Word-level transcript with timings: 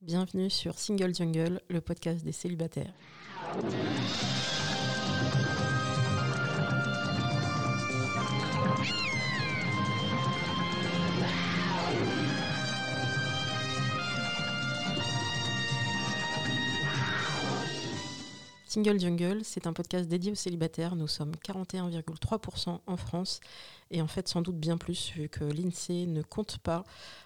Bienvenue 0.00 0.48
sur 0.48 0.78
Single 0.78 1.12
Jungle, 1.12 1.60
le 1.68 1.80
podcast 1.80 2.24
des 2.24 2.30
célibataires. 2.30 2.92
Single 18.78 19.00
Jungle, 19.00 19.40
c'est 19.42 19.66
un 19.66 19.72
podcast 19.72 20.08
dédié 20.08 20.30
aux 20.30 20.36
célibataires. 20.36 20.94
Nous 20.94 21.08
sommes 21.08 21.32
41,3% 21.44 22.78
en 22.86 22.96
France 22.96 23.40
et 23.90 24.00
en 24.00 24.06
fait 24.06 24.28
sans 24.28 24.40
doute 24.40 24.54
bien 24.54 24.78
plus 24.78 25.10
vu 25.16 25.28
que 25.28 25.42
l'INSEE 25.42 26.06
ne 26.06 26.22
compte 26.22 26.58
pas 26.58 26.84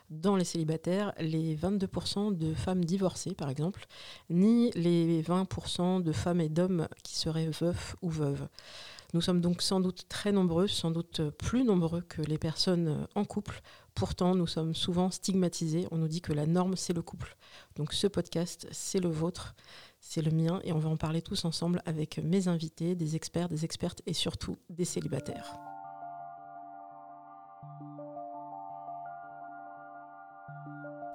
dans 0.09 0.37
les 0.37 0.45
célibataires 0.45 1.13
les 1.19 1.55
22% 1.55 2.35
de 2.35 2.55
femmes 2.55 2.87
divorcées 2.87 3.35
par 3.35 3.51
exemple, 3.51 3.85
ni 4.31 4.71
les 4.71 5.23
20% 5.23 6.03
de 6.03 6.13
femmes 6.13 6.41
et 6.41 6.49
d'hommes 6.49 6.89
qui 7.03 7.17
seraient 7.17 7.51
veufs 7.51 7.97
ou 8.01 8.09
veuves. 8.09 8.49
Nous 9.13 9.21
sommes 9.21 9.43
donc 9.43 9.61
sans 9.61 9.81
doute 9.81 10.07
très 10.09 10.33
nombreux, 10.33 10.69
sans 10.69 10.91
doute 10.91 11.21
plus 11.33 11.65
nombreux 11.65 12.01
que 12.01 12.23
les 12.23 12.39
personnes 12.39 13.07
en 13.15 13.27
couple. 13.27 13.61
Pourtant, 13.95 14.35
nous 14.35 14.47
sommes 14.47 14.75
souvent 14.75 15.11
stigmatisés. 15.11 15.87
On 15.91 15.99
nous 15.99 16.09
dit 16.09 16.23
que 16.23 16.33
la 16.33 16.47
norme, 16.47 16.77
c'est 16.77 16.95
le 16.95 17.03
couple. 17.03 17.37
Donc 17.77 17.93
ce 17.93 18.07
podcast, 18.07 18.67
c'est 18.71 19.01
le 19.01 19.11
vôtre 19.11 19.55
c'est 20.03 20.21
le 20.21 20.33
mien 20.33 20.61
et 20.65 20.73
on 20.73 20.79
va 20.79 20.91
en 20.91 20.97
parler 20.97 21.23
tous 21.23 21.47
ensemble 21.47 21.81
avec 21.87 22.19
mes 22.19 22.49
invités, 22.49 22.95
des 22.95 23.17
experts, 23.17 23.49
des 23.49 23.65
expertes 23.65 24.03
et 24.05 24.13
surtout 24.13 24.59
des 24.69 24.85
célibataires. 24.85 25.57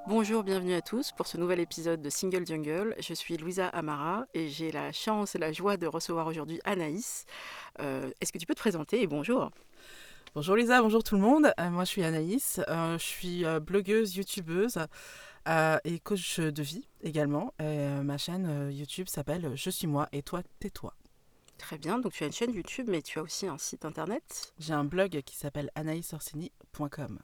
Bonjour, 0.07 0.41
bienvenue 0.41 0.73
à 0.73 0.81
tous 0.81 1.11
pour 1.11 1.27
ce 1.27 1.37
nouvel 1.37 1.59
épisode 1.59 2.01
de 2.01 2.09
Single 2.09 2.47
Jungle. 2.47 2.95
Je 2.97 3.13
suis 3.13 3.35
Louisa 3.35 3.67
Amara 3.67 4.25
et 4.33 4.47
j'ai 4.47 4.71
la 4.71 4.93
chance 4.93 5.35
et 5.35 5.37
la 5.37 5.51
joie 5.51 5.75
de 5.75 5.85
recevoir 5.85 6.25
aujourd'hui 6.27 6.61
Anaïs. 6.63 7.25
Euh, 7.81 8.09
est-ce 8.21 8.31
que 8.31 8.37
tu 8.37 8.45
peux 8.45 8.55
te 8.55 8.59
présenter 8.59 9.01
et 9.01 9.07
bonjour? 9.07 9.51
Bonjour 10.33 10.55
Lisa, 10.55 10.81
bonjour 10.81 11.03
tout 11.03 11.15
le 11.15 11.21
monde. 11.21 11.51
Euh, 11.59 11.69
moi 11.69 11.83
je 11.83 11.89
suis 11.89 12.03
Anaïs, 12.03 12.61
euh, 12.69 12.97
je 12.97 13.03
suis 13.03 13.43
blogueuse, 13.61 14.15
youtubeuse. 14.15 14.79
Euh, 15.47 15.79
et 15.85 15.99
coach 15.99 16.39
de 16.39 16.63
vie 16.63 16.87
également. 17.01 17.53
Euh, 17.61 18.03
ma 18.03 18.17
chaîne 18.17 18.45
euh, 18.47 18.71
YouTube 18.71 19.07
s'appelle 19.07 19.51
Je 19.55 19.69
suis 19.69 19.87
moi 19.87 20.09
et 20.11 20.21
toi, 20.21 20.41
tais-toi. 20.59 20.93
Très 21.57 21.77
bien, 21.77 21.99
donc 21.99 22.13
tu 22.13 22.23
as 22.23 22.27
une 22.27 22.33
chaîne 22.33 22.53
YouTube, 22.53 22.87
mais 22.89 23.01
tu 23.01 23.17
as 23.17 23.21
aussi 23.21 23.47
un 23.47 23.57
site 23.57 23.85
internet. 23.85 24.53
J'ai 24.59 24.73
un 24.73 24.83
blog 24.83 25.21
qui 25.25 25.35
s'appelle 25.35 25.71
anaïsorsini.com. 25.75 27.19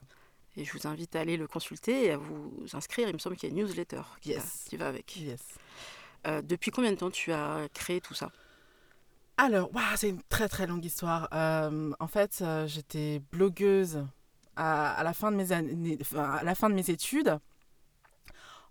Et 0.55 0.65
je 0.65 0.73
vous 0.73 0.87
invite 0.87 1.15
à 1.15 1.19
aller 1.19 1.35
le 1.35 1.47
consulter 1.47 2.05
et 2.05 2.11
à 2.11 2.17
vous 2.17 2.65
inscrire. 2.73 3.09
Il 3.09 3.13
me 3.13 3.19
semble 3.19 3.35
qu'il 3.35 3.49
y 3.49 3.51
a 3.51 3.55
une 3.55 3.61
newsletter 3.61 4.01
qui, 4.21 4.33
va, 4.33 4.41
qui 4.67 4.77
va, 4.77 4.87
avec. 4.87 5.15
Yes. 5.17 5.41
depuis 6.43 6.71
combien 6.71 6.91
de 6.91 6.97
temps 6.97 7.11
tu 7.11 7.31
as 7.31 7.67
créé 7.73 7.99
tout 7.99 8.13
ça? 8.13 8.31
Alors, 9.37 9.69
c'est 9.97 10.09
une 10.09 10.21
très 10.29 10.47
très 10.47 10.67
longue 10.67 10.85
histoire. 10.85 11.27
en 11.31 12.07
fait, 12.07 12.43
j'étais 12.67 13.21
blogueuse 13.31 14.05
à, 14.55 14.93
à, 14.93 15.03
la 15.03 15.13
fin 15.13 15.31
de 15.31 15.37
mes 15.37 15.51
années, 15.51 15.97
à 16.15 16.43
la 16.43 16.55
fin 16.55 16.69
de 16.69 16.75
mes 16.75 16.89
études. 16.89 17.39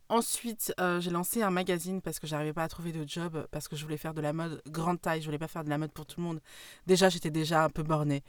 Ensuite, 0.09 0.75
euh, 0.79 1.01
j'ai 1.01 1.11
lancé 1.11 1.43
un 1.43 1.51
magazine 1.51 2.03
parce 2.03 2.19
que 2.19 2.27
j'arrivais 2.27 2.53
pas 2.53 2.65
à 2.65 2.69
trouver 2.69 2.93
de 2.93 3.09
job, 3.09 3.47
parce 3.51 3.69
que 3.69 3.77
je 3.77 3.83
voulais 3.83 3.97
faire 3.97 4.15
de 4.15 4.21
la 4.21 4.33
mode 4.33 4.63
grande 4.69 5.01
taille, 5.01 5.21
je 5.21 5.27
voulais 5.27 5.39
pas 5.39 5.49
faire 5.49 5.65
de 5.65 5.71
la 5.71 5.79
mode 5.79 5.93
pour 5.93 6.07
tout 6.07 6.21
le 6.21 6.27
monde. 6.27 6.41
Déjà, 6.87 7.09
j'étais 7.09 7.31
déjà 7.31 7.65
un 7.65 7.71
peu 7.71 7.83
bornée. 7.83 8.23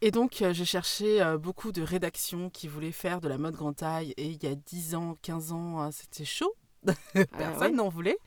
Et 0.00 0.10
donc, 0.10 0.40
euh, 0.42 0.52
j'ai 0.52 0.64
cherché 0.64 1.20
euh, 1.20 1.36
beaucoup 1.36 1.72
de 1.72 1.82
rédactions 1.82 2.50
qui 2.50 2.68
voulaient 2.68 2.92
faire 2.92 3.20
de 3.20 3.28
la 3.28 3.36
mode 3.36 3.54
grande 3.54 3.76
taille. 3.76 4.14
Et 4.16 4.26
il 4.26 4.42
y 4.42 4.46
a 4.46 4.54
10 4.54 4.94
ans, 4.94 5.16
15 5.22 5.52
ans, 5.52 5.90
c'était 5.92 6.24
chaud. 6.24 6.54
Ah 6.86 6.92
personne 7.36 7.76
n'en 7.76 7.88
voulait. 7.88 8.18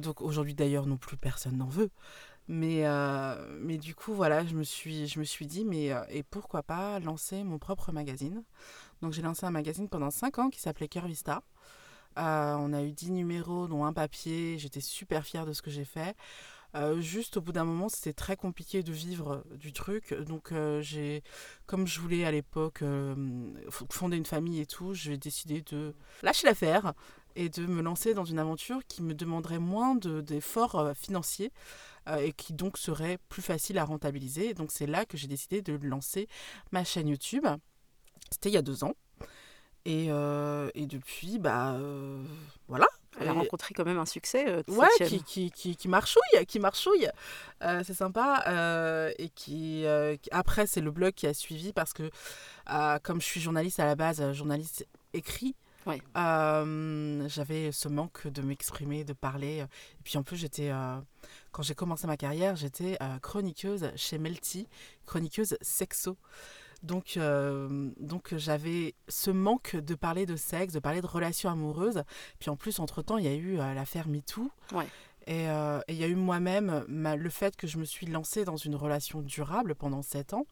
donc 0.00 0.20
aujourd'hui, 0.20 0.54
d'ailleurs, 0.54 0.86
non 0.86 0.96
plus, 0.96 1.16
personne 1.16 1.58
n'en 1.58 1.68
veut. 1.68 1.90
Mais, 2.48 2.84
mais 3.60 3.76
du 3.78 3.94
coup, 3.94 4.14
voilà, 4.14 4.44
je 4.44 4.54
me 4.54 4.64
suis, 4.64 5.06
je 5.06 5.18
me 5.18 5.24
suis 5.24 5.46
dit, 5.46 5.64
mais 5.64 5.92
et 6.08 6.22
pourquoi 6.22 6.62
pas 6.62 6.98
lancer 7.00 7.44
mon 7.44 7.58
propre 7.58 7.92
magazine 7.92 8.42
Donc 9.04 9.12
j'ai 9.12 9.20
lancé 9.20 9.44
un 9.44 9.50
magazine 9.50 9.86
pendant 9.86 10.10
5 10.10 10.38
ans 10.38 10.48
qui 10.48 10.58
s'appelait 10.58 10.88
Curvista. 10.88 11.42
Euh, 12.16 12.56
on 12.58 12.72
a 12.72 12.82
eu 12.82 12.90
10 12.90 13.10
numéros, 13.10 13.68
dont 13.68 13.84
un 13.84 13.92
papier. 13.92 14.56
J'étais 14.56 14.80
super 14.80 15.26
fière 15.26 15.44
de 15.44 15.52
ce 15.52 15.60
que 15.60 15.70
j'ai 15.70 15.84
fait. 15.84 16.16
Euh, 16.74 17.02
juste 17.02 17.36
au 17.36 17.42
bout 17.42 17.52
d'un 17.52 17.66
moment, 17.66 17.90
c'était 17.90 18.14
très 18.14 18.34
compliqué 18.34 18.82
de 18.82 18.92
vivre 18.92 19.44
du 19.56 19.74
truc. 19.74 20.14
Donc, 20.14 20.52
euh, 20.52 20.80
j'ai, 20.80 21.22
comme 21.66 21.86
je 21.86 22.00
voulais 22.00 22.24
à 22.24 22.30
l'époque 22.30 22.82
fonder 23.68 24.16
une 24.16 24.24
famille 24.24 24.60
et 24.60 24.66
tout, 24.66 24.94
j'ai 24.94 25.18
décidé 25.18 25.60
de 25.60 25.94
lâcher 26.22 26.46
l'affaire 26.46 26.94
et 27.36 27.50
de 27.50 27.66
me 27.66 27.82
lancer 27.82 28.14
dans 28.14 28.24
une 28.24 28.38
aventure 28.38 28.80
qui 28.88 29.02
me 29.02 29.12
demanderait 29.12 29.58
moins 29.58 29.96
d'efforts 29.96 30.92
financiers 30.96 31.52
et 32.20 32.32
qui 32.32 32.54
donc 32.54 32.78
serait 32.78 33.18
plus 33.28 33.42
facile 33.42 33.76
à 33.76 33.84
rentabiliser. 33.84 34.54
donc, 34.54 34.72
c'est 34.72 34.86
là 34.86 35.04
que 35.04 35.18
j'ai 35.18 35.28
décidé 35.28 35.60
de 35.60 35.74
lancer 35.74 36.26
ma 36.72 36.84
chaîne 36.84 37.08
YouTube. 37.08 37.46
C'était 38.30 38.50
il 38.50 38.54
y 38.54 38.58
a 38.58 38.62
deux 38.62 38.84
ans. 38.84 38.94
Et, 39.86 40.06
euh, 40.08 40.70
et 40.74 40.86
depuis, 40.86 41.38
bah 41.38 41.72
euh, 41.72 42.22
voilà. 42.68 42.86
Elle 43.20 43.28
a 43.28 43.32
rencontré 43.32 43.74
quand 43.74 43.84
même 43.84 43.98
un 43.98 44.06
succès. 44.06 44.46
Euh, 44.48 44.62
ouais, 44.66 44.88
qui, 45.06 45.22
qui, 45.22 45.50
qui, 45.52 45.76
qui, 45.76 45.88
marchouille, 45.88 46.46
qui 46.48 46.58
marchouille. 46.58 47.08
c'est 47.60 47.94
sympa. 47.94 49.12
et 49.18 49.28
qui, 49.28 49.84
après, 50.32 50.66
c'est 50.66 50.80
le 50.80 50.90
blog 50.90 51.12
qui 51.12 51.26
a 51.26 51.34
suivi 51.34 51.72
parce 51.72 51.92
que, 51.92 52.10
comme 53.02 53.20
je 53.20 53.26
suis 53.26 53.40
journaliste 53.40 53.78
à 53.78 53.86
la 53.86 53.94
base, 53.94 54.32
journaliste 54.32 54.86
écrit, 55.12 55.54
ouais. 55.86 56.02
j'avais 56.16 57.70
ce 57.70 57.88
manque 57.88 58.26
de 58.26 58.42
m'exprimer, 58.42 59.04
de 59.04 59.12
parler. 59.12 59.58
Et 59.58 60.02
puis 60.02 60.18
en 60.18 60.24
plus, 60.24 60.36
j'étais, 60.36 60.72
quand 61.52 61.62
j'ai 61.62 61.76
commencé 61.76 62.08
ma 62.08 62.16
carrière, 62.16 62.56
j'étais 62.56 62.98
chroniqueuse 63.22 63.92
chez 63.94 64.18
Melty, 64.18 64.66
chroniqueuse 65.06 65.56
sexo. 65.60 66.16
Donc, 66.84 67.16
euh, 67.16 67.90
donc 67.98 68.34
j'avais 68.36 68.94
ce 69.08 69.30
manque 69.30 69.74
de 69.74 69.94
parler 69.94 70.26
de 70.26 70.36
sexe, 70.36 70.74
de 70.74 70.78
parler 70.78 71.00
de 71.00 71.06
relations 71.06 71.48
amoureuses. 71.50 72.02
Puis 72.38 72.50
en 72.50 72.56
plus, 72.56 72.78
entre-temps, 72.78 73.16
il 73.16 73.24
y 73.24 73.28
a 73.28 73.34
eu 73.34 73.58
euh, 73.58 73.74
l'affaire 73.74 74.06
MeToo. 74.06 74.50
Ouais. 74.72 74.86
Euh, 75.30 75.80
et 75.88 75.94
il 75.94 75.98
y 75.98 76.04
a 76.04 76.08
eu 76.08 76.14
moi-même 76.14 76.84
le 76.86 77.30
fait 77.30 77.56
que 77.56 77.66
je 77.66 77.78
me 77.78 77.86
suis 77.86 78.04
lancée 78.06 78.44
dans 78.44 78.58
une 78.58 78.76
relation 78.76 79.22
durable 79.22 79.74
pendant 79.74 80.02
sept 80.02 80.34
ans. 80.34 80.46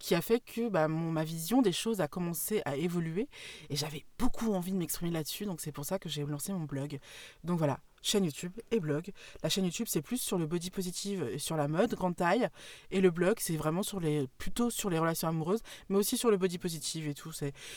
Qui 0.00 0.14
a 0.14 0.22
fait 0.22 0.40
que 0.40 0.68
bah, 0.68 0.88
mon, 0.88 1.10
ma 1.10 1.24
vision 1.24 1.62
des 1.62 1.72
choses 1.72 2.00
a 2.00 2.08
commencé 2.08 2.62
à 2.64 2.76
évoluer 2.76 3.28
et 3.70 3.76
j'avais 3.76 4.04
beaucoup 4.18 4.54
envie 4.54 4.72
de 4.72 4.76
m'exprimer 4.76 5.10
là-dessus 5.10 5.44
donc 5.44 5.60
c'est 5.60 5.72
pour 5.72 5.84
ça 5.84 5.98
que 5.98 6.08
j'ai 6.08 6.24
lancé 6.24 6.52
mon 6.52 6.64
blog 6.64 6.98
donc 7.42 7.58
voilà 7.58 7.80
chaîne 8.04 8.24
YouTube 8.24 8.52
et 8.70 8.78
blog. 8.78 9.10
La 9.42 9.48
chaîne 9.48 9.64
YouTube, 9.64 9.86
c'est 9.88 10.02
plus 10.02 10.18
sur 10.18 10.38
le 10.38 10.46
body 10.46 10.70
positive 10.70 11.28
et 11.32 11.38
sur 11.38 11.56
la 11.56 11.68
mode, 11.68 11.94
grande 11.94 12.16
taille. 12.16 12.48
Et 12.90 13.00
le 13.00 13.10
blog, 13.10 13.36
c'est 13.40 13.56
vraiment 13.56 13.82
sur 13.82 13.98
les, 13.98 14.28
plutôt 14.38 14.70
sur 14.70 14.90
les 14.90 14.98
relations 14.98 15.26
amoureuses, 15.26 15.62
mais 15.88 15.96
aussi 15.96 16.16
sur 16.16 16.30
le 16.30 16.36
body 16.36 16.58
positive 16.58 17.08
et 17.08 17.14
tout. 17.14 17.32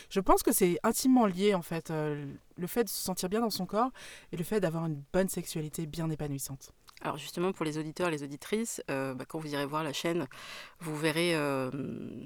Je 0.09 0.19
pense 0.19 0.44
que 0.44 0.52
c'est 0.52 0.79
intimement 0.84 1.25
lié, 1.25 1.56
en 1.56 1.62
fait, 1.62 1.90
euh, 1.90 2.25
le 2.58 2.68
fait 2.68 2.84
de 2.84 2.90
se 2.90 3.02
sentir 3.02 3.29
bien 3.29 3.41
dans 3.41 3.50
son 3.50 3.66
corps 3.66 3.91
et 4.31 4.38
le 4.38 4.44
fait 4.44 4.59
d'avoir 4.59 4.85
une 4.85 5.02
bonne 5.14 5.29
sexualité 5.29 5.85
bien 5.85 6.09
épanouissante. 6.09 6.74
Alors 7.02 7.18
justement 7.18 7.52
pour 7.52 7.63
les 7.63 7.78
auditeurs, 7.78 8.09
les 8.09 8.24
auditrices, 8.24 8.81
euh, 8.90 9.13
bah, 9.13 9.25
quand 9.28 9.38
vous 9.38 9.53
irez 9.53 9.66
voir 9.68 9.84
la 9.84 9.94
chaîne, 9.94 10.28
vous 10.80 10.97
verrez 10.97 11.35
euh, 11.35 11.69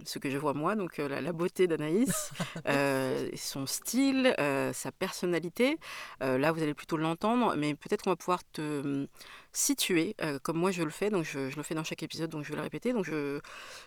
ce 0.06 0.18
que 0.18 0.30
je 0.30 0.38
vois 0.38 0.54
moi, 0.54 0.76
donc 0.76 0.98
euh, 1.00 1.09
la, 1.22 1.34
beauté 1.34 1.68
d'Anaïs, 1.68 2.32
son 3.36 3.66
style, 3.66 4.34
sa 4.74 4.92
personnalité. 4.92 5.78
là 6.22 6.52
vous 6.52 6.64
allez 6.64 6.74
plutôt 6.74 6.98
l'entendre, 6.98 7.56
mais 7.58 7.76
peut-être 7.76 8.04
qu'on 8.04 8.12
va 8.12 8.16
pouvoir 8.16 8.44
te 8.52 9.08
située, 9.53 10.16
euh, 10.22 10.39
comme 10.39 10.57
moi 10.57 10.72
je 10.72 10.84
le 10.84 10.89
fais, 10.89 11.09
donc 11.09 11.25
je, 11.25 11.53
le 11.56 11.63
fais 11.63 11.75
dans 11.75 11.84
chaque 11.84 12.03
épisode, 12.03 12.29
donc 12.29 12.44
je 12.44 12.50
vais 12.50 12.56
le 12.56 12.62
répéter. 12.62 12.94
Donc 12.94 13.06
je, 13.06 13.39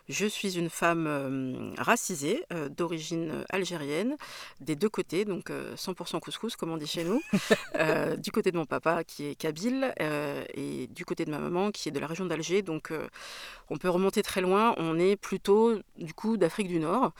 je 0.08 0.26
suis 0.26 0.58
une 0.58 0.70
femme 0.70 1.06
euh, 1.06 1.70
racisée, 1.78 2.44
euh, 2.52 2.68
d'origine 2.68 3.44
algérienne, 3.48 4.16
des 4.60 4.76
deux 4.76 4.88
côtés, 4.88 5.24
donc 5.24 5.50
100% 5.50 6.20
couscous, 6.20 6.56
comme 6.56 6.70
on 6.70 6.76
dit 6.76 6.86
chez 6.86 7.04
nous, 7.04 7.20
du 8.18 8.30
côté 8.30 8.50
de 8.50 8.56
mon 8.56 8.66
papa 8.66 9.04
qui 9.04 9.26
est 9.26 9.34
kabyle, 9.34 9.92
et 10.54 10.86
du 10.88 11.04
côté 11.04 11.24
de 11.24 11.30
ma 11.30 11.38
maman 11.38 11.70
qui 11.70 11.88
est 11.88 11.92
de 11.92 12.00
la 12.00 12.06
région 12.06 12.26
d'Alger. 12.26 12.62
Donc 12.62 12.92
on 13.70 13.76
peut 13.76 13.88
remonter 13.88 14.22
très 14.22 14.40
loin, 14.40 14.74
on 14.76 14.98
est 14.98 15.16
plutôt 15.16 15.78
du 15.96 16.14
coup 16.14 16.36
d'Afrique 16.36 16.68
du 16.68 16.78
Nord. 16.78 17.12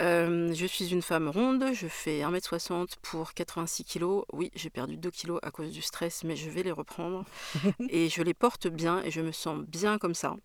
Euh, 0.00 0.52
je 0.52 0.66
suis 0.66 0.92
une 0.92 1.02
femme 1.02 1.28
ronde, 1.28 1.64
je 1.72 1.86
fais 1.86 2.20
1m60 2.20 2.94
pour 3.02 3.34
86 3.34 3.84
kg. 3.84 4.22
Oui, 4.32 4.50
j'ai 4.54 4.70
perdu 4.70 4.96
2 4.96 5.10
kg 5.10 5.38
à 5.42 5.50
cause 5.50 5.70
du 5.72 5.82
stress, 5.82 6.24
mais 6.24 6.36
je 6.36 6.50
vais 6.50 6.62
les 6.62 6.72
reprendre. 6.72 7.24
et 7.88 8.08
je 8.08 8.22
les 8.22 8.34
porte 8.34 8.66
bien 8.66 9.02
et 9.02 9.10
je 9.10 9.20
me 9.20 9.32
sens 9.32 9.64
bien 9.66 9.98
comme 9.98 10.14
ça. 10.14 10.36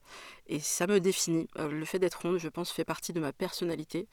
Et 0.48 0.60
ça 0.60 0.88
me 0.88 1.00
définit. 1.00 1.48
Euh, 1.58 1.70
le 1.70 1.86
fait 1.86 2.00
d'être 2.00 2.22
ronde, 2.22 2.38
je 2.38 2.50
pense, 2.50 2.72
fait 2.72 2.86
partie 2.86 3.14
de 3.14 3.20
ma 3.20 3.34
personnalité. 3.34 4.08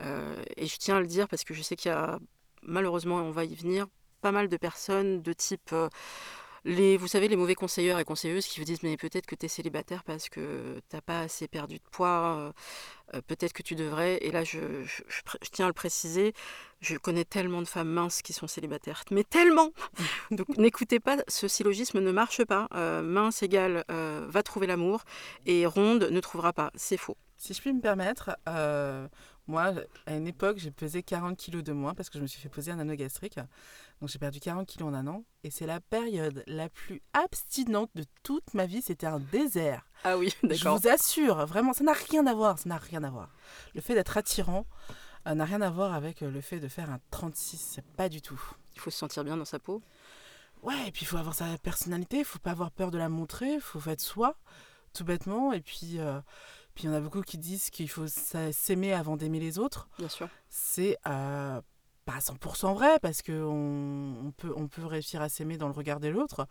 Euh, 0.00 0.42
et 0.56 0.66
je 0.66 0.76
tiens 0.76 0.96
à 0.96 1.00
le 1.00 1.06
dire 1.06 1.28
parce 1.28 1.44
que 1.44 1.54
je 1.54 1.62
sais 1.62 1.76
qu'il 1.76 1.90
y 1.90 1.94
a, 1.94 2.18
malheureusement, 2.62 3.16
on 3.16 3.30
va 3.30 3.44
y 3.44 3.54
venir, 3.54 3.86
pas 4.20 4.32
mal 4.32 4.48
de 4.48 4.56
personnes 4.56 5.22
de 5.22 5.32
type 5.32 5.74
Les, 6.66 6.96
vous 6.96 7.08
savez, 7.08 7.28
les 7.28 7.36
mauvais 7.36 7.54
conseilleurs 7.54 7.98
et 7.98 8.04
conseilleuses 8.04 8.46
qui 8.46 8.58
vous 8.58 8.64
disent 8.64 8.82
mais 8.82 8.96
peut-être 8.96 9.26
que 9.26 9.34
tu 9.34 9.44
es 9.44 9.48
célibataire 9.50 10.02
parce 10.02 10.30
que 10.30 10.80
t'as 10.88 11.02
pas 11.02 11.20
assez 11.20 11.46
perdu 11.46 11.76
de 11.76 11.82
poids, 11.90 12.36
euh, 12.38 12.52
euh, 13.14 13.20
peut-être 13.26 13.52
que 13.52 13.62
tu 13.62 13.74
devrais. 13.74 14.16
Et 14.22 14.30
là, 14.30 14.44
je, 14.44 14.82
je- 14.84 15.02
je 15.06 15.20
pr- 15.22 15.36
je 15.42 15.50
tiens 15.50 15.66
à 15.66 15.68
le 15.68 15.74
préciser, 15.74 16.32
je 16.80 16.96
connais 16.96 17.26
tellement 17.26 17.60
de 17.60 17.66
femmes 17.68 17.90
minces 17.90 18.22
qui 18.22 18.32
sont 18.32 18.46
célibataires, 18.46 19.04
mais 19.10 19.24
tellement 19.24 19.72
Donc 20.30 20.48
n'écoutez 20.56 21.00
pas, 21.00 21.18
ce 21.28 21.48
syllogisme 21.48 22.00
ne 22.00 22.12
marche 22.12 22.42
pas. 22.44 22.68
Euh, 22.74 23.02
mince 23.02 23.42
égale 23.42 23.84
euh, 23.90 24.24
va 24.28 24.42
trouver 24.42 24.66
l'amour 24.66 25.04
et 25.44 25.66
ronde 25.66 26.08
ne 26.10 26.20
trouvera 26.20 26.54
pas. 26.54 26.70
C'est 26.76 26.96
faux. 26.96 27.18
Si 27.36 27.52
je 27.52 27.60
puis 27.60 27.72
me 27.74 27.80
permettre, 27.82 28.30
moi, 29.46 29.74
à 30.06 30.14
une 30.16 30.26
époque, 30.26 30.56
j'ai 30.58 30.70
pesé 30.70 31.02
40 31.02 31.36
kilos 31.36 31.62
de 31.62 31.72
moins 31.72 31.92
parce 31.94 32.08
que 32.08 32.16
je 32.16 32.22
me 32.22 32.26
suis 32.26 32.40
fait 32.40 32.48
poser 32.48 32.70
un 32.70 32.78
anneau 32.78 32.94
gastrique. 32.94 33.38
Donc 34.04 34.10
j'ai 34.10 34.18
perdu 34.18 34.38
40 34.38 34.66
kilos 34.68 34.90
en 34.90 34.92
un 34.92 35.06
an. 35.06 35.24
Et 35.44 35.50
c'est 35.50 35.64
la 35.64 35.80
période 35.80 36.44
la 36.46 36.68
plus 36.68 37.00
abstinente 37.14 37.88
de 37.94 38.04
toute 38.22 38.52
ma 38.52 38.66
vie. 38.66 38.82
C'était 38.82 39.06
un 39.06 39.18
désert. 39.18 39.86
Ah 40.04 40.18
oui, 40.18 40.30
Je 40.42 40.46
d'accord. 40.48 40.78
vous 40.78 40.88
assure, 40.88 41.46
vraiment, 41.46 41.72
ça 41.72 41.84
n'a 41.84 41.94
rien 41.94 42.26
à 42.26 42.34
voir. 42.34 42.58
Ça 42.58 42.68
n'a 42.68 42.76
rien 42.76 43.02
à 43.02 43.08
voir. 43.08 43.30
Le 43.74 43.80
fait 43.80 43.94
d'être 43.94 44.18
attirant 44.18 44.66
euh, 45.26 45.34
n'a 45.34 45.46
rien 45.46 45.62
à 45.62 45.70
voir 45.70 45.94
avec 45.94 46.22
euh, 46.22 46.30
le 46.30 46.42
fait 46.42 46.60
de 46.60 46.68
faire 46.68 46.90
un 46.90 47.00
36. 47.12 47.56
C'est 47.56 47.86
pas 47.96 48.10
du 48.10 48.20
tout. 48.20 48.38
Il 48.74 48.80
faut 48.82 48.90
se 48.90 48.98
sentir 48.98 49.24
bien 49.24 49.38
dans 49.38 49.46
sa 49.46 49.58
peau. 49.58 49.80
Ouais, 50.62 50.88
et 50.88 50.92
puis 50.92 51.04
il 51.04 51.06
faut 51.06 51.16
avoir 51.16 51.34
sa 51.34 51.56
personnalité, 51.56 52.18
il 52.18 52.24
faut 52.26 52.38
pas 52.38 52.50
avoir 52.50 52.70
peur 52.72 52.90
de 52.90 52.98
la 52.98 53.08
montrer, 53.08 53.54
il 53.54 53.60
faut 53.62 53.80
être 53.88 54.02
soi, 54.02 54.36
tout 54.92 55.04
bêtement. 55.04 55.54
Et 55.54 55.62
puis, 55.62 55.98
euh, 55.98 56.20
puis 56.74 56.84
il 56.84 56.86
y 56.88 56.92
en 56.92 56.94
a 56.94 57.00
beaucoup 57.00 57.22
qui 57.22 57.38
disent 57.38 57.70
qu'il 57.70 57.88
faut 57.88 58.06
s'a- 58.06 58.52
s'aimer 58.52 58.92
avant 58.92 59.16
d'aimer 59.16 59.40
les 59.40 59.58
autres. 59.58 59.88
Bien 59.98 60.10
sûr. 60.10 60.28
C'est 60.50 60.98
euh, 61.06 61.60
pas 62.04 62.18
100% 62.18 62.74
vrai, 62.74 62.98
parce 63.00 63.22
qu'on 63.22 64.14
on 64.24 64.30
peut, 64.32 64.52
on 64.56 64.68
peut 64.68 64.84
réussir 64.84 65.22
à 65.22 65.28
s'aimer 65.28 65.56
dans 65.56 65.68
le 65.68 65.74
regard 65.74 66.00
de 66.00 66.08
l'autre. 66.08 66.46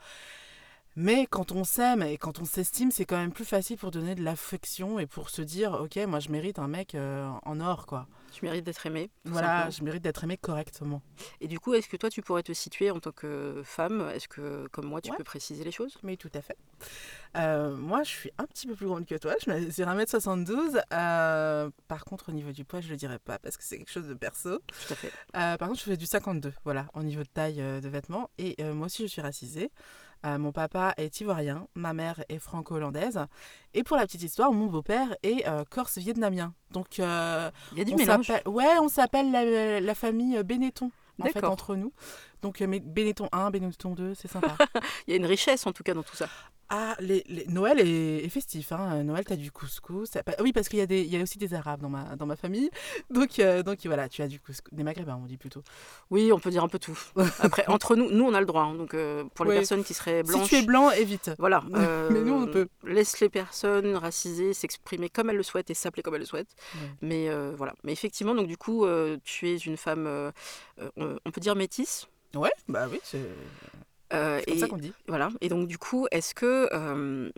Mais 0.95 1.25
quand 1.25 1.51
on 1.51 1.63
s'aime 1.63 2.03
et 2.03 2.17
quand 2.17 2.39
on 2.39 2.45
s'estime, 2.45 2.91
c'est 2.91 3.05
quand 3.05 3.17
même 3.17 3.31
plus 3.31 3.45
facile 3.45 3.77
pour 3.77 3.91
donner 3.91 4.13
de 4.15 4.23
l'affection 4.23 5.00
et 5.00 5.07
pour 5.07 5.29
se 5.29 5.41
dire, 5.41 5.73
ok, 5.73 5.97
moi 6.07 6.19
je 6.19 6.29
mérite 6.29 6.59
un 6.59 6.67
mec 6.67 6.94
euh, 6.95 7.29
en 7.44 7.59
or, 7.59 7.88
quoi. 7.88 8.07
Tu 8.33 8.44
mérites 8.45 8.65
d'être 8.65 8.85
aimé. 8.85 9.09
tout 9.25 9.31
Voilà, 9.31 9.47
simplement. 9.47 9.71
je 9.71 9.83
mérite 9.83 10.03
d'être 10.03 10.24
aimé 10.24 10.38
correctement. 10.38 11.01
Et 11.39 11.47
du 11.47 11.59
coup, 11.59 11.74
est-ce 11.75 11.88
que 11.88 11.95
toi, 11.97 12.09
tu 12.09 12.21
pourrais 12.21 12.44
te 12.44 12.51
situer 12.51 12.89
en 12.91 13.00
tant 13.00 13.12
que 13.12 13.62
femme? 13.63 14.09
Est-ce 14.13 14.27
que, 14.27 14.68
comme 14.71 14.85
moi, 14.88 15.01
tu 15.01 15.12
Ouais. 15.12 15.18
peux 15.18 15.24
préciser 15.24 15.63
les 15.63 15.71
choses? 15.71 15.97
Oui, 16.03 16.18
tout 16.18 16.31
à 16.33 16.41
fait. 16.41 16.57
Euh, 17.38 17.75
moi, 17.75 18.03
je 18.03 18.09
suis 18.09 18.31
un 18.39 18.45
petit 18.45 18.65
peu 18.68 18.75
plus 18.75 18.88
grande 18.88 19.06
que 19.06 19.15
toi. 19.15 19.35
Je 19.45 19.50
mesure 19.51 19.88
1m72. 19.88 20.81
Euh, 20.91 21.69
par 21.88 22.06
contre, 22.06 22.30
au 22.30 22.31
niveau 22.31 22.51
du 22.51 22.65
poids, 22.65 22.81
je 22.81 22.89
le 22.89 22.95
dirais 22.95 23.19
pas 23.19 23.38
parce 23.39 23.56
que 23.56 23.63
c'est 23.63 23.77
quelque 23.77 23.91
chose 23.91 24.07
de 24.07 24.13
perso. 24.15 24.57
Tout 24.59 24.94
à 24.94 24.95
fait. 24.95 25.12
Euh, 25.36 25.57
par 25.57 25.68
contre, 25.68 25.79
je 25.79 25.86
fais 25.86 25.97
du 25.97 26.06
52, 26.07 26.53
voilà, 26.63 26.88
au 26.95 27.03
niveau 27.03 27.21
de 27.24 27.27
taille 27.27 27.57
de 27.57 27.88
vêtements. 27.89 28.29
Et 28.39 28.62
moi 28.63 28.88
aussi, 28.88 29.03
je 29.03 29.07
suis 29.12 29.21
racisée. 29.21 29.71
Euh, 30.25 30.38
mon 30.38 30.52
papa 30.52 30.94
est 30.98 31.20
ivoirien, 31.22 31.68
ma 31.75 31.94
mère 31.94 32.24
est 32.30 32.40
franco-hollandaise. 32.40 33.20
Et 33.74 33.84
pour 33.84 33.98
la 33.98 34.04
petite 34.04 34.24
histoire, 34.24 34.52
mon 34.54 34.68
beau-père 34.68 35.16
est 35.24 35.46
euh, 35.48 35.64
corse-vietnamien. 35.70 36.54
Donc, 36.72 37.00
euh, 37.00 37.52
Il 37.74 37.80
y 37.80 37.81
a 37.81 37.84
du 37.84 37.94
on 37.94 37.98
mélange. 37.98 38.28
s'appelle- 38.28 38.48
ouais, 38.52 38.78
on 38.81 38.88
s'appelle 38.88 39.31
la, 39.31 39.81
la 39.81 39.96
famille 39.96 40.42
Benetton. 40.44 40.92
En 41.22 41.25
fait, 41.25 41.40
entre 41.52 41.75
nous. 41.75 41.92
Donc, 42.44 42.62
euh, 42.62 42.68
mais 42.68 42.80
Benetton 42.80 43.28
1, 43.31 43.50
Benetton 43.50 43.94
2, 43.95 44.13
c'est 44.13 44.28
sympa. 44.28 44.56
Il 45.07 45.12
y 45.12 45.13
a 45.13 45.18
une 45.18 45.25
richesse, 45.25 45.66
en 45.66 45.72
tout 45.72 45.81
cas, 45.81 45.94
dans 45.95 46.04
tout 46.04 46.16
ça. 46.16 46.28
Ah, 46.69 46.95
les, 47.00 47.24
les- 47.28 47.45
Noël 47.48 47.80
est, 47.80 48.25
est 48.25 48.30
festif. 48.30 48.72
Hein. 48.72 49.04
Noël, 49.04 49.24
t'as 49.25 49.36
du 49.36 49.51
couscous. 49.51 50.10
Oui, 50.40 50.54
parce 50.54 50.68
qu'il 50.69 50.80
y, 50.80 50.81
a 50.81 50.86
des- 50.86 51.01
il 51.04 51.13
y 51.13 51.18
a 51.18 51.22
aussi 51.22 51.38
des 51.38 51.54
Arabes 51.54 51.81
dans 51.81 51.90
ma, 51.90 52.16
dans 52.16 52.25
ma 52.25 52.36
famille. 52.36 52.69
Donc, 53.10 53.38
euh, 53.40 53.63
donc 53.63 53.80
voilà, 53.86 54.10
tu 54.10 54.22
as 54.24 54.28
du 54.28 54.40
couscous. 54.40 54.74
Des 54.74 54.84
Maghrébins, 54.84 55.19
on 55.22 55.25
dit 55.25 55.38
plutôt. 55.38 55.62
Oui, 56.10 56.31
on 56.31 56.40
peut 56.40 56.50
dire 56.50 56.63
un 56.63 56.68
peu 56.68 56.80
tout. 56.80 56.98
Après, 57.40 57.66
entre 57.68 57.95
nous, 57.95 58.10
nous, 58.12 58.25
on 58.25 58.34
a 58.34 58.40
le 58.40 58.46
droit. 58.46 58.63
hein. 58.63 58.75
donc, 58.75 58.94
euh, 58.94 59.24
pour 59.36 59.46
les 59.46 59.51
Ouais. 59.51 59.57
personnes 59.57 59.84
qui 59.84 59.94
seraient 59.94 60.24
blanches, 60.24 60.44
Si 60.44 60.50
tu 60.50 60.56
es 60.56 60.62
blanc, 60.66 60.89
évite. 60.92 61.31
voilà. 61.38 61.63
Mais 61.69 62.22
nous, 62.22 62.34
on 62.34 62.48
euh, 62.48 62.51
peut. 62.51 62.68
Laisse 62.86 63.19
les 63.22 63.30
personnes 63.30 63.96
racisées 63.96 64.54
s'exprimer 64.54 65.10
comme 65.10 65.30
elles 65.30 65.38
le 65.38 65.44
souhaitent 65.44 65.69
et 65.69 65.74
s'appeler 65.75 66.01
comme 66.04 66.16
elles 66.16 66.22
le 66.22 66.25
souhaitent. 66.28 66.56
Ouais. 66.75 66.81
Mais 67.01 67.30
voilà. 67.56 67.74
Mais 67.84 67.92
effectivement, 67.94 68.34
donc 68.36 68.48
du 68.48 68.57
coup, 68.57 68.86
tu 69.24 69.48
es 69.50 69.57
une 69.57 69.78
femme, 69.78 70.31
on 70.98 71.31
peut 71.31 71.42
dire 71.42 71.56
métisse. 71.56 72.07
Ouais, 72.35 72.51
bah 72.68 72.88
oui, 72.91 73.00
c'est 73.03 73.25
euh, 74.13 74.39
c'est 74.39 74.45
comme 74.47 74.56
et 74.56 74.59
ça 74.59 74.68
qu'on 74.68 74.77
dit. 74.77 74.94
voilà. 75.07 75.30
Et 75.41 75.50
donc 75.50 75.68
du 75.68 75.77
coup, 75.77 76.07
est-ce 76.12 76.35
que 76.35 76.69
euh, 76.74 77.31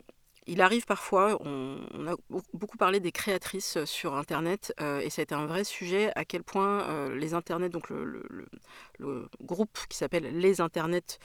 il 0.48 0.62
arrive 0.62 0.86
parfois, 0.86 1.38
on, 1.42 1.80
on 1.94 2.08
a 2.08 2.16
beau- 2.30 2.44
beaucoup 2.54 2.78
parlé 2.78 3.00
des 3.00 3.12
créatrices 3.12 3.84
sur 3.86 4.16
Internet, 4.16 4.74
euh, 4.82 5.00
et 5.00 5.10
ça 5.10 5.22
a 5.22 5.24
été 5.24 5.36
un 5.36 5.46
vrai 5.48 5.64
sujet, 5.64 6.12
à 6.16 6.26
quel 6.26 6.44
point 6.44 6.84
euh, 6.90 7.16
les 7.16 7.34
Internets, 7.34 7.70
donc 7.70 7.90
le, 7.90 8.04
le- 8.06 8.26
le- 8.30 8.48
le 9.00 9.30
groupe 9.42 9.78
qui 9.90 9.98
s'appelle 9.98 10.38
Les 10.40 10.62
Internets, 10.62 11.20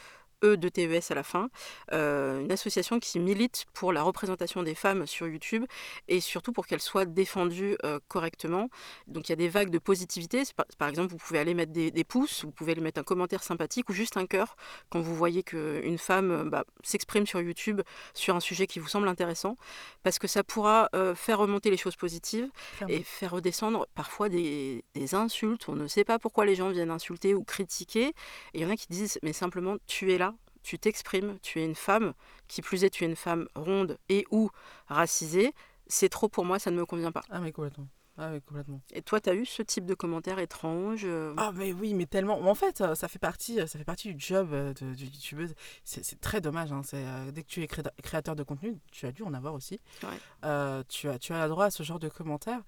E 0.44 0.56
de 0.56 0.68
TES 0.68 1.10
à 1.10 1.14
la 1.14 1.22
fin, 1.22 1.50
euh, 1.92 2.40
une 2.40 2.52
association 2.52 2.98
qui 2.98 3.18
milite 3.18 3.66
pour 3.74 3.92
la 3.92 4.02
représentation 4.02 4.62
des 4.62 4.74
femmes 4.74 5.06
sur 5.06 5.28
YouTube 5.28 5.64
et 6.08 6.20
surtout 6.20 6.52
pour 6.52 6.66
qu'elles 6.66 6.80
soient 6.80 7.04
défendues 7.04 7.76
euh, 7.84 7.98
correctement. 8.08 8.68
Donc 9.06 9.28
il 9.28 9.32
y 9.32 9.34
a 9.34 9.36
des 9.36 9.48
vagues 9.48 9.70
de 9.70 9.78
positivité. 9.78 10.42
Par, 10.56 10.66
par 10.78 10.88
exemple, 10.88 11.10
vous 11.10 11.18
pouvez 11.18 11.38
aller 11.38 11.54
mettre 11.54 11.72
des, 11.72 11.90
des 11.90 12.04
pouces, 12.04 12.44
vous 12.44 12.52
pouvez 12.52 12.72
aller 12.72 12.80
mettre 12.80 13.00
un 13.00 13.04
commentaire 13.04 13.42
sympathique 13.42 13.88
ou 13.88 13.92
juste 13.92 14.16
un 14.16 14.26
cœur 14.26 14.56
quand 14.88 15.00
vous 15.00 15.14
voyez 15.14 15.42
qu'une 15.42 15.98
femme 15.98 16.30
euh, 16.30 16.44
bah, 16.44 16.64
s'exprime 16.82 17.26
sur 17.26 17.40
YouTube 17.40 17.82
sur 18.14 18.34
un 18.34 18.40
sujet 18.40 18.66
qui 18.66 18.78
vous 18.78 18.88
semble 18.88 19.08
intéressant, 19.08 19.56
parce 20.02 20.18
que 20.18 20.26
ça 20.26 20.42
pourra 20.42 20.88
euh, 20.94 21.14
faire 21.14 21.38
remonter 21.38 21.70
les 21.70 21.76
choses 21.76 21.96
positives 21.96 22.48
et 22.88 23.02
faire 23.02 23.32
redescendre 23.32 23.86
parfois 23.94 24.28
des, 24.28 24.84
des 24.94 25.14
insultes. 25.14 25.68
On 25.68 25.76
ne 25.76 25.86
sait 25.86 26.04
pas 26.04 26.18
pourquoi 26.18 26.44
les 26.44 26.54
gens 26.54 26.70
viennent 26.70 26.90
insulter 26.90 27.34
ou 27.34 27.44
critiquer. 27.44 28.08
Et 28.08 28.14
il 28.54 28.60
y 28.62 28.64
en 28.64 28.70
a 28.70 28.76
qui 28.76 28.86
disent, 28.88 29.18
mais 29.22 29.32
simplement, 29.32 29.76
tu 29.86 30.12
es 30.12 30.18
là, 30.18 30.29
tu 30.62 30.78
t'exprimes, 30.78 31.38
tu 31.40 31.60
es 31.60 31.64
une 31.64 31.74
femme, 31.74 32.12
qui 32.48 32.62
plus 32.62 32.84
est, 32.84 32.90
tu 32.90 33.04
es 33.04 33.06
une 33.06 33.16
femme 33.16 33.46
ronde 33.54 33.98
et 34.08 34.24
ou 34.30 34.50
racisée. 34.86 35.52
C'est 35.86 36.08
trop 36.08 36.28
pour 36.28 36.44
moi, 36.44 36.58
ça 36.58 36.70
ne 36.70 36.76
me 36.76 36.86
convient 36.86 37.12
pas. 37.12 37.22
Ah, 37.30 37.40
mais 37.40 37.52
complètement. 37.52 37.88
Ah, 38.18 38.30
oui, 38.32 38.42
complètement. 38.42 38.82
Et 38.92 39.00
toi, 39.00 39.18
tu 39.20 39.30
as 39.30 39.34
eu 39.34 39.46
ce 39.46 39.62
type 39.62 39.86
de 39.86 39.94
commentaires 39.94 40.38
étranges 40.40 41.04
euh, 41.06 41.32
Ah, 41.38 41.52
mais 41.54 41.72
oui, 41.72 41.94
mais 41.94 42.04
tellement. 42.04 42.38
En 42.38 42.54
fait, 42.54 42.82
euh, 42.82 42.94
ça 42.94 43.08
fait 43.08 43.18
partie, 43.18 43.56
ça 43.66 43.78
fait 43.78 43.84
partie 43.84 44.12
du 44.12 44.20
job 44.20 44.50
euh, 44.52 44.74
de, 44.74 44.94
de 44.94 45.00
youtubeuse. 45.04 45.54
C'est 45.84 46.20
très 46.20 46.42
dommage. 46.42 46.70
hein. 46.70 46.82
Euh, 46.92 47.30
dès 47.30 47.42
que 47.42 47.48
tu 47.48 47.62
es 47.62 47.66
créa- 47.66 47.90
créateur 48.02 48.36
de 48.36 48.42
contenu, 48.42 48.78
tu 48.92 49.06
as 49.06 49.12
dû 49.12 49.22
en 49.22 49.32
avoir 49.32 49.54
aussi. 49.54 49.80
Ouais. 50.02 50.08
Euh, 50.44 50.82
tu, 50.88 51.08
as, 51.08 51.18
tu 51.18 51.32
as 51.32 51.48
droit 51.48 51.66
à 51.66 51.70
ce 51.70 51.82
genre 51.82 51.98
de 51.98 52.08
commentaires. 52.10 52.60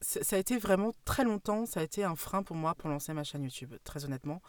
Ça 0.00 0.34
a 0.36 0.38
été 0.38 0.56
vraiment 0.58 0.92
très 1.04 1.24
longtemps, 1.24 1.66
ça 1.66 1.80
a 1.80 1.82
été 1.82 2.02
un 2.04 2.16
frein 2.16 2.42
pour 2.42 2.56
moi 2.56 2.74
pour 2.74 2.88
lancer 2.88 3.12
ma 3.12 3.22
chaîne 3.22 3.42
YouTube, 3.44 3.74
très 3.84 4.04
honnêtement. 4.06 4.40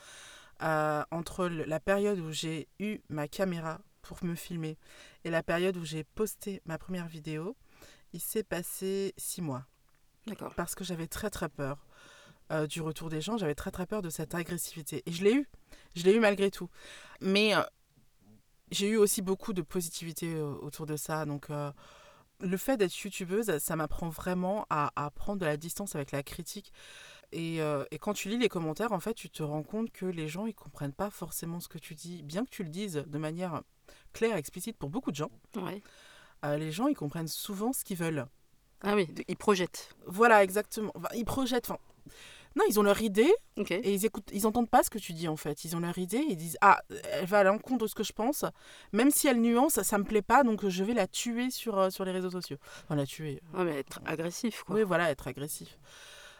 Euh, 0.64 1.04
entre 1.10 1.48
la 1.48 1.80
période 1.80 2.20
où 2.20 2.32
j'ai 2.32 2.68
eu 2.80 3.00
ma 3.10 3.28
caméra 3.28 3.82
pour 4.04 4.24
me 4.24 4.36
filmer 4.36 4.78
et 5.24 5.32
la 5.32 5.42
période 5.42 5.76
où 5.76 5.84
j'ai 5.84 6.04
posté 6.04 6.62
ma 6.66 6.78
première 6.78 7.08
vidéo, 7.08 7.56
il 8.14 8.20
s'est 8.20 8.44
passé 8.44 9.14
six 9.18 9.42
mois 9.42 9.66
D'accord. 10.28 10.54
parce 10.56 10.76
que 10.76 10.84
j'avais 10.84 11.08
très 11.08 11.30
très 11.30 11.50
peur 11.50 11.86
euh, 12.52 12.68
du 12.68 12.82
retour 12.82 13.10
des 13.10 13.22
gens, 13.22 13.38
j'avais 13.38 13.56
très 13.56 13.72
très 13.72 13.86
peur 13.86 14.02
de 14.02 14.10
cette 14.10 14.36
agressivité. 14.36 15.04
Et 15.06 15.12
je 15.12 15.24
l'ai 15.24 15.34
eu, 15.34 15.50
je 15.96 16.04
l'ai 16.04 16.14
eu 16.14 16.20
malgré 16.20 16.52
tout. 16.52 16.70
Mais 17.22 17.56
euh, 17.56 17.62
j'ai 18.72 18.90
eu 18.90 18.98
aussi 18.98 19.22
beaucoup 19.22 19.54
de 19.54 19.62
positivité 19.62 20.34
euh, 20.36 20.54
autour 20.62 20.86
de 20.86 20.98
ça. 20.98 21.26
Donc 21.26 21.48
le 21.50 22.58
fait 22.58 22.78
d'être 22.78 22.98
youtubeuse, 23.04 23.58
ça 23.60 23.76
m'apprend 23.76 24.10
vraiment 24.10 24.66
à, 24.70 24.92
à 24.96 25.10
prendre 25.12 25.40
de 25.40 25.46
la 25.46 25.58
distance 25.58 25.96
avec 25.96 26.12
la 26.12 26.24
critique. 26.24 26.74
Et, 27.32 27.62
euh, 27.62 27.84
et 27.92 27.98
quand 28.00 28.14
tu 28.14 28.30
lis 28.30 28.38
les 28.38 28.50
commentaires, 28.50 28.92
en 28.92 29.00
fait, 29.00 29.14
tu 29.14 29.30
te 29.30 29.42
rends 29.44 29.64
compte 29.64 29.92
que 29.92 30.06
les 30.06 30.28
gens, 30.28 30.46
ils 30.46 30.54
comprennent 30.56 30.94
pas 30.94 31.10
forcément 31.10 31.60
ce 31.60 31.68
que 31.68 31.78
tu 31.78 31.96
dis. 31.96 32.24
Bien 32.24 32.44
que 32.46 32.50
tu 32.50 32.64
le 32.64 32.70
dises 32.70 33.04
de 33.08 33.18
manière 33.18 33.62
claire, 34.14 34.36
explicite 34.38 34.78
pour 34.78 34.90
beaucoup 34.90 35.12
de 35.12 35.16
gens, 35.16 35.32
Ouais. 35.56 35.82
euh, 36.46 36.58
les 36.58 36.72
gens, 36.72 36.88
ils 36.88 36.96
comprennent 36.96 37.28
souvent 37.28 37.72
ce 37.74 37.84
qu'ils 37.84 37.98
veulent. 37.98 38.26
Ah 38.84 38.96
oui, 38.96 39.08
ils 39.28 39.38
projettent. 39.38 39.96
Voilà, 40.08 40.44
exactement. 40.44 40.92
Enfin, 40.96 41.10
ils 41.16 41.24
projettent. 41.26 41.70
Enfin, 41.70 41.80
non, 42.56 42.64
ils 42.68 42.80
ont 42.80 42.84
leur 42.84 43.02
idée 43.02 43.32
et 43.58 43.94
ils 43.94 44.06
écoutent, 44.06 44.30
ils 44.34 44.46
entendent 44.48 44.70
pas 44.70 44.84
ce 44.84 44.90
que 44.90 44.98
tu 44.98 45.14
dis 45.14 45.28
en 45.30 45.38
fait. 45.38 45.64
Ils 45.64 45.76
ont 45.76 45.80
leur 45.80 45.98
idée, 46.00 46.26
ils 46.28 46.36
disent 46.36 46.58
ah, 46.62 46.82
elle 47.12 47.26
va 47.28 47.40
à 47.40 47.44
l'encontre 47.44 47.84
de 47.84 47.88
ce 47.88 47.96
que 47.96 48.04
je 48.04 48.12
pense, 48.12 48.44
même 48.92 49.10
si 49.12 49.28
elle 49.28 49.40
nuance, 49.40 49.82
ça 49.84 49.98
me 50.00 50.04
plaît 50.04 50.24
pas, 50.24 50.44
donc 50.44 50.68
je 50.68 50.84
vais 50.84 50.94
la 50.96 51.08
tuer 51.08 51.50
sur 51.52 51.78
euh, 51.78 51.90
sur 51.92 52.04
les 52.04 52.12
réseaux 52.12 52.32
sociaux. 52.32 52.58
Enfin, 52.84 52.96
la 52.96 53.06
tuer. 53.06 53.42
Ouais, 53.54 53.64
mais 53.64 53.78
être 53.80 54.02
agressif, 54.06 54.64
quoi. 54.64 54.76
Oui, 54.76 54.84
voilà, 54.84 55.12
être 55.12 55.28
agressif. 55.28 55.78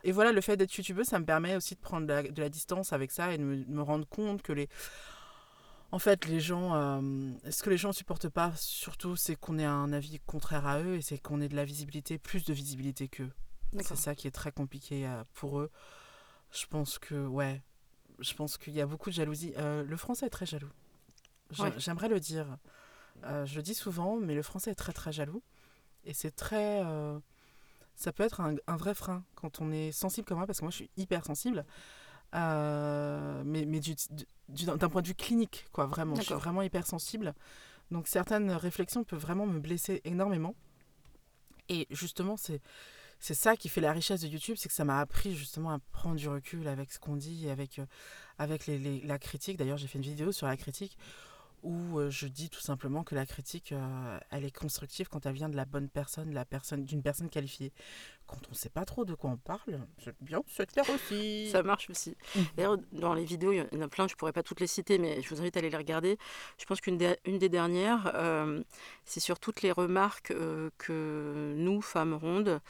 Et 0.04 0.12
voilà, 0.12 0.32
le 0.32 0.42
fait 0.42 0.58
d'être 0.58 0.76
youtubeuse, 0.76 1.08
ça 1.08 1.20
me 1.20 1.26
permet 1.26 1.56
aussi 1.56 1.76
de 1.76 1.80
prendre 1.80 2.08
de 2.08 2.14
la, 2.14 2.24
de 2.24 2.42
la 2.42 2.50
distance 2.50 2.94
avec 2.94 3.12
ça 3.12 3.34
et 3.34 3.38
de 3.38 3.44
me, 3.44 3.64
de 3.64 3.72
me 3.72 3.82
rendre 3.82 4.08
compte 4.08 4.42
que 4.42 4.54
les. 4.54 4.68
En 5.92 6.00
fait, 6.00 6.26
les 6.26 6.40
gens. 6.40 6.74
euh, 6.76 7.32
ce 7.50 7.64
que 7.64 7.70
les 7.70 7.78
gens 7.78 7.92
supportent 7.92 8.30
pas, 8.30 8.54
surtout, 8.56 9.16
c'est 9.16 9.36
qu'on 9.36 9.60
ait 9.60 9.66
un 9.66 9.92
avis 9.92 10.20
contraire 10.26 10.66
à 10.66 10.80
eux 10.82 10.96
et 10.96 11.02
c'est 11.02 11.18
qu'on 11.18 11.42
ait 11.42 11.50
de 11.50 11.56
la 11.56 11.66
visibilité, 11.66 12.18
plus 12.18 12.46
de 12.46 12.54
visibilité 12.54 13.08
qu'eux. 13.10 13.32
C'est 13.82 13.96
ça 13.96 14.16
qui 14.16 14.28
est 14.28 14.32
très 14.32 14.52
compliqué 14.52 15.06
euh, 15.06 15.24
pour 15.34 15.60
eux. 15.60 15.70
Je 16.52 16.66
pense 16.66 16.98
que, 17.00 17.26
ouais, 17.28 17.62
je 18.20 18.34
pense 18.34 18.58
qu'il 18.58 18.74
y 18.74 18.82
a 18.82 18.86
beaucoup 18.86 19.10
de 19.10 19.16
jalousie. 19.16 19.54
Euh, 19.58 19.84
le 19.84 19.98
français 19.98 20.26
est 20.26 20.30
très 20.30 20.46
jaloux. 20.46 20.72
Ouais. 21.60 21.74
J'aimerais 21.78 22.10
le 22.10 22.20
dire. 22.20 22.58
Euh, 23.24 23.46
je 23.46 23.56
le 23.56 23.62
dis 23.62 23.76
souvent, 23.76 24.18
mais 24.18 24.36
le 24.36 24.42
français 24.44 24.72
est 24.72 24.76
très 24.76 24.94
très 24.94 25.12
jaloux. 25.12 25.44
Et 26.06 26.14
c'est 26.14 26.32
très. 26.32 26.84
euh, 26.86 27.20
ça 27.96 28.12
peut 28.12 28.24
être 28.24 28.42
un, 28.42 28.56
un 28.68 28.76
vrai 28.78 28.94
frein 28.96 29.24
quand 29.36 29.62
on 29.62 29.72
est 29.72 29.92
sensible 29.92 30.26
comme 30.28 30.38
moi, 30.38 30.48
parce 30.48 30.60
que 30.60 30.66
moi 30.66 30.72
je 30.72 30.78
suis 30.78 30.90
hyper 30.98 31.26
sensible. 31.26 31.66
euh, 32.34 33.44
mais, 33.46 33.66
mais 33.66 33.80
du- 33.80 33.96
du- 34.50 34.66
d'un 34.66 34.90
point 34.90 35.02
de 35.02 35.08
vue 35.08 35.16
clinique, 35.16 35.66
quoi, 35.74 35.86
vraiment. 35.86 36.16
Je 36.16 36.22
suis 36.28 36.34
vraiment 36.36 36.62
hypersensible. 36.62 37.34
Donc 37.92 38.08
certaines 38.08 38.52
réflexions 38.52 39.04
peuvent 39.04 39.20
vraiment 39.20 39.46
me 39.46 39.60
blesser 39.60 40.02
énormément. 40.06 40.56
Et 41.70 41.88
justement, 41.92 42.38
c'est 42.38 42.62
c'est 43.20 43.36
ça 43.36 43.56
qui 43.56 43.70
fait 43.70 43.82
la 43.82 43.92
richesse 43.92 44.22
de 44.22 44.28
YouTube, 44.28 44.56
c'est 44.58 44.68
que 44.68 44.74
ça 44.74 44.84
m'a 44.84 45.00
appris 45.00 45.36
justement 45.36 45.70
à 45.72 45.78
prendre 45.92 46.16
du 46.16 46.28
recul 46.28 46.68
avec 46.68 46.92
ce 46.92 46.98
qu'on 47.00 47.16
dit, 47.16 47.46
et 47.46 47.52
avec, 47.52 47.78
euh, 47.78 47.86
avec 48.40 48.66
les, 48.66 48.80
les- 48.80 49.02
la 49.02 49.20
critique. 49.20 49.58
D'ailleurs, 49.58 49.78
j'ai 49.78 49.86
fait 49.88 50.00
une 50.00 50.04
vidéo 50.06 50.32
sur 50.32 50.48
la 50.48 50.58
critique 50.58 50.98
où 51.64 52.00
euh, 52.00 52.10
je 52.10 52.28
dis 52.28 52.50
tout 52.50 52.60
simplement 52.60 53.04
que 53.04 53.16
la 53.16 53.26
critique, 53.26 53.72
euh, 53.72 54.20
elle 54.30 54.46
est 54.46 54.56
constructive 54.56 55.10
quand 55.10 55.26
elle 55.26 55.34
vient 55.34 55.50
de 55.50 55.56
la 55.56 55.66
bonne 55.66 55.90
personne, 55.90 56.34
la 56.34 56.46
personne 56.46 56.86
d'une 56.86 57.02
personne 57.02 57.30
qualifiée. 57.30 57.72
Quand 58.28 58.40
on 58.48 58.52
ne 58.52 58.56
sait 58.56 58.70
pas 58.70 58.86
trop 58.86 59.06
de 59.06 59.14
quoi 59.14 59.30
on 59.30 59.38
parle, 59.38 59.86
c'est 60.04 60.16
bien 60.22 60.42
se 60.48 60.64
taire 60.64 60.90
aussi. 60.90 61.50
Ça 61.52 61.64
marche 61.64 61.90
aussi. 61.90 62.16
Mhm. 62.36 62.46
D'ailleurs, 62.56 62.78
dans 62.94 63.14
les 63.14 63.26
vidéos, 63.26 63.52
il 63.52 63.58
y 63.58 63.78
en 63.78 63.82
a 63.82 63.88
plein, 63.88 64.08
je 64.08 64.14
ne 64.14 64.18
pourrais 64.18 64.34
pas 64.34 64.44
toutes 64.44 64.60
les 64.60 64.68
citer, 64.68 64.98
mais 64.98 65.22
je 65.22 65.30
vous 65.30 65.42
invite 65.42 65.58
à 65.58 65.60
aller 65.60 65.70
les 65.70 65.78
regarder. 65.78 66.18
Je 66.58 66.66
pense 66.66 66.82
qu'une 66.82 66.98
des, 66.98 67.18
une 67.26 67.38
des 67.38 67.50
dernières, 67.50 68.12
euh, 68.16 68.64
c'est 69.06 69.20
sur 69.20 69.40
toutes 69.40 69.62
les 69.62 69.72
remarques 69.72 70.32
euh, 70.32 70.70
que 70.78 71.54
nous, 71.58 71.82
femmes 71.82 72.14
rondes, 72.14 72.62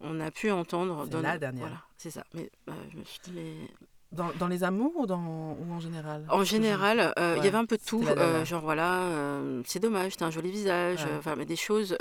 on 0.00 0.20
a 0.20 0.30
pu 0.30 0.50
entendre. 0.50 1.04
C'est 1.04 1.10
dans 1.10 1.20
la 1.20 1.38
dernière. 1.38 1.66
Voilà, 1.66 1.84
c'est 1.96 2.10
ça. 2.10 2.24
Mais 2.34 2.50
euh, 2.68 2.72
je 2.92 2.98
me 2.98 3.04
suis 3.04 3.20
dit, 3.24 3.32
mais 3.32 3.68
Dans, 4.10 4.30
dans 4.38 4.48
les 4.48 4.64
amours 4.64 4.92
ou, 4.96 5.06
dans, 5.06 5.52
ou 5.60 5.70
en 5.72 5.80
général? 5.80 6.26
En 6.30 6.42
général, 6.42 7.12
euh, 7.18 7.34
il 7.36 7.40
Ouais, 7.40 7.44
y 7.44 7.48
avait 7.48 7.58
un 7.58 7.66
peu 7.66 7.76
de 7.76 7.82
tout. 7.84 8.02
euh, 8.06 8.44
genre 8.44 8.62
voilà, 8.62 9.02
euh, 9.02 9.62
c'est 9.66 9.80
dommage, 9.80 10.16
t'as 10.16 10.26
un 10.26 10.30
joli 10.30 10.50
visage. 10.50 11.04
Ouais. 11.04 11.10
Enfin, 11.18 11.36
mais 11.36 11.44
des 11.44 11.56
choses. 11.56 11.96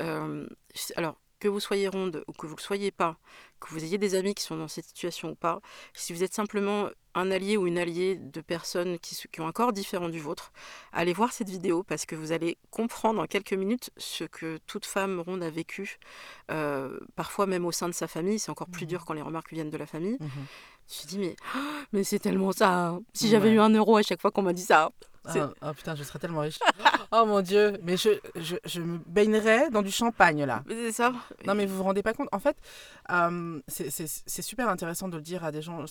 alors, 0.96 1.18
que 1.40 1.48
vous 1.48 1.60
soyez 1.60 1.88
ronde 1.88 2.24
ou 2.28 2.32
que 2.32 2.48
vous 2.48 2.54
ne 2.54 2.58
le 2.58 2.62
soyez 2.64 2.90
pas, 2.92 3.18
que 3.60 3.70
vous 3.70 3.84
ayez 3.84 4.00
des 4.00 4.16
amis 4.16 4.34
qui 4.34 4.44
sont 4.44 4.58
dans 4.58 4.68
cette 4.68 4.86
situation 4.86 5.30
ou 5.32 5.36
pas, 5.36 5.60
si 5.94 6.12
vous 6.12 6.24
êtes 6.24 6.34
simplement 6.34 6.90
un 7.14 7.30
allié 7.30 7.58
ou 7.58 7.68
une 7.68 7.78
alliée 7.78 8.16
de 8.16 8.42
personnes 8.42 8.98
qui, 8.98 9.16
ont 9.40 9.46
un 9.48 9.52
corps 9.52 9.72
différent 9.72 10.10
du 10.10 10.20
vôtre, 10.20 10.52
allez 10.94 11.14
voir 11.14 11.32
cette 11.34 11.50
vidéo 11.50 11.84
parce 11.84 12.08
que 12.08 12.16
vous 12.16 12.32
allez 12.32 12.58
comprendre 12.72 13.22
en 13.22 13.28
quelques 13.28 13.54
minutes 13.54 13.92
ce 13.98 14.24
que 14.24 14.58
toute 14.66 14.86
femme 14.88 15.20
ronde 15.20 15.44
a 15.44 15.52
vécu, 15.52 16.00
parfois 17.16 17.46
même 17.46 17.66
au 17.66 17.72
sein 17.72 17.88
de 17.88 17.94
sa 17.94 18.08
famille. 18.08 18.40
C'est 18.40 18.50
encore 18.52 18.68
plus 18.70 18.86
Mhm. 18.86 18.90
dur 18.90 19.06
quand 19.06 19.14
les 19.14 19.22
remarques 19.22 19.52
viennent 19.54 19.70
de 19.70 19.78
la 19.78 19.86
famille. 19.86 20.18
Mhm. 20.20 20.30
Je 20.90 20.94
me 20.94 20.98
suis 21.00 21.08
dit, 21.08 21.18
mais, 21.20 21.36
mais 21.94 22.04
c'est 22.04 22.20
tellement 22.20 22.52
ça. 22.52 22.88
hein. 22.88 23.00
Si 23.14 23.30
j'avais 23.30 23.50
Ouais. 23.50 23.56
eu 23.56 23.60
un 23.60 23.70
euro 23.70 23.98
à 23.98 24.02
chaque 24.04 24.22
fois 24.22 24.32
qu'on 24.32 24.42
m'a 24.44 24.54
dit 24.54 24.64
ça. 24.64 24.90
C'est- 25.30 25.42
Ah, 25.42 25.52
ah, 25.60 25.74
putain, 25.74 25.94
je 25.94 26.04
serais 26.04 26.20
tellement 26.20 26.40
riche. 26.40 26.58
oh 27.12 27.26
mon 27.26 27.42
dieu, 27.42 27.78
mais 27.84 27.98
je, 27.98 28.12
je, 28.38 28.56
je 28.64 28.80
me 28.80 28.98
baignerais 29.08 29.70
dans 29.72 29.82
du 29.82 29.92
champagne 29.92 30.46
là. 30.46 30.64
C'est 30.70 30.94
ça. 30.94 31.12
Non 31.46 31.54
mais 31.54 31.66
vous 31.66 31.76
vous 31.76 31.84
rendez 31.84 32.02
pas 32.02 32.14
compte. 32.14 32.30
En 32.32 32.40
fait, 32.40 32.56
euh, 33.12 33.60
c'est- 33.68 34.42
super 34.42 34.70
intéressant 34.70 35.10
de 35.10 35.18
le 35.18 35.22
dire 35.22 35.44
à 35.44 35.52
des 35.52 35.62
gens. 35.62 35.84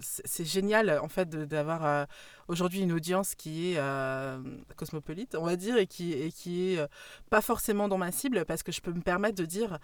C'est 0.00 0.44
génial 0.46 0.98
en 1.02 1.08
fait 1.08 1.28
d'avoir 1.28 1.84
euh, 1.84 2.04
aujourd'hui 2.48 2.80
une 2.80 2.92
audience 2.92 3.34
qui 3.34 3.72
est 3.74 3.78
euh, 3.78 4.38
cosmopolite, 4.76 5.34
on 5.38 5.44
va 5.44 5.56
dire, 5.56 5.76
et 5.76 5.86
qui, 5.86 6.14
et 6.14 6.32
qui 6.32 6.72
est 6.72 6.78
euh, 6.78 6.86
pas 7.28 7.42
forcément 7.42 7.88
dans 7.88 7.98
ma 7.98 8.10
cible 8.10 8.46
parce 8.46 8.62
que 8.62 8.72
je 8.72 8.80
peux 8.80 8.92
me 8.92 9.02
permettre 9.02 9.36
de 9.36 9.44
dire 9.44 9.78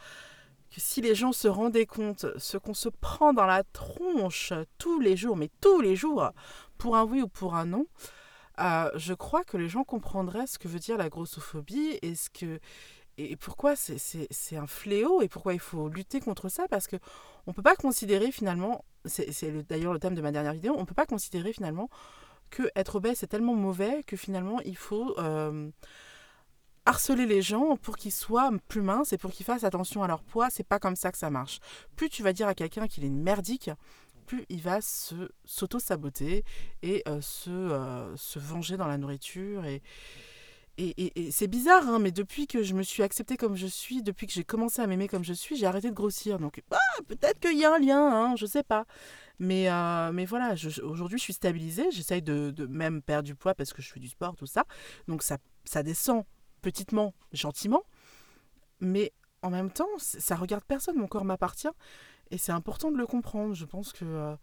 si 0.77 1.01
les 1.01 1.15
gens 1.15 1.33
se 1.33 1.49
rendaient 1.49 1.87
compte 1.87 2.27
ce 2.39 2.57
qu'on 2.59 2.75
se 2.75 2.89
prend 2.89 3.33
dans 3.33 3.47
la 3.47 3.63
tronche 3.65 4.53
tous 4.79 5.01
les 5.01 5.17
jours, 5.17 5.37
mais 5.37 5.51
tous 5.61 5.81
les 5.81 5.97
jours, 5.97 6.31
pour 6.79 6.97
un 6.97 7.05
oui 7.05 7.23
ou 7.23 7.29
pour 7.29 7.55
un 7.55 7.67
non, 7.67 7.87
euh, 8.61 8.91
je 8.97 9.15
crois 9.15 9.45
que 9.45 9.57
les 9.57 9.69
gens 9.69 9.85
comprendraient 9.85 10.47
ce 10.47 10.59
que 10.59 10.69
veut 10.69 10.79
dire 10.79 10.97
la 10.97 11.09
grossophobie 11.09 11.99
et 12.03 12.15
ce 12.15 12.31
que 12.31 12.59
et 13.19 13.35
pourquoi 13.37 13.77
c'est- 13.77 14.57
un 14.57 14.67
fléau 14.67 15.23
et 15.23 15.29
pourquoi 15.29 15.55
il 15.55 15.61
faut 15.61 15.89
lutter 15.89 16.21
contre 16.21 16.51
ça 16.51 16.67
parce 16.69 16.87
que 16.87 16.97
on 17.47 17.53
peut 17.55 17.63
pas 17.63 17.75
considérer 17.77 18.31
finalement 18.31 18.85
c'est 19.07 19.33
c'est 19.33 19.51
le- 19.51 19.63
d'ailleurs 19.63 19.95
le 19.95 19.99
thème 19.99 20.15
de 20.15 20.21
ma 20.21 20.33
dernière 20.33 20.53
vidéo 20.53 20.75
on 20.77 20.85
peut 20.85 20.95
pas 20.95 21.07
considérer 21.07 21.53
finalement 21.55 21.89
que 22.51 22.71
être 22.77 22.97
obèse 22.97 23.19
c'est 23.19 23.27
tellement 23.27 23.55
mauvais 23.55 24.03
que 24.07 24.17
finalement 24.19 24.61
il 24.67 24.77
faut 24.77 25.19
euh, 25.19 25.71
harceler 26.87 27.27
les 27.27 27.43
gens 27.43 27.77
pour 27.77 27.97
qu'ils 27.97 28.13
soient 28.13 28.51
plus 28.69 28.81
minces 28.83 29.13
et 29.13 29.19
pour 29.19 29.31
qu'ils 29.33 29.45
fassent 29.47 29.65
attention 29.65 30.03
à 30.03 30.07
leur 30.09 30.23
poids 30.23 30.49
c'est 30.51 30.67
pas 30.67 30.79
comme 30.79 30.97
ça 30.97 31.13
que 31.13 31.19
ça 31.19 31.31
marche 31.31 31.59
plus 31.97 32.09
tu 32.09 32.23
vas 32.23 32.33
dire 32.33 32.49
à 32.49 32.55
quelqu'un 32.55 32.87
qu'il 32.89 33.05
est 33.05 33.11
merdique 33.11 33.71
plus 34.27 34.45
il 34.49 34.61
va 34.61 34.81
se 34.81 35.15
s'auto-saboter 35.45 36.45
et 36.83 37.03
euh, 37.09 37.21
se, 37.21 37.51
euh, 37.51 38.17
se 38.17 38.39
venger 38.39 38.77
dans 38.77 38.87
la 38.89 38.99
nourriture 38.99 39.65
et, 39.67 39.83
et, 40.79 41.27
et- 41.27 41.31
c'est 41.31 41.47
bizarre, 41.47 41.89
hein, 41.89 41.99
mais 41.99 42.11
depuis 42.13 42.47
que 42.47 42.63
je 42.63 42.75
me 42.75 42.83
suis 42.83 43.03
acceptée 43.03 43.37
comme 43.39 43.57
je 43.57 43.67
suis, 43.67 44.03
depuis 44.03 44.27
que 44.27 44.33
j'ai 44.35 44.45
commencé 44.45 44.83
à 44.83 44.87
m'aimer 44.87 45.09
comme 45.09 45.25
je 45.25 45.33
suis, 45.33 45.57
j'ai 45.57 45.65
arrêté 45.67 45.89
de 45.89 45.95
grossir. 45.95 46.39
Donc, 46.39 46.63
ah, 46.71 46.77
peut-être 47.09 47.41
qu'il 47.41 47.57
y 47.59 47.65
a 47.65 47.75
un 47.75 47.79
lien, 47.79 47.99
hein, 47.99 48.35
je 48.37 48.45
sais 48.45 48.63
pas. 48.63 48.85
Mais, 49.39 49.71
euh, 49.71 50.13
mais 50.13 50.27
voilà, 50.27 50.55
aujourd'hui, 50.83 51.19
je 51.19 51.23
suis 51.25 51.33
stabilisée. 51.33 51.91
J'essaye 51.93 52.21
de, 52.23 52.51
de 52.51 52.67
même 52.67 53.01
perdre 53.01 53.25
du 53.27 53.35
poids 53.35 53.55
parce 53.55 53.73
que 53.73 53.81
je 53.81 53.91
fais 53.91 54.01
du 54.01 54.09
sport, 54.09 54.37
tout 54.37 54.47
ça. 54.47 54.65
Donc, 55.09 55.23
ça, 55.23 55.39
ça 55.65 55.83
descend 55.83 56.25
petitement, 56.71 57.15
gentiment. 57.33 57.85
Mais 58.81 59.13
en 59.43 59.51
même 59.51 59.71
temps, 59.71 59.89
ça 59.99 60.35
regarde 60.35 60.65
personne. 60.65 60.97
Mon 60.97 61.07
corps 61.07 61.25
m'appartient. 61.25 61.69
Et 62.33 62.39
c'est 62.39 62.53
important 62.53 62.91
de 62.91 62.97
le 62.97 63.07
comprendre. 63.07 63.55
Je 63.55 63.65
pense 63.65 63.93
que. 63.93 64.05
euh, 64.05 64.35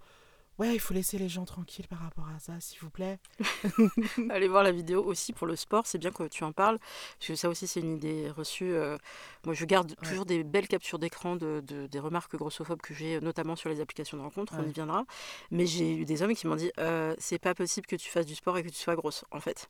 ouais, 0.57 0.73
il 0.73 0.79
faut 0.79 0.93
laisser 0.93 1.17
les 1.17 1.27
gens 1.27 1.43
tranquilles 1.43 1.87
par 1.89 1.99
rapport 1.99 2.27
à 2.33 2.39
ça, 2.39 2.53
s'il 2.61 2.79
vous 2.79 2.89
plaît. 2.89 3.19
Allez 4.29 4.47
voir 4.47 4.63
la 4.63 4.71
vidéo 4.71 5.03
aussi 5.03 5.33
pour 5.33 5.47
le 5.47 5.55
sport, 5.57 5.85
c'est 5.85 5.97
bien 5.97 6.11
que 6.11 6.23
tu 6.29 6.45
en 6.45 6.53
parles, 6.53 6.77
parce 7.19 7.27
que 7.27 7.35
ça 7.35 7.49
aussi 7.49 7.67
c'est 7.67 7.81
une 7.81 7.97
idée 7.97 8.29
reçue. 8.31 8.71
euh, 8.73 8.97
moi 9.45 9.53
je 9.53 9.65
garde 9.65 9.89
Ouais. 9.91 10.07
toujours 10.07 10.25
des 10.25 10.43
belles 10.45 10.67
captures 10.69 10.99
d'écran 10.99 11.35
de, 11.35 11.61
de- 11.67 11.87
des 11.87 11.99
remarques 11.99 12.35
grossophobes 12.37 12.81
que 12.81 12.93
j'ai, 12.93 13.19
notamment 13.19 13.55
sur 13.57 13.69
les 13.69 13.81
applications 13.81 14.15
de 14.17 14.21
rencontre, 14.23 14.53
on 14.57 14.63
y 14.67 14.71
viendra. 14.71 15.05
Mais 15.51 15.65
j'ai 15.65 15.93
eu 15.93 16.05
des 16.05 16.21
hommes 16.21 16.33
qui 16.35 16.47
m'ont 16.47 16.55
dit 16.55 16.71
euh, 16.79 17.13
c'est 17.17 17.39
pas 17.39 17.53
possible 17.55 17.85
que 17.87 17.97
tu 17.97 18.09
fasses 18.09 18.25
du 18.27 18.35
sport 18.35 18.57
et 18.57 18.63
que 18.63 18.69
tu 18.69 18.75
sois 18.75 18.95
grosse, 18.95 19.25
en 19.31 19.41
fait. 19.41 19.69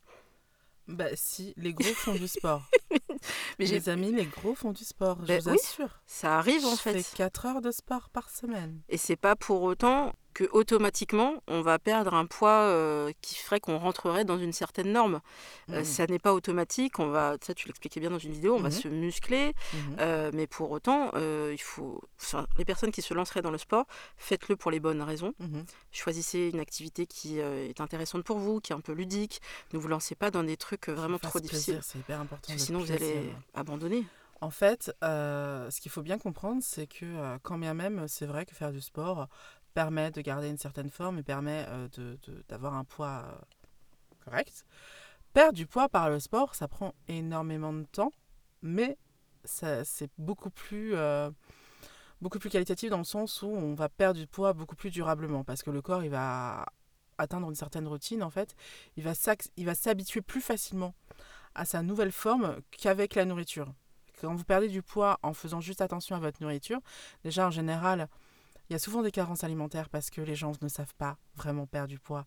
Bah, 0.88 1.06
si, 1.16 1.54
les 1.58 1.74
gros 1.74 1.94
font 1.94 2.13
du 2.16 2.28
sport. 2.28 2.63
Mais 3.60 3.66
Mes 3.68 3.90
amis, 3.90 4.12
les 4.12 4.25
gros 4.25 4.54
font 4.54 4.72
du 4.74 4.84
sport, 4.84 5.18
je 5.22 5.28
Ben 5.28 5.42
vous 5.42 5.52
oui, 5.52 5.58
assure. 5.62 6.02
ça 6.06 6.38
arrive 6.38 6.66
en 6.66 6.75
je 6.75 6.82
fait. 6.82 7.02
fais 7.02 7.16
4 7.18 7.46
heures 7.46 7.62
de 7.62 7.72
sport 7.72 8.10
par 8.10 8.30
semaine. 8.30 8.82
Et 8.90 8.98
c'est 8.98 9.16
pas 9.16 9.36
pour 9.38 9.62
autant 9.62 10.12
que 10.34 10.44
automatiquement 10.52 11.36
on 11.48 11.62
va 11.62 11.80
perdre 11.80 12.13
un 12.13 12.25
poids 12.25 12.50
euh, 12.63 13.12
qui 13.22 13.36
ferait 13.36 13.60
qu'on 13.60 13.78
rentrerait 13.78 14.25
dans 14.25 14.38
une 14.38 14.54
certaine 14.54 14.92
norme. 14.92 15.22
Euh, 15.70 15.80
Mhm. 15.80 15.84
ça 15.86 16.06
n'est 16.08 16.20
pas 16.20 16.34
automatique, 16.34 17.00
on 17.00 17.08
va, 17.08 17.38
ça 17.42 17.54
tu 17.54 17.68
l'expliquais 17.68 18.00
bien 18.00 18.10
dans 18.10 18.20
une 18.20 18.34
vidéo, 18.34 18.56
on 18.56 18.60
va 18.62 18.70
Mhm. 18.70 18.75
se 18.75 18.88
muscler, 18.88 19.54
Mhm. 19.74 19.96
Euh, 20.00 20.32
mais 20.34 20.48
pour 20.48 20.72
autant, 20.72 21.12
il 21.16 21.62
faut, 21.62 22.02
enfin, 22.22 22.48
les 22.58 22.66
personnes 22.66 22.92
qui 22.92 23.02
se 23.02 23.13
lanceraient 23.13 23.42
dans 23.42 23.52
le 23.52 23.58
sport, 23.58 23.86
faites-le 24.18 24.56
pour 24.56 24.72
les 24.72 24.80
bonnes 24.80 25.02
raisons. 25.02 25.34
Choisissez 25.92 26.50
une 26.54 26.60
activité 26.60 27.06
qui 27.06 27.40
est 27.40 27.80
intéressante 27.80 28.24
pour 28.24 28.40
vous, 28.40 28.60
qui 28.60 28.74
est 28.74 28.75
un 28.75 28.82
peu 28.82 28.94
ludique. 28.94 29.42
Ne 29.74 29.80
vous 29.80 29.88
lancez 29.88 30.16
pas 30.16 30.32
dans 30.32 30.44
des 30.44 30.58
trucs 30.58 30.90
vraiment 30.90 31.20
trop 31.20 31.40
difficiles, 31.40 31.80
C'est 31.84 32.00
hyper 32.00 32.20
important. 32.20 32.42
parce 32.48 32.56
que 32.56 32.60
de 32.62 32.66
sinon 32.66 32.80
vous 32.80 32.92
allez 32.92 33.32
abandonner. 33.54 34.06
En 34.42 34.50
fait, 34.50 34.94
euh, 35.04 35.70
ce 35.72 35.80
qu'il 35.80 35.90
faut 35.92 36.02
bien 36.02 36.18
comprendre, 36.18 36.62
c'est 36.62 36.88
que 36.88 37.06
euh, 37.06 37.38
quand 37.44 37.58
bien 37.58 37.74
même, 37.74 38.08
c'est 38.10 38.25
vrai 38.25 38.46
que 38.46 38.54
faire 38.54 38.72
du 38.74 38.82
sport 38.82 39.28
permet 39.74 40.12
de 40.12 40.22
garder 40.22 40.50
une 40.50 40.58
certaine 40.58 40.89
forme 40.89 41.20
et 41.20 41.24
permet 41.24 41.65
euh, 41.70 41.88
d'avoir 42.48 42.75
un 42.75 42.84
poids 42.84 43.25
euh, 43.25 44.25
correct. 44.25 44.65
Perdre 45.34 45.53
du 45.53 45.65
poids 45.65 45.89
par 45.89 46.10
le 46.10 46.20
sport, 46.20 46.56
ça 46.56 46.68
prend 46.68 46.94
énormément 47.08 47.74
de 47.74 47.86
temps, 47.86 48.12
mais 48.62 48.98
c'est 49.44 50.10
beaucoup 50.18 50.51
plus, 50.51 50.96
euh, 50.96 51.30
beaucoup 52.22 52.39
plus 52.39 52.50
qualitatif 52.50 52.89
dans 52.89 53.00
le 53.00 53.03
sens 53.03 53.42
où 53.42 53.48
on 53.48 53.74
va 53.74 53.89
perdre 53.89 54.20
du 54.20 54.27
poids 54.27 54.53
beaucoup 54.53 54.75
plus 54.75 54.92
durablement 54.92 55.44
parce 55.44 55.63
que 55.63 55.72
le 55.72 55.82
corps, 55.82 56.03
il 56.03 56.12
va 56.12 56.65
atteindre 57.18 57.50
une 57.50 57.56
certaine 57.56 57.88
routine 57.88 58.24
en 58.24 58.30
fait. 58.30 58.56
Il 58.96 59.03
va 59.03 59.75
s'habituer 59.75 60.22
plus 60.22 60.42
facilement 60.42 60.94
à 61.56 61.65
sa 61.65 61.82
nouvelle 61.82 62.12
forme 62.12 62.58
qu'avec 62.72 63.15
la 63.15 63.25
nourriture. 63.25 63.74
Quand 64.22 64.36
vous 64.36 64.44
perdez 64.46 64.70
du 64.70 64.82
poids 64.82 65.20
en 65.22 65.34
faisant 65.34 65.60
juste 65.60 65.82
attention 65.82 66.15
à 66.15 66.20
votre 66.20 66.42
nourriture, 66.42 66.80
déjà 67.24 67.48
en 67.48 67.51
général, 67.51 68.08
il 68.74 68.77
y 68.77 68.77
a 68.77 68.80
souvent 68.80 69.03
des 69.03 69.12
carences 69.12 69.44
alimentaires 69.44 69.88
parce 69.88 70.10
que 70.10 70.20
les 70.20 70.34
gens 70.36 70.53
ne 70.63 70.68
savent 70.68 70.96
pas 70.98 71.20
vraiment 71.36 71.68
perdre 71.68 71.89
du 71.89 72.00
poids 72.00 72.25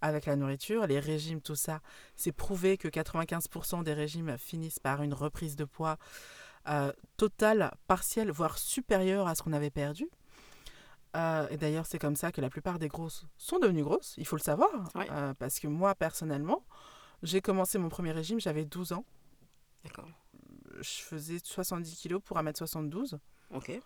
avec 0.00 0.24
la 0.24 0.36
nourriture. 0.36 0.86
Les 0.86 0.98
régimes, 0.98 1.42
tout 1.42 1.54
ça, 1.54 1.82
c'est 2.16 2.32
prouvé 2.32 2.78
que 2.78 2.88
95% 2.88 3.82
des 3.82 3.92
régimes 3.92 4.38
finissent 4.38 4.78
par 4.78 5.02
une 5.02 5.12
reprise 5.12 5.54
de 5.54 5.66
poids 5.66 5.98
euh, 6.68 6.90
totale, 7.18 7.74
partielle, 7.88 8.30
voire 8.30 8.56
supérieure 8.56 9.26
à 9.28 9.34
ce 9.34 9.42
qu'on 9.42 9.52
avait 9.52 9.68
perdu. 9.70 10.08
Euh, 11.14 11.46
et 11.50 11.58
d'ailleurs, 11.58 11.84
c'est 11.84 11.98
comme 11.98 12.16
ça 12.16 12.32
que 12.32 12.40
la 12.40 12.48
plupart 12.48 12.78
des 12.78 12.88
grosses 12.88 13.26
sont 13.36 13.58
devenues 13.58 13.82
grosses, 13.84 14.14
il 14.16 14.26
faut 14.26 14.36
le 14.36 14.42
savoir. 14.42 14.70
Euh, 15.10 15.34
parce 15.34 15.60
que 15.60 15.66
moi, 15.68 15.94
personnellement, 15.94 16.64
j'ai 17.22 17.42
commencé 17.42 17.76
mon 17.76 17.90
premier 17.90 18.12
régime, 18.12 18.40
j'avais 18.40 18.64
12 18.64 18.92
ans. 18.92 19.04
D'accord. 19.84 20.08
Je 20.80 21.02
faisais 21.02 21.38
70 21.44 21.94
kilos 21.96 22.22
pour 22.24 22.38
1m72. 22.38 23.18
Ok. 23.50 23.78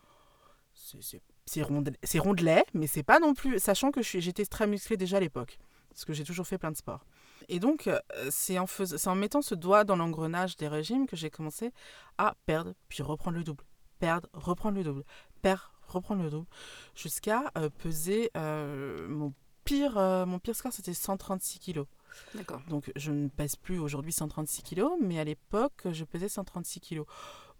C'est- 0.73 1.21
c'est- 1.47 1.63
C'est 2.03 2.19
rondelet, 2.19 2.65
mais 2.75 2.87
c'est 2.87 3.03
pas 3.03 3.19
non 3.21 3.35
plus. 3.35 3.59
Sachant 3.59 3.91
que 3.91 4.03
j'étais 4.03 4.45
très 4.47 4.67
musclée 4.67 4.97
déjà 4.97 5.17
à 5.19 5.21
l'époque, 5.21 5.59
parce 5.91 6.05
que 6.05 6.13
j'ai 6.13 6.25
toujours 6.25 6.47
fait 6.47 6.59
plein 6.59 6.71
de 6.73 6.77
sport. 6.77 7.05
Et 7.49 7.61
donc, 7.61 7.87
euh, 7.87 7.99
c'est 8.31 8.59
en, 8.59 8.67
fais- 8.67 9.07
en 9.09 9.15
mettant 9.15 9.43
ce 9.43 9.55
doigt 9.55 9.85
dans 9.85 9.97
l'engrenage 9.97 10.57
des 10.57 10.69
régimes 10.69 11.07
que 11.07 11.17
j'ai 11.17 11.31
commencé 11.31 11.73
à 12.19 12.35
perdre, 12.47 12.75
puis 12.89 13.03
reprendre 13.03 13.37
le 13.39 13.45
double. 13.45 13.65
Perdre, 14.01 14.29
reprendre 14.33 14.77
le 14.77 14.85
double. 14.85 15.05
Perdre, 15.43 15.71
reprendre 15.87 16.23
le 16.23 16.31
double. 16.31 16.47
Jusqu'à 16.95 17.53
euh, 17.57 17.71
peser. 17.71 18.31
euh, 18.37 19.07
mon 19.09 19.33
pire, 19.65 19.97
euh, 19.99 20.27
mon 20.27 20.39
pire 20.39 20.55
score, 20.57 20.73
c'était 20.73 20.95
136 20.95 21.59
kilos. 21.61 21.87
D'accord. 22.35 22.61
Donc 22.69 22.91
je 22.97 23.11
ne 23.13 23.29
pèse 23.29 23.57
plus 23.57 23.79
aujourd'hui 23.79 24.13
136 24.13 24.63
kilos, 24.63 24.93
mais 25.01 25.19
à 25.21 25.25
l'époque, 25.25 25.87
je 25.93 26.05
pesais 26.05 26.29
136 26.29 26.81
kilos. 26.81 27.07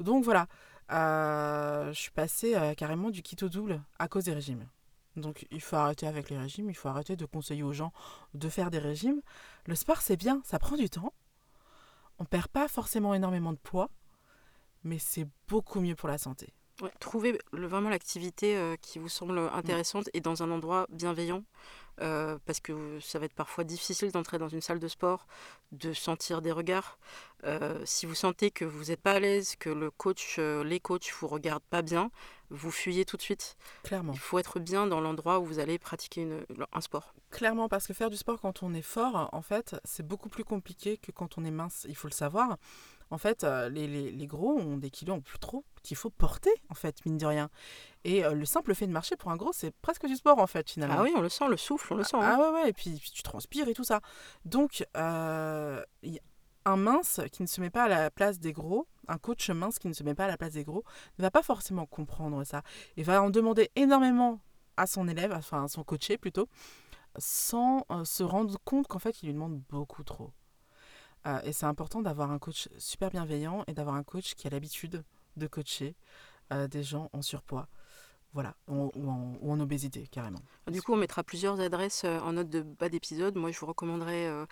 Donc 0.01 0.25
voilà, 0.25 0.47
je 0.91 1.93
suis 1.99 2.11
passée 2.11 2.55
euh, 2.55 2.75
carrément 2.75 3.11
du 3.11 3.23
keto 3.23 3.49
double 3.49 3.83
à 3.99 4.09
cause 4.09 4.25
des 4.25 4.33
régimes. 4.33 4.67
Donc 5.17 5.47
il 5.51 5.61
faut 5.63 5.77
arrêter 5.77 6.07
avec 6.07 6.29
les 6.31 6.37
régimes, 6.39 6.69
il 6.69 6.75
faut 6.75 6.89
arrêter 6.89 7.17
de 7.17 7.25
conseiller 7.25 7.63
aux 7.63 7.73
gens 7.73 7.93
de 8.35 8.49
faire 8.49 8.71
des 8.71 8.79
régimes. 8.79 9.23
Le 9.67 9.75
sport, 9.75 10.03
c'est 10.03 10.17
bien, 10.17 10.43
ça 10.45 10.59
prend 10.59 10.77
du 10.77 10.91
temps. 10.91 11.13
On 12.19 12.25
perd 12.25 12.49
pas 12.49 12.69
forcément 12.69 13.15
énormément 13.15 13.53
de 13.53 13.59
poids, 13.59 13.89
mais 14.85 14.99
c'est 14.99 15.27
beaucoup 15.49 15.81
mieux 15.81 15.95
pour 15.95 16.09
la 16.09 16.19
santé. 16.19 16.53
Ouais, 16.83 16.93
trouvez 17.01 17.39
le- 17.53 17.67
vraiment 17.67 17.89
l'activité 17.89 18.57
euh, 18.57 18.77
qui 18.77 18.99
vous 18.99 19.09
semble 19.09 19.39
intéressante 19.39 20.11
et 20.13 20.21
dans 20.21 20.43
un 20.43 20.51
endroit 20.51 20.87
bienveillant. 20.91 21.43
Euh, 22.01 22.39
parce 22.47 22.61
que 22.61 22.99
ça 23.01 23.19
va 23.19 23.25
être 23.27 23.35
parfois 23.35 23.65
difficile 23.65 24.13
d'entrer 24.13 24.39
dans 24.39 24.49
une 24.49 24.61
salle 24.61 24.79
de 24.79 24.89
sport, 24.89 25.27
de 25.73 25.93
sentir 25.93 26.43
des 26.43 26.53
regards. 26.53 26.99
Euh, 27.45 27.81
si 27.85 28.07
vous 28.07 28.15
sentez 28.15 28.51
que 28.51 28.65
vous 28.65 28.85
n'êtes 28.87 29.01
pas 29.01 29.13
à 29.13 29.21
l'aise, 29.21 29.57
que 29.57 29.71
le 29.71 29.91
coach, 29.91 30.37
euh, 30.39 30.65
les 30.65 30.81
coachs 30.81 31.11
vous 31.21 31.27
regardent 31.29 31.63
pas 31.71 31.83
bien, 31.83 32.11
vous 32.51 32.71
fuyez 32.71 33.05
tout 33.05 33.17
de 33.17 33.23
suite. 33.23 33.57
Clairement. 33.83 34.13
Il 34.13 34.19
faut 34.19 34.39
être 34.39 34.61
bien 34.61 34.87
dans 34.87 35.01
l'endroit 35.01 35.41
où 35.41 35.45
vous 35.45 35.59
allez 35.59 35.79
pratiquer 35.79 36.23
une- 36.23 36.45
un 36.73 36.81
sport. 36.81 37.13
Clairement, 37.31 37.69
parce 37.69 37.87
que 37.87 37.93
faire 37.95 38.11
du 38.11 38.17
sport 38.17 38.41
quand 38.41 38.63
on 38.63 38.73
est 38.73 38.83
fort, 38.83 39.29
en 39.33 39.43
fait, 39.43 39.77
c'est 39.85 40.07
beaucoup 40.07 40.29
plus 40.29 40.45
compliqué 40.45 40.97
que 40.97 41.11
quand 41.11 41.39
on 41.39 41.45
est 41.45 41.51
mince. 41.51 41.87
Il 41.89 41.97
faut 41.97 42.09
le 42.09 42.13
savoir. 42.15 42.57
En 43.11 43.19
fait, 43.19 43.45
euh, 43.45 43.69
les, 43.69 43.87
les- 43.87 44.11
les 44.11 44.27
gros 44.27 44.59
ont 44.59 44.77
des 44.79 44.91
kilos 44.91 45.19
en 45.19 45.21
plus 45.21 45.39
trop 45.39 45.65
qu'il 45.83 45.97
faut 45.97 46.11
porter, 46.11 46.51
en 46.71 46.75
fait, 46.75 47.05
mine 47.07 47.19
de 47.19 47.27
rien. 47.27 47.51
Et 48.05 48.25
euh, 48.25 48.33
le 48.33 48.45
simple 48.45 48.75
fait 48.75 48.87
de 48.89 48.93
marcher 48.93 49.17
pour 49.17 49.31
un 49.31 49.37
gros, 49.37 49.53
c'est 49.53 49.71
presque 49.81 50.07
du 50.07 50.17
sport, 50.17 50.39
en 50.41 50.47
fait, 50.49 50.69
finalement. 50.69 50.97
Ah 50.99 51.03
oui, 51.03 51.13
on 51.17 51.21
le 51.21 51.29
sent, 51.29 51.47
le 51.49 51.57
souffle, 51.57 51.93
on 51.95 51.97
le 51.97 52.03
sent. 52.05 52.17
hein. 52.17 52.37
Ah 52.39 52.41
ouais, 52.53 52.63
ouais, 52.63 52.71
et 52.71 52.73
puis, 52.73 52.91
puis 52.99 53.11
tu 53.13 53.23
transpires 53.23 53.69
et 53.69 53.75
tout 53.75 53.85
ça. 53.85 54.01
Donc, 54.45 54.85
euh, 54.97 55.83
un 56.65 56.77
mince 56.77 57.21
qui 57.31 57.43
ne 57.43 57.47
se 57.47 57.61
met 57.61 57.71
pas 57.71 57.85
à 57.85 57.89
la 57.89 58.11
place 58.11 58.41
des 58.41 58.53
gros, 58.53 58.89
un 59.07 59.19
coach 59.19 59.51
mince 59.51 59.79
qui 59.79 59.87
ne 59.87 59.93
se 59.93 60.03
met 60.03 60.17
pas 60.17 60.25
à 60.25 60.29
la 60.29 60.37
place 60.37 60.55
des 60.55 60.65
gros, 60.65 60.83
ne 61.19 61.23
va 61.23 61.31
pas 61.31 61.45
forcément 61.45 61.87
comprendre 61.87 62.43
ça. 62.43 62.63
Il 62.97 63.05
va 63.05 63.23
en 63.23 63.31
demander 63.31 63.71
énormément 63.77 64.41
à 64.77 64.89
son 64.89 65.07
élève, 65.07 65.33
enfin 65.33 65.65
à 65.65 65.69
son 65.69 65.85
coaché 65.85 66.19
plutôt, 66.19 66.49
sans 67.19 67.87
se 68.05 68.23
rendre 68.25 68.59
compte 68.65 68.89
qu'en 68.89 68.99
fait, 68.99 69.23
il 69.23 69.27
lui 69.27 69.33
demande 69.35 69.61
beaucoup 69.71 70.03
trop. 70.03 70.33
Euh, 71.27 71.41
et 71.45 71.53
c'est 71.53 71.67
important 71.67 72.03
d'avoir 72.03 72.31
un 72.31 72.39
coach 72.39 72.69
super 72.79 73.11
bienveillant 73.11 73.65
et 73.67 73.75
d'avoir 73.75 73.97
un 73.97 74.05
coach 74.05 74.35
qui 74.35 74.47
a 74.47 74.51
l'habitude 74.51 75.05
de 75.37 75.47
coacher 75.47 75.97
euh, 76.53 76.69
des 76.69 76.83
gens 76.83 77.11
en 77.13 77.23
surpoids. 77.23 77.69
Voilà, 78.33 78.55
ou, 78.69 78.91
ou 78.95 79.09
en, 79.09 79.33
ou 79.41 79.51
en 79.51 79.59
obésité 79.61 80.07
carrément. 80.09 80.41
Du 80.71 80.83
coup, 80.83 80.93
on 80.93 80.97
mettra 80.97 81.25
plusieurs 81.25 81.59
adresses 81.59 82.05
euh, 82.05 82.19
en 82.21 82.35
note 82.35 82.51
de 82.51 82.61
bas 82.61 82.91
d'épisode. 82.91 83.35
Moi, 83.37 83.51
je 83.51 83.59
vous 83.59 83.65
recommanderais 83.65 84.27
euh, 84.27 84.45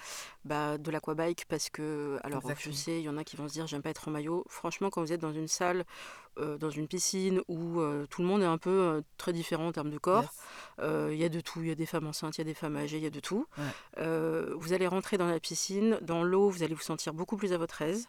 bah, 0.47 0.79
de 0.79 0.91
l'aquabike 0.91 1.45
parce 1.49 1.69
que, 1.69 2.19
alors, 2.25 2.41
Exactement. 2.41 2.73
je 2.73 2.79
sais, 2.79 3.01
il 3.01 3.05
y 3.05 3.11
en 3.11 3.19
a 3.19 3.25
qui 3.25 3.37
vont 3.37 3.47
se 3.47 3.53
dire, 3.53 3.67
j'aime 3.67 3.83
pas 3.83 3.91
être 3.91 4.09
en 4.09 4.11
maillot. 4.11 4.43
Franchement, 4.49 4.89
quand 4.89 5.03
vous 5.03 5.13
êtes 5.13 5.21
dans 5.21 5.35
une 5.35 5.49
salle, 5.49 5.85
euh, 6.39 6.59
dans 6.59 6.71
une 6.71 6.89
piscine 6.89 7.41
où 7.49 7.81
euh, 7.81 8.07
tout 8.11 8.21
le 8.23 8.27
monde 8.29 8.43
est 8.43 8.47
un 8.47 8.59
peu 8.59 8.71
euh, 8.71 9.03
très 9.19 9.33
différent 9.33 9.69
en 9.69 9.73
termes 9.73 9.91
de 9.91 9.99
corps, 9.99 10.23
Yes. 10.79 11.13
il 11.13 11.17
y 11.19 11.25
a 11.25 11.29
de 11.29 11.41
tout. 11.41 11.61
Il 11.63 11.69
y 11.69 11.71
a 11.71 11.75
des 11.77 11.87
femmes 11.87 12.07
enceintes, 12.07 12.37
il 12.37 12.41
y 12.41 12.43
a 12.43 12.45
des 12.45 12.55
femmes 12.55 12.77
âgées, 12.77 12.97
il 12.97 13.05
y 13.05 13.07
a 13.07 13.11
de 13.11 13.21
tout. 13.21 13.47
Ouais. 13.59 14.45
Vous 14.57 14.73
allez 14.73 14.87
rentrer 14.87 15.17
dans 15.19 15.29
la 15.29 15.39
piscine, 15.39 15.99
dans 16.03 16.23
l'eau, 16.25 16.51
vous 16.51 16.63
allez 16.63 16.75
vous 16.75 16.81
sentir 16.83 17.15
beaucoup 17.15 17.37
plus 17.37 17.53
à 17.53 17.59
votre 17.59 17.83
aise 17.83 18.09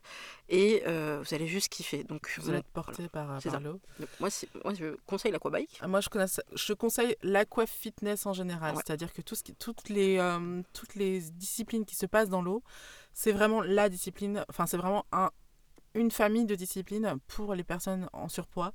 et 0.49 0.81
vous 0.85 1.33
allez 1.33 1.47
juste 1.47 1.69
kiffer. 1.69 2.03
Donc, 2.03 2.33
Vous 2.39 2.49
allez 2.49 2.59
être 2.59 2.67
porté 2.67 3.07
par, 3.07 3.39
l'eau. 3.61 3.79
moi, 4.19 4.29
je 4.29 4.95
conseille 5.05 5.31
l'aquabike. 5.31 5.79
Ah, 5.81 5.87
Moi, 5.87 6.01
je, 6.01 6.09
connais, 6.09 6.25
je 6.53 6.73
conseille 6.73 7.15
l'aqua 7.21 7.65
fitness 7.65 8.25
en 8.25 8.33
général. 8.33 8.75
Ouais. 8.75 8.81
C'est-à-dire 8.85 9.13
que 9.13 9.21
tout 9.21 9.35
ce 9.35 9.43
qui, 9.43 9.53
toutes, 9.53 9.89
les, 9.89 10.19
toutes 10.73 10.95
les 10.95 11.19
disciplines 11.19 11.85
qui 11.85 11.95
se 11.95 12.05
passent 12.05 12.29
dans 12.29 12.41
l'eau, 12.41 12.63
c'est 13.13 13.31
vraiment 13.31 13.61
la 13.61 13.89
discipline, 13.89 14.43
enfin, 14.49 14.65
c'est 14.65 14.77
vraiment 14.77 15.05
un, 15.11 15.29
une 15.95 16.11
famille 16.11 16.45
de 16.45 16.55
disciplines 16.55 17.17
pour 17.27 17.55
les 17.55 17.63
personnes 17.63 18.07
en 18.13 18.27
surpoids. 18.27 18.73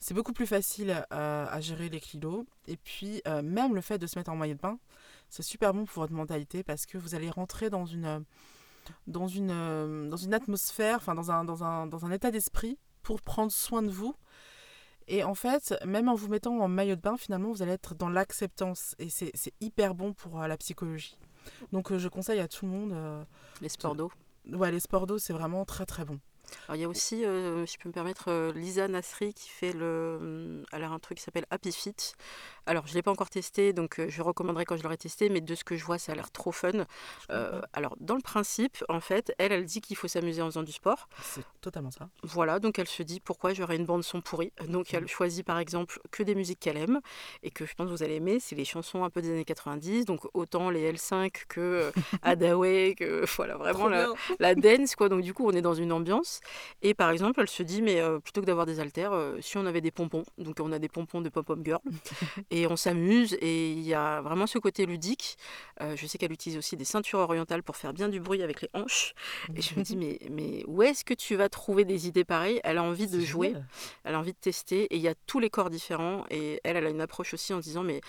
C'est 0.00 0.14
beaucoup 0.14 0.32
plus 0.32 0.46
facile 0.46 0.90
euh, 1.12 1.46
à 1.48 1.60
gérer 1.60 1.88
les 1.88 2.00
kilos. 2.00 2.44
Et 2.66 2.76
puis, 2.76 3.22
euh, 3.28 3.42
même 3.42 3.74
le 3.74 3.80
fait 3.80 3.98
de 3.98 4.06
se 4.06 4.18
mettre 4.18 4.30
en 4.30 4.36
maillot 4.36 4.54
de 4.54 4.60
bain, 4.60 4.78
c'est 5.30 5.42
super 5.42 5.72
bon 5.72 5.84
pour 5.84 6.02
votre 6.02 6.12
mentalité 6.12 6.62
parce 6.62 6.86
que 6.86 6.98
vous 6.98 7.14
allez 7.14 7.30
rentrer 7.30 7.70
dans 7.70 7.86
une, 7.86 8.24
dans 9.06 9.28
une, 9.28 10.08
dans 10.10 10.16
une 10.16 10.34
atmosphère, 10.34 10.96
enfin, 10.96 11.14
dans 11.14 11.30
un, 11.30 11.44
dans 11.44 11.64
un, 11.64 11.86
dans 11.86 12.04
un 12.04 12.10
état 12.10 12.30
d'esprit 12.30 12.78
pour 13.02 13.22
prendre 13.22 13.52
soin 13.52 13.82
de 13.82 13.90
vous. 13.90 14.14
Et 15.06 15.22
en 15.22 15.34
fait, 15.34 15.74
même 15.84 16.08
en 16.08 16.14
vous 16.14 16.28
mettant 16.28 16.58
en 16.58 16.68
maillot 16.68 16.96
de 16.96 17.00
bain, 17.00 17.16
finalement, 17.16 17.50
vous 17.50 17.62
allez 17.62 17.72
être 17.72 17.94
dans 17.94 18.08
l'acceptance. 18.08 18.94
Et 18.98 19.10
c'est 19.10 19.30
c'est 19.34 19.52
hyper 19.60 19.94
bon 19.94 20.14
pour 20.14 20.40
euh, 20.40 20.48
la 20.48 20.56
psychologie. 20.56 21.18
Donc, 21.72 21.94
je 21.94 22.08
conseille 22.08 22.40
à 22.40 22.48
tout 22.48 22.64
le 22.64 22.72
monde. 22.72 23.26
Les 23.60 23.68
sports 23.68 23.94
d'eau. 23.94 24.10
ouais, 24.50 24.72
les 24.72 24.80
sports 24.80 25.06
d'eau, 25.06 25.18
c'est 25.18 25.34
vraiment 25.34 25.64
très 25.66 25.84
très 25.84 26.06
bon. 26.06 26.18
Alors, 26.68 26.76
il 26.76 26.82
y 26.82 26.84
a 26.84 26.88
aussi, 26.88 27.24
euh, 27.24 27.66
si 27.66 27.74
je 27.74 27.78
peux 27.82 27.88
me 27.88 27.94
permettre, 27.94 28.28
euh, 28.28 28.52
Lisa 28.52 28.88
Nasri 28.88 29.34
qui 29.34 29.48
fait 29.48 29.72
le, 29.72 30.18
hum, 30.20 30.64
elle 30.72 30.84
a 30.84 30.90
un 30.90 30.98
truc 30.98 31.18
qui 31.18 31.24
s'appelle 31.24 31.46
Happy 31.50 31.72
Fit. 31.72 31.94
Alors, 32.66 32.86
je 32.86 32.92
ne 32.92 32.96
l'ai 32.96 33.02
pas 33.02 33.10
encore 33.10 33.28
testé, 33.28 33.72
donc 33.72 34.00
euh, 34.00 34.06
je 34.08 34.22
recommanderais 34.22 34.64
quand 34.64 34.76
je 34.76 34.82
l'aurai 34.82 34.96
testé, 34.96 35.28
mais 35.28 35.40
de 35.40 35.54
ce 35.54 35.64
que 35.64 35.76
je 35.76 35.84
vois, 35.84 35.98
ça 35.98 36.12
a 36.12 36.14
l'air 36.14 36.30
trop 36.30 36.52
fun. 36.52 36.86
Euh, 37.30 37.60
alors, 37.72 37.96
dans 38.00 38.16
le 38.16 38.22
principe, 38.22 38.82
en 38.88 39.00
fait, 39.00 39.34
elle, 39.38 39.52
elle 39.52 39.64
dit 39.66 39.80
qu'il 39.80 39.96
faut 39.96 40.08
s'amuser 40.08 40.40
en 40.40 40.46
faisant 40.46 40.62
du 40.62 40.72
sport. 40.72 41.08
C'est 41.22 41.44
totalement 41.60 41.90
ça. 41.90 42.08
Voilà, 42.22 42.58
donc 42.58 42.78
elle 42.78 42.88
se 42.88 43.02
dit 43.02 43.20
pourquoi 43.20 43.52
j'aurais 43.52 43.76
une 43.76 43.84
bande 43.84 44.02
son 44.02 44.20
pourrie? 44.20 44.52
Donc 44.68 44.94
elle 44.94 45.06
choisit 45.08 45.44
par 45.44 45.58
exemple 45.58 46.00
que 46.10 46.22
des 46.22 46.34
musiques 46.34 46.60
qu'elle 46.60 46.76
aime 46.76 47.00
et 47.42 47.50
que 47.50 47.66
je 47.66 47.74
pense 47.74 47.86
que 47.86 47.92
vous 47.92 48.02
allez 48.02 48.16
aimer, 48.16 48.40
c'est 48.40 48.54
les 48.54 48.64
chansons 48.64 49.04
un 49.04 49.10
peu 49.10 49.20
des 49.20 49.30
années 49.30 49.44
90, 49.44 50.04
donc 50.04 50.26
autant 50.34 50.70
les 50.70 50.92
L5 50.92 51.30
que 51.48 51.92
Hadaway, 52.22 52.94
que 52.94 53.24
voilà, 53.36 53.56
vraiment 53.56 53.88
la, 53.88 54.08
la 54.38 54.54
dance 54.54 54.96
quoi. 54.96 55.08
Donc 55.08 55.22
du 55.22 55.34
coup 55.34 55.46
on 55.46 55.52
est 55.52 55.62
dans 55.62 55.74
une 55.74 55.92
ambiance. 55.92 56.40
Et 56.82 56.94
par 56.94 57.10
exemple 57.10 57.40
elle 57.40 57.48
se 57.48 57.62
dit 57.62 57.82
mais 57.82 58.00
euh, 58.00 58.18
plutôt 58.18 58.40
que 58.40 58.46
d'avoir 58.46 58.66
des 58.66 58.80
haltères, 58.80 59.12
euh, 59.12 59.38
si 59.40 59.56
on 59.58 59.66
avait 59.66 59.80
des 59.80 59.90
pompons, 59.90 60.24
donc 60.38 60.58
on 60.60 60.72
a 60.72 60.78
des 60.78 60.88
pompons 60.88 61.20
de 61.20 61.28
pop-up 61.28 61.58
girl 61.64 61.80
et 62.50 62.66
on 62.66 62.76
s'amuse 62.76 63.36
et 63.40 63.72
il 63.72 63.82
y 63.82 63.94
a 63.94 64.20
vraiment 64.20 64.46
ce 64.46 64.58
côté 64.58 64.86
ludique. 64.86 65.36
Euh, 65.80 65.96
je 65.96 66.06
sais 66.06 66.18
qu'elle 66.18 66.32
utilise 66.32 66.58
aussi 66.58 66.76
des 66.76 66.84
ceintures 66.84 67.20
orientales 67.20 67.62
pour 67.62 67.76
faire 67.76 67.92
bien 67.92 68.08
du 68.08 68.20
bruit 68.20 68.42
avec 68.42 68.62
les 68.62 68.68
hanches. 68.74 69.14
Et 69.56 69.62
je 69.62 69.78
me 69.78 69.82
dis, 69.82 69.96
mais, 69.96 70.18
mais 70.30 70.64
où 70.66 70.82
est-ce 70.82 71.04
que 71.04 71.14
tu 71.14 71.36
vas 71.36 71.48
trouver 71.48 71.84
des 71.84 72.06
idées 72.06 72.24
pareilles? 72.24 72.60
Elle 72.64 72.78
a 72.78 72.82
envie 72.82 73.06
de 73.06 73.20
jouer, 73.20 73.54
elle 74.04 74.14
a 74.14 74.18
envie 74.18 74.32
de 74.32 74.38
tester, 74.38 74.84
et 74.84 74.96
il 74.96 75.02
y 75.02 75.08
a 75.08 75.14
tous 75.26 75.40
les 75.40 75.50
corps 75.50 75.70
différents. 75.70 76.24
Et 76.30 76.60
elle, 76.64 76.76
elle 76.76 76.86
a 76.86 76.90
une 76.90 77.00
approche 77.00 77.34
aussi 77.34 77.52
en 77.52 77.58
disant, 77.58 77.82
mais 77.82 78.00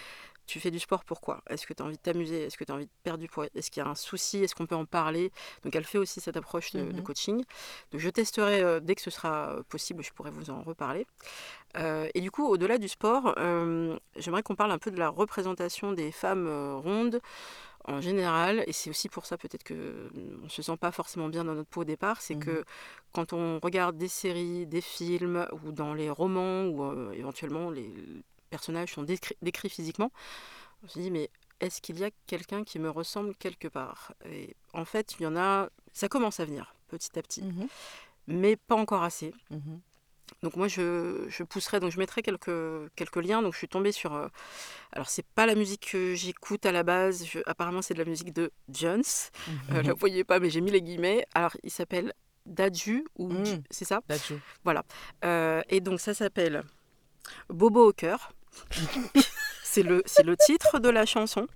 tu 0.48 0.60
fais 0.60 0.72
du 0.72 0.80
sport 0.80 1.04
pourquoi? 1.06 1.42
Est-ce 1.50 1.66
que 1.68 1.74
tu 1.74 1.82
as 1.82 1.86
envie 1.86 1.98
de 1.98 2.02
t'amuser? 2.02 2.44
Est-ce 2.44 2.58
que 2.58 2.64
tu 2.64 2.72
as 2.72 2.76
envie 2.76 2.86
de 2.86 2.92
perdre 3.04 3.20
du 3.20 3.28
poids? 3.28 3.48
Est-ce 3.56 3.72
qu'il 3.72 3.82
y 3.84 3.86
a 3.86 3.90
un 3.90 3.96
souci? 3.96 4.44
Est-ce 4.44 4.54
qu'on 4.56 4.66
peut 4.68 4.76
en 4.76 4.86
parler? 4.86 5.32
Donc 5.64 5.76
elle 5.76 5.86
fait 5.86 5.98
aussi 5.98 6.22
cette 6.22 6.38
approche 6.38 6.72
de, 6.72 6.84
de 6.84 6.98
Mhm. 6.98 7.04
coaching. 7.04 7.44
Donc 7.92 8.02
je 8.02 8.10
testerai 8.10 8.62
euh, 8.62 8.80
dès 8.80 8.96
que 8.96 9.02
ce 9.02 9.10
sera 9.10 9.52
euh, 9.52 9.64
possible, 9.70 10.04
je 10.04 10.12
pourrai 10.14 10.32
vous 10.32 10.50
en 10.50 10.62
reparler. 10.62 11.08
Euh, 11.78 12.08
et 12.14 12.22
du 12.22 12.32
coup, 12.32 12.46
au-delà 12.48 12.78
du 12.78 12.88
sport, 12.88 13.34
euh, 13.38 13.98
j'aimerais 14.16 14.44
qu'on 14.44 14.56
parle 14.56 14.72
un 14.72 14.78
peu 14.78 14.92
de 14.92 14.98
la 15.00 15.10
représentation 15.10 15.92
des 15.94 16.12
femmes 16.12 16.48
rondes 16.84 17.20
en 17.88 18.02
général, 18.02 18.64
et 18.66 18.74
c'est 18.74 18.90
aussi 18.90 19.10
pour 19.10 19.28
ça 19.28 19.38
peut-être 19.38 19.64
que 19.64 20.10
on 20.44 20.50
se 20.50 20.64
sent 20.64 20.76
pas 20.78 20.92
forcément 20.92 21.30
bien 21.30 21.44
dans 21.44 21.54
notre 21.54 21.70
peau 21.70 21.82
au 21.82 21.84
départ, 21.84 22.20
c'est 22.20 22.34
Mhm. 22.36 22.40
que 22.44 22.66
quand 23.12 23.32
on 23.34 23.60
regarde 23.62 23.96
des 23.98 24.08
séries, 24.08 24.66
des 24.66 24.82
films 24.82 25.48
ou 25.64 25.72
dans 25.72 25.94
les 25.94 26.10
romans 26.10 26.64
euh, 26.66 27.12
éventuellement 27.12 27.70
les 27.70 27.94
personnages 28.50 28.94
sont 28.94 29.04
décri- 29.04 29.36
décrits 29.42 29.70
physiquement, 29.70 30.12
on 30.84 30.88
se 30.88 31.00
dit 31.00 31.12
mais 31.12 31.30
est-ce 31.62 31.82
qu'il 31.82 31.98
y 32.00 32.04
a 32.04 32.10
quelqu'un 32.28 32.64
qui 32.64 32.80
me 32.80 32.90
ressemble 32.90 33.36
quelque 33.36 33.68
part? 33.68 34.14
Et 34.30 34.56
en 34.74 34.86
fait, 34.86 35.16
il 35.20 35.24
y 35.24 35.26
en 35.26 35.36
a, 35.38 35.70
ça 35.94 36.10
commence 36.10 36.40
à 36.40 36.46
venir 36.46 36.76
petit 36.88 37.18
à 37.18 37.22
petit, 37.22 37.42
Mhm, 37.44 37.68
mais 38.28 38.56
pas 38.58 38.76
encore 38.76 39.04
assez. 39.04 39.34
mhm. 39.52 39.80
Donc 40.42 40.56
moi 40.56 40.68
je, 40.68 41.26
je 41.30 41.44
pousserai, 41.44 41.80
donc 41.80 41.92
je 41.92 42.00
mettrai 42.00 42.24
quelques, 42.24 42.52
quelques 42.96 43.16
liens. 43.18 43.42
Donc 43.44 43.54
je 43.54 43.60
suis 43.60 43.68
tombée 43.68 43.92
sur. 43.92 44.14
euh, 44.16 44.28
alors 44.92 45.08
c'est 45.08 45.26
pas 45.26 45.46
la 45.46 45.54
musique 45.56 45.92
que 45.92 46.16
j'écoute 46.16 46.66
à 46.66 46.72
la 46.72 46.82
base. 46.84 47.26
je- 47.26 47.40
apparemment 47.46 47.82
c'est 47.84 47.94
de 47.94 48.00
la 48.00 48.10
musique 48.10 48.34
de 48.34 48.52
Jones. 48.70 49.04
Euh, 49.72 49.82
Mhm. 49.82 49.82
la 49.88 49.94
voyez 49.94 50.24
pas, 50.24 50.40
mais 50.40 50.50
j'ai 50.50 50.62
mis 50.62 50.72
les 50.72 50.82
guillemets. 50.82 51.26
Alors 51.36 51.56
il 51.64 51.70
s'appelle 51.72 52.12
Daju 52.48 53.06
ou 53.18 53.30
Mm. 53.34 53.64
C'est 53.70 53.86
ça? 53.86 54.02
Dadju. 54.08 54.36
Euh, 55.24 55.62
et 55.70 55.80
donc 55.80 56.00
ça 56.00 56.14
s'appelle 56.16 56.64
Bobo 57.50 57.90
au 57.90 57.94
cœur. 57.94 58.32
c'est 59.64 59.84
le 59.84 60.04
c'est 60.06 60.24
le 60.24 60.38
titre 60.38 60.80
de 60.80 60.90
la 60.90 61.06
chanson. 61.06 61.48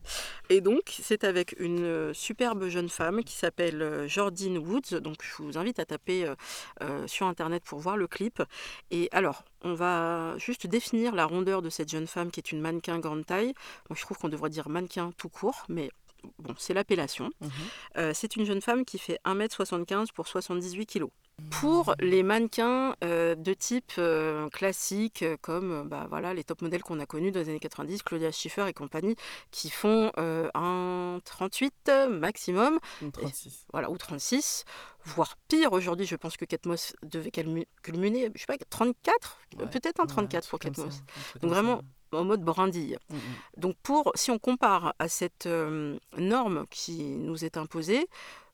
Et 0.50 0.60
donc 0.60 0.94
c'est 1.02 1.24
avec 1.24 1.56
une 1.58 1.86
euh, 1.86 2.14
superbe 2.14 2.68
jeune 2.68 2.90
femme 2.90 3.24
qui 3.24 3.34
s'appelle 3.34 3.82
euh, 3.82 4.08
Jordine 4.10 4.58
Woods. 4.58 5.00
Donc 5.00 5.18
je 5.24 5.42
vous 5.42 5.58
invite 5.58 5.80
à 5.80 5.86
taper 5.86 6.34
euh, 6.82 7.08
sur 7.08 7.28
internet 7.28 7.64
pour 7.64 7.80
voir 7.80 7.96
le 7.96 8.08
clip. 8.08 8.44
Et 8.92 9.08
alors 9.14 9.44
on 9.62 9.74
va 9.74 10.38
juste 10.38 10.68
définir 10.68 11.16
la 11.16 11.26
rondeur 11.26 11.62
de 11.62 11.70
cette 11.70 11.90
jeune 11.90 12.08
femme 12.08 12.30
qui 12.30 12.42
est 12.42 12.52
une 12.52 12.60
mannequin 12.60 13.00
grande 13.00 13.26
taille. 13.26 13.54
Moi 13.90 13.96
je 13.96 14.02
trouve 14.02 14.18
qu'on 14.18 14.30
devrait 14.30 14.50
dire 14.50 14.68
mannequin 14.68 15.14
tout 15.18 15.30
court, 15.30 15.64
mais 15.70 15.90
bon, 16.38 16.54
c'est 16.58 16.74
l'appellation. 16.74 17.30
Mhm. 17.42 17.50
Euh, 17.98 18.12
c'est 18.14 18.36
une 18.36 18.46
jeune 18.46 18.62
femme 18.62 18.86
qui 18.86 18.98
fait 18.98 19.20
1m75 19.26 20.12
pour 20.14 20.28
78 20.28 20.86
kg. 20.86 21.06
Pour 21.52 21.96
les 22.02 22.22
mannequins 22.22 22.96
euh, 23.02 23.34
de 23.34 23.54
type 23.54 23.94
euh, 23.98 24.50
classique, 24.50 25.24
comme 25.42 25.88
bah, 25.88 26.06
voilà, 26.10 26.34
les 26.34 26.44
top 26.44 26.62
modèles 26.62 26.84
qu'on 26.84 27.00
a 27.00 27.06
connus 27.06 27.32
dans 27.32 27.40
les 27.40 27.48
années 27.48 27.60
90, 27.60 28.04
Claudia 28.04 28.30
Schiffer 28.32 28.68
et 28.68 28.74
compagnie, 28.74 29.16
qui 29.50 29.70
font 29.70 30.12
un 30.18 31.20
38 31.24 31.92
maximum, 32.10 32.80
Une 33.02 33.14
36. 33.14 33.68
voilà, 33.72 33.90
ou 33.90 33.98
36, 33.98 34.66
voire 35.06 35.38
pire. 35.48 35.72
Aujourd'hui, 35.72 36.06
je 36.06 36.18
pense 36.18 36.36
que 36.36 36.44
Kate 36.44 36.66
Moss 36.66 36.94
devait 37.04 37.32
culminer, 37.32 38.30
je 38.36 38.40
sais 38.40 38.46
pas, 38.46 38.58
34 38.70 39.40
Ouais, 39.58 39.66
Peut-être 39.68 40.00
un 40.00 40.04
ouais, 40.04 40.10
34 40.10 40.46
un 40.46 40.50
pour 40.50 40.60
truc 40.60 40.74
Donc 40.76 41.52
vraiment, 41.52 41.82
en 42.12 42.26
mode 42.26 42.44
brindille. 42.44 42.98
Mm, 43.10 43.16
mm. 43.16 43.20
Donc 43.58 43.76
pour, 43.84 44.12
si 44.16 44.32
on 44.32 44.40
compare 44.40 44.94
à 45.00 45.08
cette 45.08 45.46
euh, 45.46 45.98
norme 46.18 46.66
qui 46.70 47.04
nous 47.04 47.46
est 47.46 47.58
imposée, 47.58 48.08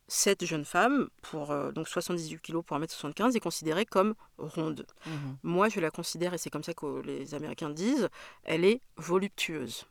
cette 0.07 0.45
jeune 0.45 0.65
femme, 0.65 1.09
pour 1.21 1.51
euh, 1.51 1.71
donc 1.71 1.87
78 1.87 2.39
kg 2.39 2.61
pour 2.61 2.77
1m75, 2.77 3.35
est 3.35 3.39
considérée 3.39 3.85
comme 3.85 4.13
ronde. 4.37 4.85
Mhm, 5.05 5.37
Moi, 5.43 5.69
je 5.69 5.79
la 5.79 5.89
considère, 5.89 6.33
et 6.33 6.37
c'est 6.37 6.49
comme 6.49 6.63
ça 6.63 6.73
que 6.73 7.01
les 7.01 7.33
Américains 7.33 7.69
disent, 7.69 8.09
elle 8.43 8.65
est 8.65 8.81
voluptueuse. 8.97 9.85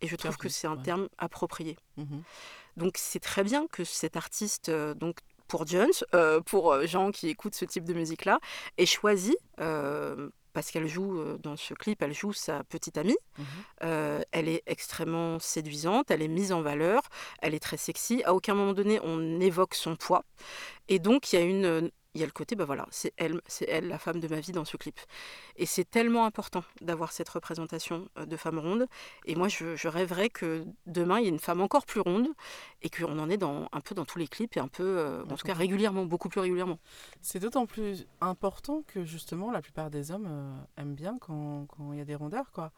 Et 0.00 0.08
je 0.08 0.16
trouve 0.16 0.36
que 0.38 0.48
c'est 0.48 0.66
un 0.66 0.76
ouais. 0.76 0.82
terme 0.82 1.08
approprié. 1.18 1.76
Donc 2.76 2.94
c'est 2.96 3.20
très 3.20 3.44
bien 3.44 3.66
que 3.66 3.84
cet 3.84 4.16
artiste, 4.16 4.70
euh, 4.70 4.94
donc 4.94 5.18
pour 5.46 5.66
Jones, 5.66 5.90
euh, 6.14 6.40
pour 6.40 6.86
gens 6.86 7.10
qui 7.10 7.28
écoutent 7.28 7.54
ce 7.54 7.66
type 7.66 7.84
de 7.84 7.92
musique-là, 7.92 8.40
ait 8.78 8.86
choisi, 8.86 9.36
parce 10.52 10.70
qu'elle 10.70 10.86
joue 10.86 11.18
euh, 11.18 11.38
dans 11.38 11.56
ce 11.56 11.74
clip, 11.74 12.02
elle 12.02 12.14
joue 12.14 12.32
sa 12.32 12.64
petite 12.64 12.98
amie. 12.98 13.16
Mhm. 13.38 13.44
Euh, 13.84 14.20
elle 14.32 14.48
est 14.48 14.62
extrêmement 14.66 15.38
séduisante, 15.38 16.10
elle 16.10 16.22
est 16.22 16.28
mise 16.28 16.52
en 16.52 16.62
valeur, 16.62 17.02
elle 17.40 17.54
est 17.54 17.60
très 17.60 17.76
sexy. 17.76 18.22
À 18.24 18.34
aucun 18.34 18.54
moment 18.54 18.72
donné, 18.72 19.00
on 19.02 19.40
évoque 19.40 19.74
son 19.74 19.96
poids. 19.96 20.24
Et 20.88 20.98
donc 20.98 21.32
il 21.32 21.38
y 21.38 21.42
a 21.42 21.44
une 21.44 21.90
il 22.14 22.20
y 22.20 22.24
a 22.24 22.26
le 22.26 22.32
côté, 22.32 22.56
bah 22.56 22.64
voilà, 22.64 22.86
c'est 22.90 23.12
elle, 23.16 23.40
c'est 23.46 23.66
elle 23.68 23.88
la 23.88 23.98
femme 23.98 24.20
de 24.20 24.28
ma 24.28 24.40
vie 24.40 24.52
dans 24.52 24.64
ce 24.64 24.76
clip. 24.76 25.00
Et 25.56 25.66
c'est 25.66 25.84
tellement 25.88 26.26
important 26.26 26.62
d'avoir 26.80 27.12
cette 27.12 27.28
représentation 27.28 28.08
euh, 28.18 28.26
de 28.26 28.36
femme 28.36 28.58
ronde. 28.58 28.86
Et 29.24 29.34
moi, 29.34 29.48
je, 29.48 29.76
je 29.76 29.88
rêverais 29.88 30.28
que 30.28 30.64
demain, 30.86 31.18
il 31.18 31.24
y 31.24 31.26
ait 31.26 31.30
une 31.30 31.38
femme 31.38 31.60
encore 31.60 31.86
plus 31.86 32.00
ronde 32.00 32.28
et 32.82 32.90
qu'on 32.90 33.18
en 33.18 33.30
ait 33.30 33.38
dans, 33.38 33.68
un 33.72 33.80
peu 33.80 33.94
dans 33.94 34.04
tous 34.04 34.18
les 34.18 34.28
clips 34.28 34.56
et 34.56 34.60
un 34.60 34.68
peu, 34.68 34.82
euh, 34.84 35.24
en 35.24 35.36
tout 35.36 35.46
cas 35.46 35.54
régulièrement, 35.54 36.04
beaucoup 36.04 36.28
plus 36.28 36.40
régulièrement. 36.40 36.78
C'est 37.22 37.38
d'autant 37.38 37.66
plus 37.66 38.06
important 38.20 38.82
que 38.86 39.04
justement 39.04 39.50
la 39.50 39.62
plupart 39.62 39.90
des 39.90 40.10
hommes 40.10 40.26
euh, 40.28 40.82
aiment 40.82 40.94
bien 40.94 41.16
quand 41.18 41.66
il 41.92 41.98
y 41.98 42.00
a 42.00 42.04
des 42.04 42.14
rondeurs, 42.14 42.50
quoi. 42.52 42.72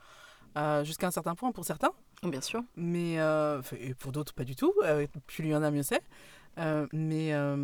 Euh, 0.57 0.85
Jusqu'à 0.85 1.09
un 1.09 1.11
certain 1.11 1.35
point 1.35 1.51
pour 1.51 1.65
certains, 1.65 1.91
Bien 2.23 2.41
sûr. 2.41 2.63
mais 2.77 3.19
euh, 3.19 3.61
et 3.81 3.93
pour 3.95 4.13
d'autres 4.13 4.33
pas 4.33 4.45
du 4.45 4.55
tout. 4.55 4.73
Euh, 4.85 5.07
plus 5.27 5.45
il 5.45 5.51
y 5.51 5.57
en 5.57 5.63
a, 5.65 5.71
mieux 5.73 5.83
c'est. 5.83 6.03
Euh, 6.59 6.87
mais, 6.93 7.33
euh, 7.33 7.57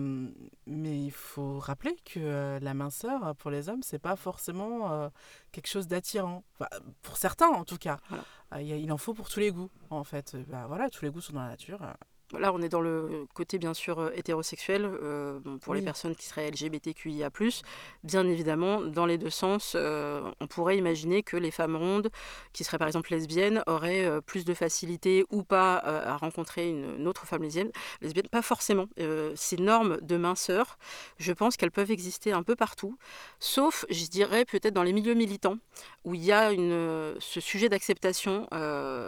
mais 0.66 1.00
il 1.04 1.12
faut 1.12 1.58
rappeler 1.58 1.96
que 2.04 2.18
euh, 2.18 2.58
la 2.60 2.74
minceur 2.74 3.36
pour 3.36 3.50
les 3.50 3.68
hommes, 3.68 3.82
c'est 3.82 3.98
pas 3.98 4.16
forcément 4.16 5.10
quelque 5.52 5.68
chose 5.68 5.86
d'attirant. 5.86 6.44
Enfin, 6.54 6.68
pour 7.02 7.16
certains 7.16 7.48
en 7.48 7.64
tout 7.64 7.78
cas. 7.78 7.98
Voilà. 8.08 8.24
Il 8.62 8.90
en 8.92 8.96
faut 8.96 9.14
pour 9.14 9.28
tous 9.28 9.40
les 9.40 9.52
goûts 9.52 9.70
en 9.90 10.04
fait. 10.04 10.36
Bah, 10.48 10.64
voilà, 10.66 10.90
tous 10.90 11.04
les 11.04 11.10
goûts 11.10 11.20
sont 11.20 11.34
dans 11.34 11.42
la 11.42 11.50
nature. 11.50 11.80
Là, 12.38 12.52
on 12.54 12.62
est 12.62 12.68
dans 12.68 12.80
le 12.80 13.26
côté, 13.34 13.58
bien 13.58 13.74
sûr, 13.74 13.98
euh, 13.98 14.10
hétérosexuel. 14.14 14.84
euh, 14.84 15.40
pour 15.62 15.74
les 15.74 15.82
personnes 15.82 16.14
qui 16.14 16.26
seraient 16.26 16.48
LGBTQIA, 16.50 17.30
bien 18.04 18.26
évidemment, 18.26 18.80
dans 18.80 19.06
les 19.06 19.18
deux 19.18 19.30
sens, 19.30 19.74
euh, 19.76 20.30
on 20.40 20.46
pourrait 20.46 20.76
imaginer 20.76 21.22
que 21.22 21.36
les 21.36 21.50
femmes 21.50 21.76
rondes, 21.76 22.10
qui 22.52 22.62
seraient 22.64 22.78
par 22.78 22.86
exemple 22.86 23.10
lesbiennes, 23.10 23.62
auraient 23.66 24.04
euh, 24.04 24.20
plus 24.20 24.44
de 24.44 24.54
facilité 24.54 25.24
ou 25.30 25.42
pas 25.42 25.76
à 25.76 26.16
rencontrer 26.16 26.68
une, 26.68 26.96
une 26.98 27.08
autre 27.08 27.26
femme 27.26 27.42
lesbienne. 27.42 27.70
lesbienne. 28.00 28.28
Pas 28.28 28.42
forcément. 28.42 28.86
Ces 29.34 29.56
normes 29.56 29.98
de 30.00 30.16
minceur, 30.16 30.78
je 31.18 31.32
pense 31.32 31.56
qu'elles 31.56 31.70
peuvent 31.70 31.90
exister 31.90 32.32
un 32.32 32.42
peu 32.42 32.54
partout, 32.54 32.96
sauf, 33.38 33.84
je 33.90 34.06
dirais, 34.06 34.44
peut-être 34.44 34.74
dans 34.74 34.82
les 34.82 34.92
milieux 34.92 35.14
militants, 35.14 35.56
où 36.04 36.14
il 36.14 36.24
y 36.24 36.32
a 36.32 36.52
une, 36.52 37.14
ce 37.18 37.40
sujet 37.40 37.68
d'acceptation. 37.68 38.46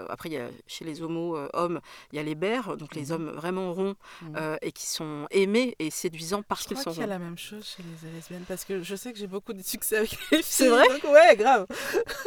après, 0.09 0.29
il 0.29 0.33
y 0.33 0.39
a, 0.39 0.49
chez 0.67 0.85
les 0.85 1.03
homos 1.03 1.37
hommes, 1.53 1.81
il 2.13 2.17
y 2.17 2.19
a 2.19 2.23
les 2.23 2.35
bères, 2.35 2.77
donc 2.77 2.95
les. 2.95 3.12
Hommes 3.13 3.31
vraiment 3.31 3.73
ronds 3.73 3.95
Mhm. 4.23 4.35
euh, 4.37 4.57
et 4.63 4.73
qui 4.73 4.87
sont 4.87 5.27
aimés 5.31 5.77
et 5.79 5.91
séduisants 5.91 6.43
parce 6.43 6.63
Je 6.63 6.69
qu'ils 6.69 6.77
crois 6.79 6.85
sont 6.85 6.91
qu'il 6.93 7.01
y 7.01 7.03
a 7.03 7.07
ronds. 7.07 7.13
la 7.13 7.25
même 7.25 7.39
chose 7.39 7.65
chez 7.65 7.83
les 7.83 8.11
lesbiennes 8.13 8.45
parce 8.49 8.65
que 8.65 8.83
je 8.83 8.97
sais 8.97 9.13
que 9.13 9.19
j'ai 9.19 9.27
beaucoup 9.27 9.53
de 9.53 9.63
succès 9.63 9.99
avec 9.99 10.11
les 10.31 10.39
filles. 10.39 10.43
C'est 10.43 10.69
vrai? 10.69 10.89
donc 10.89 11.05
Ouais, 11.13 11.37
grave. 11.37 11.67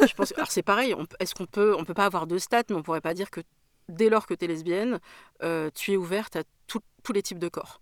Je 0.00 0.14
pense, 0.14 0.32
alors 0.36 0.50
c'est 0.50 0.62
pareil, 0.62 0.94
est-ce 1.20 1.34
qu'on 1.34 1.46
peut, 1.46 1.74
on 1.78 1.84
peut 1.84 1.94
pas 1.94 2.06
avoir 2.06 2.26
deux 2.26 2.38
stats, 2.38 2.62
mais 2.70 2.76
on 2.76 2.82
pourrait 2.82 3.00
pas 3.00 3.14
dire 3.14 3.30
que 3.30 3.40
dès 3.88 4.08
lors 4.08 4.26
que 4.26 4.34
tu 4.34 4.44
es 4.44 4.48
lesbienne, 4.48 4.98
euh, 5.42 5.70
tu 5.74 5.92
es 5.92 5.96
ouverte 5.96 6.36
à 6.36 6.42
tout- 6.66 6.80
tous 7.02 7.12
les 7.12 7.22
types 7.22 7.38
de 7.38 7.48
corps. 7.48 7.80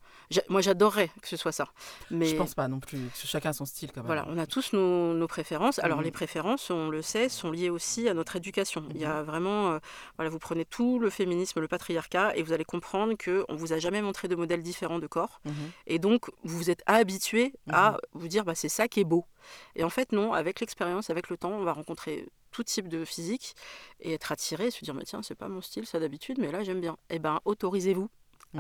Moi, 0.49 0.61
j'adorerais 0.61 1.11
que 1.23 1.29
ce 1.29 1.37
soit 1.37 1.53
ça. 1.53 1.69
Mais 2.11 2.27
Je 2.27 2.37
pense 2.37 2.55
pas 2.55 2.69
non 2.69 2.81
plus. 2.81 2.99
Chacun 3.15 3.53
son 3.53 3.65
style 3.67 3.91
quand 3.93 4.01
même. 4.03 4.07
Voilà, 4.07 4.25
on 4.29 4.39
a 4.39 4.47
tous 4.47 4.73
nos, 4.73 5.15
nos 5.15 5.27
préférences. 5.29 5.79
Alors 5.81 5.99
Mhm. 5.99 6.05
les 6.05 6.11
préférences, 6.11 6.71
on 6.71 6.89
le 6.89 7.03
sait, 7.03 7.29
sont 7.29 7.51
liées 7.51 7.71
aussi 7.71 8.09
à 8.09 8.15
notre 8.15 8.37
éducation. 8.37 8.85
Il 8.95 9.01
y 9.01 9.05
Mhm. 9.05 9.11
a 9.11 9.23
vraiment, 9.23 9.73
euh, 9.73 9.79
voilà, 10.17 10.31
vous 10.31 10.39
prenez 10.39 10.65
tout 10.65 10.99
le 10.99 11.11
féminisme, 11.11 11.61
le 11.61 11.69
patriarcat, 11.69 12.37
et 12.37 12.43
vous 12.43 12.53
allez 12.53 12.65
comprendre 12.65 13.15
que 13.15 13.45
on 13.49 13.57
vous 13.57 13.73
a 13.73 13.79
jamais 13.79 14.03
montré 14.03 14.29
de 14.29 14.35
modèles 14.37 14.63
différents 14.63 14.99
de 14.99 15.07
corps, 15.07 15.41
Mhm. 15.45 15.53
et 15.87 15.99
donc 15.99 16.31
vous 16.43 16.57
vous 16.59 16.71
êtes 16.71 16.83
habitué 16.87 17.53
à 17.71 17.97
vous 18.13 18.29
dire, 18.29 18.45
bah, 18.45 18.55
c'est 18.55 18.69
ça 18.69 18.89
qui 18.89 19.01
est 19.01 19.05
beau. 19.05 19.25
Et 19.77 19.85
en 19.85 19.91
fait, 19.91 20.13
non, 20.13 20.33
avec 20.33 20.61
l'expérience, 20.61 21.11
avec 21.11 21.29
le 21.29 21.37
temps, 21.37 21.51
on 21.53 21.65
va 21.65 21.73
rencontrer 21.73 22.27
tout 22.51 22.63
type 22.63 22.89
de 22.89 23.05
physique 23.05 23.55
et 24.01 24.13
être 24.15 24.31
attiré, 24.33 24.71
se 24.71 24.85
dire, 24.85 24.95
mais 24.95 25.03
tiens, 25.03 25.23
c'est 25.23 25.35
pas 25.35 25.49
mon 25.49 25.61
style, 25.61 25.87
ça 25.87 25.99
d'habitude, 25.99 26.39
mais 26.39 26.51
là 26.53 26.63
j'aime 26.63 26.81
bien. 26.81 26.97
Eh 27.11 27.19
ben, 27.19 27.41
autorisez-vous 27.45 28.09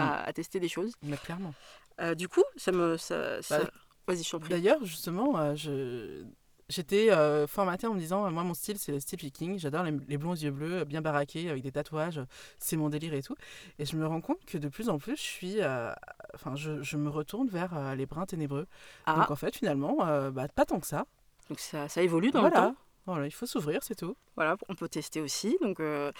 à, 0.00 0.24
à 0.24 0.32
tester 0.32 0.60
des 0.60 0.68
choses. 0.68 0.92
Mais 1.02 1.16
clairement. 1.16 1.54
Euh, 2.00 2.14
du 2.14 2.28
coup, 2.28 2.42
ça 2.56 2.72
me, 2.72 2.96
ça, 2.96 3.40
ça- 3.42 3.60
Bah, 3.60 3.70
vas-y, 4.08 4.22
je 4.24 4.30
t'en 4.30 4.40
prie. 4.40 4.50
D'ailleurs, 4.50 4.84
justement, 4.84 5.38
euh, 5.38 5.54
je 5.54 6.24
j'étais 6.70 7.10
euh, 7.12 7.46
formatée 7.46 7.86
en 7.86 7.92
me 7.94 7.98
disant, 8.00 8.26
euh, 8.26 8.30
moi, 8.30 8.42
mon 8.42 8.54
style, 8.54 8.78
c'est 8.78 8.90
le 8.90 8.98
style 8.98 9.18
viking. 9.20 9.58
J'adore 9.58 9.82
les, 9.84 9.92
les 10.08 10.16
blonds 10.16 10.32
yeux 10.34 10.50
bleus, 10.50 10.84
bien 10.84 11.02
baraqués, 11.02 11.50
avec 11.50 11.62
des 11.62 11.70
tatouages. 11.72 12.20
C'est 12.58 12.76
mon 12.76 12.88
délire 12.88 13.12
et 13.14 13.22
tout. 13.22 13.34
Et 13.78 13.84
je 13.84 13.96
me 13.96 14.06
rends 14.06 14.22
compte 14.22 14.42
que 14.46 14.56
de 14.58 14.68
plus 14.68 14.88
en 14.88 14.98
plus, 14.98 15.16
je 15.16 15.22
suis, 15.22 15.60
euh, 15.60 15.92
enfin, 16.34 16.56
je, 16.56 16.82
je 16.82 16.96
me 16.96 17.10
retourne 17.10 17.48
vers 17.48 17.76
euh, 17.76 17.94
les 17.94 18.06
bruns 18.06 18.24
ténébreux. 18.26 18.66
Ah, 19.06 19.16
Donc 19.16 19.30
en 19.30 19.36
fait, 19.36 19.54
finalement, 19.56 19.96
bah, 20.32 20.48
pas 20.48 20.64
tant 20.64 20.80
que 20.80 20.86
ça. 20.86 21.04
donc 21.50 21.60
ça, 21.60 21.88
ça 21.88 22.02
évolue 22.02 22.30
dans 22.30 22.42
le 22.42 22.50
temps. 22.50 22.74
Voilà. 23.06 23.26
Il 23.26 23.30
faut 23.32 23.46
s'ouvrir, 23.46 23.82
c'est 23.82 23.94
tout. 23.94 24.16
Voilà, 24.36 24.56
on 24.68 24.74
peut 24.74 24.88
tester 24.88 25.20
aussi. 25.20 25.56
Donc, 25.60 25.78
euh, 25.80 26.10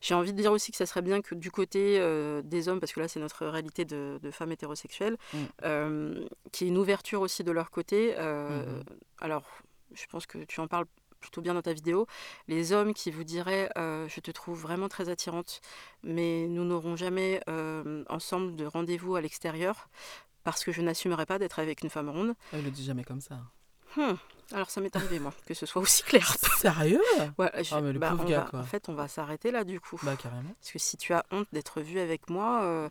j'ai 0.00 0.14
envie 0.14 0.32
de 0.32 0.40
dire 0.40 0.52
aussi 0.52 0.70
que 0.70 0.76
ça 0.76 0.86
serait 0.86 1.02
bien 1.02 1.20
que 1.22 1.34
du 1.34 1.50
côté 1.50 1.98
euh, 2.00 2.40
des 2.42 2.68
hommes, 2.68 2.80
parce 2.80 2.92
que 2.92 3.00
là, 3.00 3.08
c'est 3.08 3.20
notre 3.20 3.46
réalité 3.46 3.84
de, 3.84 4.18
de 4.22 4.30
femmes 4.30 4.52
hétérosexuelles, 4.52 5.16
Mm. 5.32 5.38
euh, 5.64 6.26
qu'il 6.52 6.66
y 6.66 6.70
ait 6.70 6.72
une 6.72 6.78
ouverture 6.78 7.20
aussi 7.20 7.44
de 7.44 7.52
leur 7.52 7.70
côté. 7.70 8.14
Mhm. 8.18 8.82
Alors, 9.20 9.44
je 9.92 10.06
pense 10.06 10.26
que 10.26 10.38
tu 10.44 10.60
en 10.60 10.66
parles 10.68 10.86
plutôt 11.20 11.42
bien 11.42 11.52
dans 11.52 11.60
ta 11.62 11.74
vidéo. 11.74 12.06
Les 12.48 12.72
hommes 12.72 12.94
qui 12.94 13.10
vous 13.10 13.24
diraient 13.24 13.68
euh, 13.76 14.08
Je 14.08 14.20
te 14.20 14.30
trouve 14.30 14.58
vraiment 14.58 14.88
très 14.88 15.10
attirante, 15.10 15.60
mais 16.02 16.46
nous 16.48 16.64
n'aurons 16.64 16.96
jamais 16.96 17.42
euh, 17.48 18.02
ensemble 18.08 18.56
de 18.56 18.64
rendez-vous 18.64 19.16
à 19.16 19.20
l'extérieur. 19.20 19.90
Parce 20.42 20.64
que 20.64 20.72
je 20.72 20.80
n'assumerai 20.80 21.26
pas 21.26 21.38
d'être 21.38 21.58
avec 21.58 21.82
une 21.82 21.90
femme 21.90 22.08
ronde. 22.08 22.34
Ah, 22.54 22.56
Il 22.58 22.64
le 22.64 22.70
dit 22.70 22.82
jamais 22.84 23.04
comme 23.04 23.20
ça. 23.20 23.38
Hmm. 23.96 24.14
Alors 24.52 24.68
ça 24.70 24.80
m'est 24.80 24.94
arrivé 24.96 25.18
moi 25.20 25.32
que 25.46 25.54
ce 25.54 25.64
soit 25.66 25.80
aussi 25.82 26.02
clair. 26.02 26.34
Sérieux? 26.58 27.00
Ouais, 27.38 27.50
je- 27.62 27.74
Ah, 27.74 27.80
mais 27.80 27.92
le 27.92 27.98
bah, 27.98 28.10
pauvre 28.10 28.24
on 28.24 28.28
gars, 28.28 28.40
va- 28.40 28.46
quoi. 28.50 28.58
En 28.60 28.64
fait, 28.64 28.88
on 28.88 28.94
va 28.94 29.06
s'arrêter 29.08 29.50
là 29.50 29.64
du 29.64 29.80
coup. 29.80 29.98
Bah 30.02 30.16
carrément. 30.16 30.52
Parce 30.60 30.72
que 30.72 30.78
si 30.78 30.96
tu 30.96 31.12
as 31.12 31.24
honte 31.30 31.46
d'être 31.52 31.80
vu 31.80 31.98
avec 32.00 32.28
moi, 32.30 32.62
euh, 32.64 32.88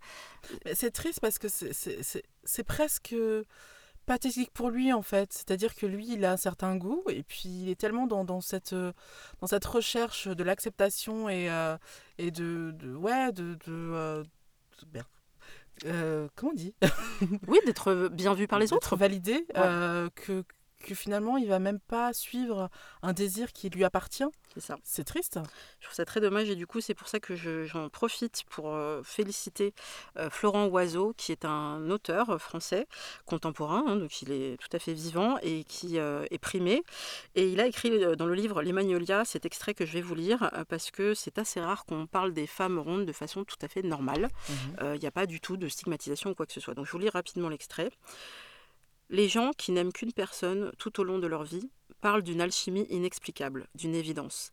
C'est 0.73 0.91
triste 0.91 1.19
parce 1.19 1.37
que 1.39 1.47
c'est- 1.49 2.63
presque 2.63 3.15
pathétique 4.05 4.51
pour 4.53 4.69
lui 4.71 4.91
en 4.93 5.01
fait. 5.03 5.31
C'est-à-dire 5.33 5.75
que 5.75 5.85
lui, 5.85 6.07
il 6.13 6.25
a 6.25 6.31
un 6.31 6.37
certain 6.37 6.75
goût 6.75 7.03
et 7.09 7.23
puis 7.23 7.47
il 7.63 7.69
est 7.69 7.79
tellement 7.79 8.07
dans, 8.07 8.23
dans 8.25 8.41
cette, 8.41 8.73
euh, 8.73 8.91
dans 9.41 9.47
cette 9.47 9.65
recherche 9.65 10.27
de 10.27 10.43
l'acceptation 10.43 11.29
et, 11.29 11.49
euh, 11.51 11.77
et 12.17 12.31
de, 12.31 12.71
de- 12.75 12.95
Ouais, 12.95 13.31
de. 13.33 13.53
de, 13.55 13.59
euh, 13.69 14.23
de- 14.23 14.87
merde. 14.93 15.07
Euh, 15.85 16.27
comment 16.35 16.51
on 16.51 16.55
dit? 16.55 16.73
Oui, 17.47 17.57
d'être 17.65 18.09
bien 18.11 18.33
vu 18.33 18.47
par 18.47 18.59
les 18.59 18.65
D'être 18.65 18.75
autres. 18.75 18.95
validé 18.97 19.45
que, 20.15 20.43
que 20.79 20.95
finalement 20.95 21.37
il 21.37 21.47
va 21.47 21.59
même 21.59 21.79
pas 21.79 22.13
suivre 22.13 22.69
un 23.01 23.13
désir 23.13 23.51
qui 23.53 23.69
lui 23.69 23.83
appartient. 23.83 24.23
C'est 24.53 24.61
ça. 24.61 24.77
C'est 24.83 25.03
triste. 25.03 25.39
Je 25.79 25.85
trouve 25.85 25.95
ça 25.95 26.05
très 26.05 26.21
dommage 26.21 26.49
et 26.49 26.55
du 26.55 26.65
coup, 26.65 26.81
c'est 26.81 26.93
pour 26.95 27.07
ça 27.07 27.19
que 27.19 27.35
je- 27.35 27.65
j'en 27.65 27.89
profite 27.89 28.43
pour 28.49 28.73
euh, 28.73 29.01
féliciter 29.03 29.73
euh, 30.17 30.29
Florent 30.29 30.65
Oiseau, 30.67 31.13
qui 31.17 31.31
est 31.31 31.45
un 31.45 31.89
auteur 31.91 32.29
euh, 32.31 32.37
français 32.37 32.87
contemporain, 33.25 33.83
hein, 33.87 33.95
donc 33.97 34.21
il 34.21 34.31
est 34.31 34.57
tout 34.57 34.69
à 34.75 34.79
fait 34.79 34.93
vivant 34.93 35.37
et 35.43 35.63
qui 35.65 35.99
euh, 35.99 36.25
est 36.31 36.39
primé. 36.39 36.83
Et 37.35 37.49
il 37.51 37.59
a 37.59 37.67
écrit 37.67 38.15
dans 38.15 38.25
le 38.25 38.33
livre 38.33 38.61
Les 38.61 38.71
Magnolias 38.73 39.25
cet 39.25 39.45
extrait 39.45 39.73
que 39.73 39.85
je 39.85 39.93
vais 39.93 40.01
vous 40.01 40.15
lire 40.15 40.49
parce 40.69 40.89
que 40.91 41.13
c'est 41.13 41.37
assez 41.37 41.59
rare 41.59 41.85
qu'on 41.85 42.07
parle 42.07 42.33
des 42.33 42.47
femmes 42.47 42.79
rondes 42.79 43.05
de 43.05 43.11
façon 43.13 43.43
tout 43.43 43.57
à 43.61 43.67
fait 43.67 43.81
normale. 43.83 44.27
Mhm. 44.49 44.95
Il 44.95 44.99
n'y 44.99 45.07
a 45.07 45.11
pas 45.11 45.25
du 45.25 45.39
tout 45.39 45.57
de 45.57 45.67
stigmatisation 45.67 46.31
ou 46.31 46.35
quoi 46.35 46.45
que 46.45 46.53
ce 46.53 46.59
soit. 46.59 46.73
Donc 46.73 46.85
je 46.85 46.91
vous 46.91 46.99
lis 46.99 47.09
rapidement 47.09 47.49
l'extrait. 47.49 47.91
Les 49.11 49.27
gens 49.27 49.53
qui 49.57 49.71
n'aiment 49.71 49.91
qu'une 49.91 50.13
personne 50.13 50.71
tout 50.77 50.99
au 50.99 51.03
long 51.03 51.17
de 51.17 51.25
leur 51.25 51.43
vie 51.43 51.71
parlent 51.99 52.21
d'une 52.21 52.41
alchimie 52.41 52.85
inexplicable, 52.91 53.67
d'une 53.73 53.95
évidence. 53.95 54.51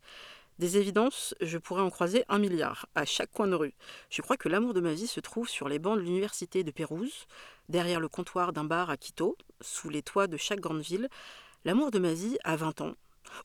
Des 0.57 0.77
évidences, 0.77 1.35
je 1.41 1.59
pourrais 1.59 1.83
en 1.83 1.91
croiser 1.91 2.23
un 2.27 2.39
milliard, 2.39 2.87
à 2.95 3.05
chaque 3.05 3.31
coin 3.31 3.45
de 3.45 3.53
rue. 3.53 3.75
Je 4.09 4.23
crois 4.23 4.35
que 4.35 4.49
l'amour 4.49 4.73
de 4.73 4.79
ma 4.79 4.93
vie 4.93 5.05
se 5.05 5.19
trouve 5.19 5.47
sur 5.47 5.69
les 5.69 5.77
bancs 5.77 5.97
de 5.97 6.01
l'université 6.01 6.63
de 6.63 6.71
Pérouse, 6.71 7.27
derrière 7.69 7.99
le 7.99 8.07
comptoir 8.07 8.51
d'un 8.51 8.63
bar 8.63 8.89
à 8.89 8.97
Quito, 8.97 9.37
sous 9.61 9.89
les 9.89 10.01
toits 10.01 10.25
de 10.25 10.37
chaque 10.37 10.59
grande 10.59 10.81
ville. 10.81 11.07
L'amour 11.63 11.91
de 11.91 11.99
ma 11.99 12.13
vie 12.13 12.39
a 12.43 12.55
20 12.55 12.81
ans, 12.81 12.95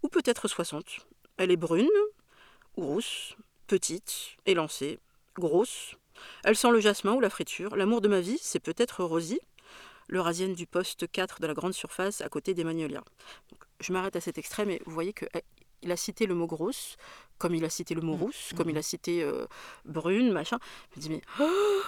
ou 0.03 0.09
peut-être 0.09 0.49
60. 0.49 1.07
Elle 1.37 1.51
est 1.51 1.59
brune, 1.59 1.91
ou 2.79 2.87
rousse, 2.87 3.37
petite, 3.67 4.39
élancée, 4.47 4.99
grosse. 5.35 5.97
Elle 6.45 6.57
sent 6.57 6.71
le 6.71 6.81
jasmin 6.81 7.13
ou 7.13 7.21
la 7.21 7.29
friture. 7.29 7.77
L'amour 7.77 8.01
de 8.01 8.09
ma 8.09 8.21
vie, 8.21 8.39
c'est 8.41 8.61
peut-être 8.61 9.05
Rosie, 9.05 9.41
l'eurasienne 10.09 10.55
du 10.55 10.67
poste 10.67 11.11
4 11.11 11.41
de 11.41 11.47
la 11.47 11.55
grande 11.55 11.75
surface 11.75 12.21
à 12.21 12.29
côté 12.29 12.55
des 12.55 12.65
Magnolias. 12.65 13.05
je 13.81 13.93
m'arrête 13.93 14.17
à 14.17 14.21
cet 14.21 14.39
extrait, 14.39 14.65
mais 14.65 14.81
vous 14.87 14.93
voyez 14.93 15.13
que 15.13 15.27
il 15.83 15.91
a 15.91 15.97
cité 15.97 16.27
le 16.27 16.35
mot 16.35 16.47
grosse, 16.47 16.97
comme 17.43 17.57
il 17.57 17.65
a 17.65 17.71
cité 17.71 17.97
le 17.97 18.03
mot 18.03 18.13
Mm, 18.17 18.23
rousse, 18.23 18.53
comme 18.57 18.69
mm. 18.69 18.71
il 18.71 18.79
a 18.79 18.83
cité 18.83 19.23
euh, 19.25 19.47
brune, 19.85 20.31
machin. 20.31 20.59
Je 20.93 21.01
me 21.01 21.03
dis, 21.03 21.11
mais, 21.11 21.21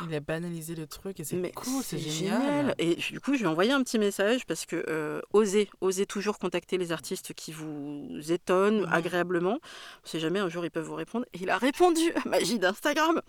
Il 0.08 0.12
a 0.14 0.18
banalisé 0.18 0.74
le 0.74 0.88
truc 0.88 1.20
et 1.20 1.24
c'est 1.24 1.40
cool, 1.52 1.84
c'est 1.84 1.96
génial. 1.98 2.74
Et 2.78 2.96
du 2.96 3.20
coup, 3.20 3.34
je 3.34 3.38
lui 3.38 3.44
ai 3.44 3.46
envoyé 3.48 3.70
un 3.70 3.80
petit 3.84 4.00
message 4.00 4.46
parce 4.46 4.66
que 4.66 4.84
euh, 4.88 5.20
osez, 5.32 5.70
osez 5.80 6.06
toujours 6.06 6.40
contacter 6.40 6.76
les 6.76 6.90
artistes 6.90 7.34
qui 7.34 7.52
vous 7.52 8.08
étonnent 8.32 8.80
Mhm. 8.80 8.92
agréablement. 8.92 9.58
On 10.04 10.06
sait 10.08 10.18
jamais, 10.18 10.40
un 10.40 10.48
jour 10.48 10.64
ils 10.64 10.72
peuvent 10.72 10.86
vous 10.86 10.96
répondre. 10.96 11.24
Et 11.34 11.38
il 11.42 11.50
a 11.50 11.56
répondu, 11.58 12.12
magie 12.26 12.58
d'Instagram. 12.58 13.20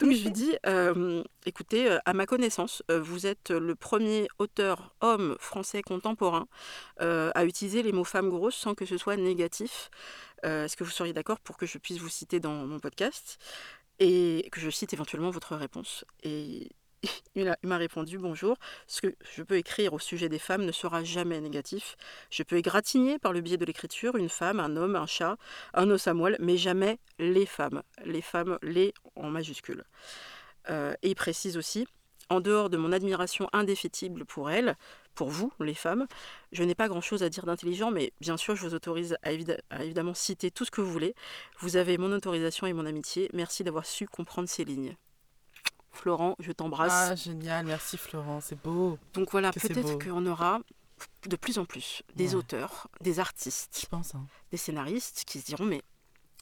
Donc 0.00 0.10
je 0.12 0.24
lui 0.24 0.30
dis, 0.30 0.54
euh, 0.66 1.22
écoutez, 1.44 1.90
euh, 1.90 1.98
à 2.06 2.14
ma 2.14 2.24
connaissance, 2.24 2.82
vous 2.88 3.26
êtes 3.26 3.50
le 3.50 3.74
premier 3.74 4.28
auteur 4.38 4.94
homme 5.02 5.36
français 5.38 5.82
contemporain 5.82 6.46
à 7.00 7.44
utiliser 7.44 7.82
les 7.82 7.92
mots 7.92 8.04
femme 8.04 8.30
grosse 8.30 8.56
sans 8.56 8.74
que 8.74 8.86
ce 8.86 8.96
soit 8.96 9.16
négatif. 9.16 9.90
Euh, 10.44 10.64
Est-ce 10.64 10.76
que 10.76 10.84
vous 10.84 10.90
seriez 10.90 11.12
d'accord 11.12 11.40
pour 11.40 11.56
que 11.56 11.66
je 11.66 11.78
puisse 11.78 11.98
vous 11.98 12.08
citer 12.08 12.40
dans 12.40 12.66
mon 12.66 12.78
podcast 12.78 13.38
et 13.98 14.48
que 14.52 14.60
je 14.60 14.70
cite 14.70 14.92
éventuellement 14.92 15.30
votre 15.30 15.56
réponse 15.56 16.04
Et 16.22 16.68
il 17.34 17.54
m'a 17.62 17.76
répondu 17.76 18.18
bonjour. 18.18 18.56
Ce 18.86 19.00
que 19.00 19.14
je 19.34 19.42
peux 19.42 19.56
écrire 19.56 19.92
au 19.92 19.98
sujet 19.98 20.28
des 20.28 20.38
femmes 20.38 20.64
ne 20.64 20.72
sera 20.72 21.04
jamais 21.04 21.40
négatif. 21.40 21.96
Je 22.30 22.42
peux 22.42 22.56
égratigner 22.56 23.18
par 23.18 23.32
le 23.32 23.40
biais 23.40 23.56
de 23.56 23.64
l'écriture 23.64 24.16
une 24.16 24.28
femme, 24.28 24.60
un 24.60 24.76
homme, 24.76 24.96
un 24.96 25.06
chat, 25.06 25.36
un 25.74 25.90
os 25.90 26.06
à 26.06 26.14
moelle, 26.14 26.36
mais 26.40 26.56
jamais 26.56 26.98
les 27.18 27.46
femmes. 27.46 27.82
Les 28.04 28.22
femmes, 28.22 28.58
les 28.62 28.94
en 29.16 29.30
majuscule. 29.30 29.84
Euh, 30.70 30.94
et 31.02 31.10
il 31.10 31.14
précise 31.14 31.56
aussi, 31.56 31.86
en 32.30 32.40
dehors 32.40 32.68
de 32.70 32.76
mon 32.76 32.92
admiration 32.92 33.48
indéfectible 33.52 34.24
pour 34.24 34.50
elles, 34.50 34.76
pour 35.14 35.30
vous, 35.30 35.52
les 35.60 35.74
femmes, 35.74 36.06
je 36.52 36.62
n'ai 36.62 36.74
pas 36.74 36.88
grand-chose 36.88 37.22
à 37.22 37.28
dire 37.28 37.44
d'intelligent, 37.46 37.90
mais 37.90 38.12
bien 38.20 38.36
sûr, 38.36 38.54
je 38.54 38.66
vous 38.66 38.74
autorise 38.74 39.16
à, 39.22 39.32
évidemment 39.32 40.14
citer 40.14 40.50
tout 40.50 40.64
ce 40.64 40.70
que 40.70 40.80
vous 40.80 40.90
voulez. 40.92 41.14
Vous 41.60 41.76
avez 41.76 41.98
mon 41.98 42.12
autorisation 42.12 42.66
et 42.66 42.72
mon 42.72 42.86
amitié. 42.86 43.28
Merci 43.32 43.64
d'avoir 43.64 43.84
su 43.86 44.06
comprendre 44.06 44.48
ces 44.48 44.64
lignes. 44.64 44.94
Florent, 45.90 46.36
je 46.38 46.52
t'embrasse. 46.52 46.92
Ah, 47.10 47.16
génial, 47.16 47.66
merci 47.66 47.96
Florent, 47.96 48.40
c'est 48.40 48.60
beau. 48.62 48.98
Donc 49.14 49.32
voilà, 49.32 49.50
que 49.50 49.58
peut-être 49.58 49.98
qu'on 50.04 50.24
aura 50.26 50.60
de 51.28 51.36
plus 51.36 51.58
en 51.58 51.64
plus 51.64 52.02
des 52.14 52.30
Ouais. 52.30 52.34
auteurs, 52.36 52.88
des 53.00 53.18
artistes, 53.20 53.78
Je 53.82 53.86
pense. 53.86 54.14
Hein. 54.14 54.24
des 54.52 54.56
scénaristes 54.56 55.24
qui 55.26 55.40
se 55.40 55.46
diront 55.46 55.64
mais 55.64 55.82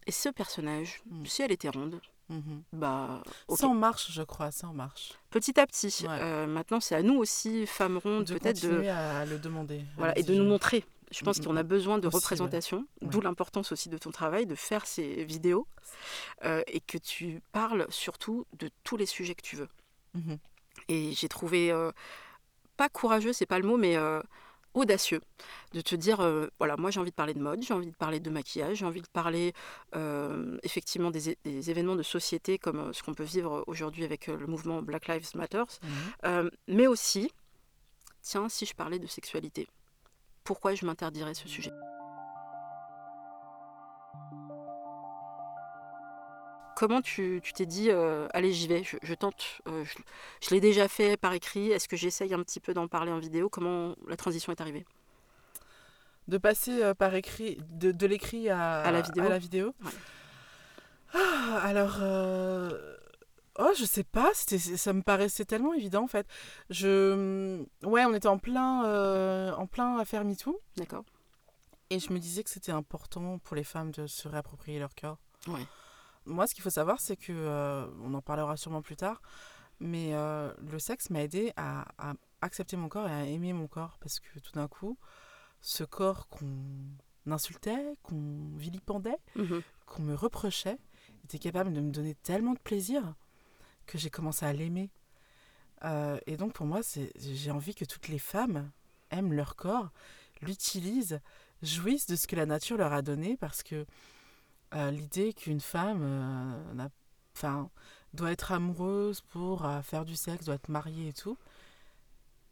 et 0.06 0.12
ce 0.12 0.28
personnage, 0.28 1.00
Mm. 1.10 1.26
si 1.26 1.42
elle 1.42 1.52
était 1.52 1.68
ronde, 1.68 2.00
Mhm. 2.28 2.62
bah. 2.72 3.22
Ça 3.54 3.68
en 3.68 3.74
marche, 3.74 4.10
je 4.10 4.22
crois, 4.22 4.50
ça 4.50 4.66
en 4.68 4.74
marche. 4.74 5.12
petit 5.30 5.58
à 5.60 5.66
petit. 5.66 5.94
Ouais. 6.02 6.08
Euh, 6.20 6.46
maintenant, 6.46 6.80
c'est 6.80 6.94
à 6.96 7.02
nous 7.02 7.14
aussi, 7.18 7.66
femmes 7.66 7.98
rondes, 7.98 8.24
De 8.24 8.34
peut-être 8.34 8.60
de 8.62 8.68
continuer 8.68 8.88
à 8.90 9.24
le 9.24 9.38
demander. 9.38 9.82
voilà 9.96 10.18
et 10.18 10.22
de 10.22 10.34
nous 10.34 10.44
montrer. 10.44 10.84
Je 11.12 11.22
pense 11.24 11.38
Mm, 11.38 11.44
qu'on 11.44 11.56
a 11.56 11.62
besoin 11.62 11.98
de 11.98 12.08
Aussi, 12.08 12.16
représentation, 12.16 12.78
Ouais. 13.00 13.08
d'où 13.08 13.20
l'importance 13.20 13.70
aussi 13.70 13.88
de 13.88 13.96
ton 13.96 14.10
travail, 14.10 14.44
de 14.46 14.56
faire 14.56 14.86
ces 14.86 15.24
vidéos 15.24 15.68
euh, 16.44 16.62
et 16.66 16.80
que 16.80 16.98
tu 16.98 17.40
parles 17.52 17.86
surtout 17.90 18.44
de 18.58 18.70
tous 18.82 18.96
les 18.96 19.06
sujets 19.06 19.36
que 19.36 19.42
tu 19.42 19.54
veux. 19.54 19.68
Mhm. 20.14 20.38
Et 20.88 21.12
j'ai 21.12 21.28
trouvé 21.28 21.70
euh, 21.70 21.92
pas 22.76 22.88
courageux, 22.88 23.32
c'est 23.32 23.46
pas 23.46 23.60
le 23.60 23.68
mot, 23.68 23.76
mais 23.76 23.96
audacieux 24.76 25.20
de 25.72 25.80
te 25.80 25.96
dire 25.96 26.20
euh, 26.20 26.46
voilà, 26.58 26.76
moi 26.76 26.90
j'ai 26.90 27.00
envie 27.00 27.10
de 27.10 27.14
parler 27.16 27.34
de 27.34 27.40
mode, 27.40 27.62
j'ai 27.62 27.74
envie 27.74 27.90
de 27.90 27.96
parler 27.96 28.20
de 28.20 28.30
maquillage, 28.30 28.78
j'ai 28.78 28.84
envie 28.84 29.00
de 29.00 29.08
parler 29.08 29.52
euh, 29.96 30.58
effectivement 30.62 31.10
des, 31.10 31.36
événements 31.70 31.96
de 31.96 32.02
société 32.02 32.58
comme 32.58 32.78
euh, 32.78 32.92
ce 32.92 33.02
qu'on 33.02 33.14
peut 33.14 33.24
vivre 33.24 33.64
aujourd'hui 33.66 34.04
avec 34.04 34.26
le 34.28 34.46
mouvement 34.46 34.82
Black 34.82 35.08
Lives 35.08 35.30
Matter, 35.34 35.64
Mhm. 35.82 35.90
euh, 36.24 36.50
mais 36.68 36.86
aussi, 36.86 37.32
tiens, 38.22 38.48
si 38.48 38.66
je 38.66 38.74
parlais 38.74 38.98
de 38.98 39.06
sexualité, 39.06 39.66
pourquoi 40.44 40.74
je 40.74 40.84
m'interdirais 40.86 41.34
ce 41.34 41.48
sujet? 41.48 41.72
Comment 46.76 47.00
tu 47.00 47.40
t'es 47.54 47.64
dit, 47.64 47.90
euh, 47.90 48.28
allez, 48.34 48.52
j'y 48.52 48.68
vais, 48.68 48.84
je, 48.84 48.98
je 49.02 49.14
tente, 49.14 49.62
euh, 49.66 49.82
je, 49.82 49.96
je 50.46 50.54
l'ai 50.54 50.60
déjà 50.60 50.88
fait 50.88 51.16
par 51.16 51.32
écrit, 51.32 51.70
est-ce 51.70 51.88
que 51.88 51.96
j'essaye 51.96 52.34
un 52.34 52.42
petit 52.42 52.60
peu 52.60 52.74
d'en 52.74 52.86
parler 52.86 53.10
en 53.10 53.18
vidéo? 53.18 53.48
Comment 53.48 53.96
la 54.06 54.16
transition 54.16 54.52
est 54.52 54.60
arrivée? 54.60 54.84
De 56.28 56.36
passer 56.36 56.82
euh, 56.82 56.92
par 56.92 57.14
écrit, 57.14 57.58
de, 57.70 57.92
de 57.92 58.06
l'écrit 58.06 58.50
à, 58.50 58.82
À 58.82 58.92
la 58.92 59.00
vidéo 59.00 59.38
vidéo 59.38 59.74
Ouais. 59.82 59.90
Ah, 61.14 61.60
alors, 61.62 61.96
euh, 62.02 62.96
oh, 63.58 63.70
je 63.78 63.86
sais 63.86 64.04
pas, 64.04 64.32
ça 64.34 64.92
me 64.92 65.00
paraissait 65.00 65.46
tellement 65.46 65.72
évident 65.72 66.04
en 66.04 66.08
fait. 66.08 66.26
Je, 66.68 67.64
ouais, 67.84 68.04
on 68.04 68.12
était 68.12 68.28
en 68.28 68.36
plein, 68.36 69.54
en 69.54 69.66
plein 69.66 69.96
affaire 69.96 70.26
MeToo 70.26 70.60
D'accord 70.76 71.04
et 71.90 72.00
je 72.00 72.12
me 72.12 72.18
disais 72.18 72.42
que 72.42 72.50
c'était 72.50 72.72
important 72.72 73.38
pour 73.38 73.56
les 73.56 73.64
femmes 73.64 73.92
de 73.92 74.06
se 74.06 74.28
réapproprier 74.28 74.78
leur 74.78 74.94
corps. 74.94 75.18
Ouais. 75.46 75.64
Moi, 76.26 76.46
ce 76.46 76.54
qu'il 76.54 76.62
faut 76.62 76.70
savoir, 76.70 77.00
c'est 77.00 77.16
que, 77.16 77.32
euh, 77.32 77.86
on 78.02 78.12
en 78.14 78.20
parlera 78.22 78.56
sûrement 78.56 78.82
plus 78.82 78.96
tard, 78.96 79.22
mais 79.80 80.14
euh, 80.14 80.52
le 80.70 80.78
sexe 80.78 81.10
m'a 81.10 81.22
aidé 81.22 81.52
à, 81.56 81.86
à 81.98 82.14
accepter 82.40 82.76
mon 82.76 82.88
corps 82.88 83.08
et 83.08 83.12
à 83.12 83.24
aimer 83.24 83.52
mon 83.52 83.66
corps 83.68 83.96
parce 84.00 84.20
que 84.20 84.38
tout 84.40 84.52
d'un 84.52 84.68
coup, 84.68 84.98
ce 85.60 85.84
corps 85.84 86.28
qu'on 86.28 86.48
insultait, 87.30 87.96
qu'on 88.02 88.50
vilipendait, 88.56 89.18
Mhm. 89.36 89.62
qu'on 89.86 90.02
me 90.02 90.14
reprochait, 90.14 90.78
était 91.24 91.38
capable 91.38 91.72
de 91.72 91.80
me 91.80 91.90
donner 91.90 92.14
tellement 92.14 92.54
de 92.54 92.58
plaisir 92.58 93.14
que 93.86 93.98
j'ai 93.98 94.10
commencé 94.10 94.44
à 94.44 94.52
l'aimer. 94.52 94.90
Euh, 95.84 96.18
et 96.26 96.36
donc 96.36 96.52
pour 96.54 96.66
moi, 96.66 96.80
j'ai 97.16 97.50
envie 97.50 97.74
que 97.74 97.84
toutes 97.84 98.08
les 98.08 98.18
femmes 98.18 98.70
aiment 99.10 99.32
leur 99.32 99.56
corps, 99.56 99.90
l'utilisent, 100.42 101.20
jouissent 101.62 102.06
de 102.06 102.16
ce 102.16 102.26
que 102.26 102.36
la 102.36 102.46
nature 102.46 102.76
leur 102.76 102.92
a 102.92 103.02
donné, 103.02 103.36
parce 103.36 103.62
que 103.62 103.86
euh, 104.74 104.90
l'idée 104.90 105.32
qu'une 105.32 105.60
femme 105.60 106.00
euh, 106.02 106.88
enfin, 107.34 107.70
doit 108.14 108.32
être 108.32 108.52
amoureuse 108.52 109.20
pour 109.20 109.64
euh, 109.64 109.80
faire 109.82 110.04
du 110.04 110.16
sexe, 110.16 110.46
doit 110.46 110.54
être 110.56 110.68
mariée 110.68 111.08
et 111.08 111.12
tout, 111.12 111.38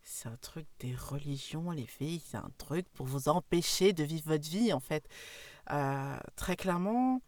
c'est 0.03 0.29
un 0.29 0.37
truc 0.37 0.67
des 0.81 0.95
religions, 0.95 1.71
les 1.71 1.87
filles, 1.87 2.23
c'est 2.25 2.37
un 2.37 2.51
truc 2.59 2.87
pour 2.95 3.07
vous 3.07 3.29
empêcher 3.29 3.93
de 3.93 4.05
vivre 4.05 4.25
votre 4.27 4.49
vie, 4.49 4.73
en 4.73 4.81
fait. 4.81 5.09
Euh, 5.71 6.17
très 6.37 6.57
clairement, 6.57 7.23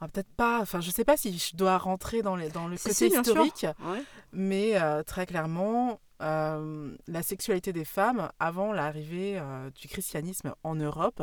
on 0.00 0.04
va 0.06 0.08
peut-être 0.08 0.32
pas, 0.36 0.60
enfin, 0.60 0.80
je 0.80 0.90
sais 0.90 1.04
pas 1.04 1.16
si 1.16 1.36
je 1.38 1.54
dois 1.56 1.76
rentrer 1.76 2.22
dans, 2.22 2.36
les, 2.36 2.48
dans 2.48 2.68
le 2.68 2.76
côté 2.78 2.94
si, 2.94 3.06
historique, 3.08 3.66
Ouais. 3.84 4.02
mais 4.32 4.78
très 5.04 5.26
clairement, 5.26 6.00
euh, 6.22 6.96
la 7.06 7.22
sexualité 7.22 7.72
des 7.72 7.84
femmes, 7.84 8.30
avant 8.38 8.72
l'arrivée 8.72 9.38
euh, 9.38 9.70
du 9.70 9.88
christianisme 9.88 10.54
en 10.62 10.74
Europe, 10.74 11.22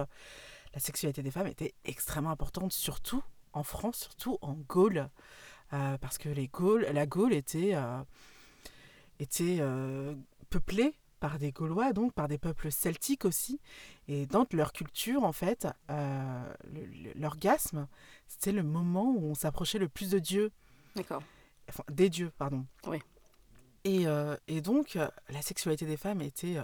la 0.74 0.80
sexualité 0.80 1.22
des 1.24 1.32
femmes 1.32 1.48
était 1.48 1.74
extrêmement 1.86 2.32
importante, 2.32 2.74
surtout 2.74 3.24
en 3.54 3.64
France, 3.64 3.98
surtout 4.00 4.38
en 4.42 4.54
Gaule, 4.54 5.10
Euh, 5.74 5.98
parce 6.00 6.18
que 6.18 6.28
les 6.28 6.50
Gaules, 6.50 6.86
la 6.92 7.06
Gaule 7.06 7.34
était, 7.34 7.76
euh, 7.76 8.04
était 9.20 9.60
euh, 9.62 10.14
peuplée 10.50 10.98
par 11.22 11.40
des 11.40 11.54
Gaulois, 11.54 11.94
donc 11.94 12.12
par 12.14 12.28
des 12.28 12.38
peuples 12.38 12.70
celtiques 12.74 13.24
aussi. 13.24 13.62
Et 14.10 14.26
dans 14.26 14.46
leur 14.52 14.74
culture, 14.74 15.24
en 15.24 15.32
fait, 15.32 15.68
l'orgasme, 17.16 17.88
c'était 18.28 18.52
le 18.52 18.64
moment 18.64 19.14
où 19.16 19.28
on 19.28 19.34
s'approchait 19.34 19.80
le 19.80 19.88
plus 19.88 20.10
de 20.10 20.20
Dieu 20.20 20.52
D'accord. 20.94 21.24
enfin, 21.70 21.86
des 21.90 22.10
dieux, 22.10 22.32
pardon. 22.38 22.66
Oui. 22.88 23.02
Et, 23.86 24.08
et 24.48 24.62
donc, 24.62 24.98
la 25.30 25.42
sexualité 25.42 25.86
des 25.86 25.98
femmes 25.98 26.22
était 26.22 26.58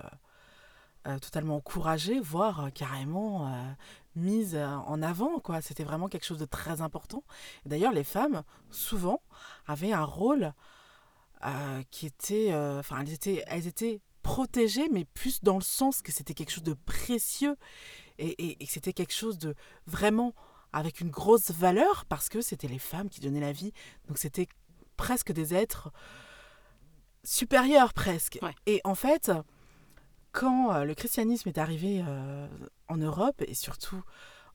totalement 1.20 1.56
encouragée, 1.58 2.20
voire 2.20 2.66
euh, 2.66 2.70
carrément 2.70 3.48
euh, 3.48 3.64
mise 4.16 4.56
euh, 4.56 4.68
en 4.68 5.02
avant. 5.02 5.40
quoi. 5.40 5.62
C'était 5.62 5.84
vraiment 5.84 6.08
quelque 6.10 6.26
chose 6.26 6.40
de 6.40 6.46
très 6.46 6.82
important. 6.82 7.24
D'ailleurs, 7.66 7.94
les 7.94 8.04
femmes, 8.04 8.44
souvent, 8.70 9.22
avaient 9.68 9.94
un 9.94 10.04
rôle 10.04 10.54
euh, 11.46 11.82
qui 11.92 12.06
était... 12.08 12.52
euh, 12.52 12.80
Enfin, 12.80 13.00
elles, 13.02 13.14
étaient, 13.14 13.44
elles 13.48 13.68
étaient 13.68 14.02
protégées, 14.24 14.90
mais 14.92 15.06
plus 15.06 15.42
dans 15.42 15.56
le 15.56 15.62
sens 15.64 16.02
que 16.02 16.12
c'était 16.12 16.34
quelque 16.34 16.52
chose 16.52 16.64
de 16.64 16.74
précieux 16.74 17.56
et, 18.18 18.28
et- 18.44 18.62
et 18.62 18.66
que 18.66 18.72
c'était 18.72 18.92
quelque 18.94 19.14
chose 19.14 19.38
de 19.38 19.56
vraiment 19.86 20.34
avec 20.74 21.00
une 21.00 21.10
grosse 21.10 21.52
valeur 21.52 22.04
parce 22.06 22.28
que 22.28 22.42
c'était 22.42 22.68
les 22.68 22.80
femmes 22.80 23.08
qui 23.10 23.22
donnaient 23.22 23.40
la 23.40 23.54
vie. 23.54 23.72
Donc 24.10 24.18
c'était 24.18 24.50
presque 24.98 25.32
des 25.32 25.54
êtres 25.54 25.92
supérieurs 27.24 27.94
presque. 27.94 28.40
Ouais. 28.42 28.56
Et 28.66 28.82
en 28.84 28.96
fait, 28.96 29.32
quand 30.40 30.74
euh, 30.74 30.84
le 30.84 30.94
christianisme 30.94 31.50
est 31.50 31.58
arrivé 31.58 32.04
euh, 32.08 32.48
en 32.88 32.98
Europe 32.98 33.42
et 33.48 33.54
surtout 33.56 34.02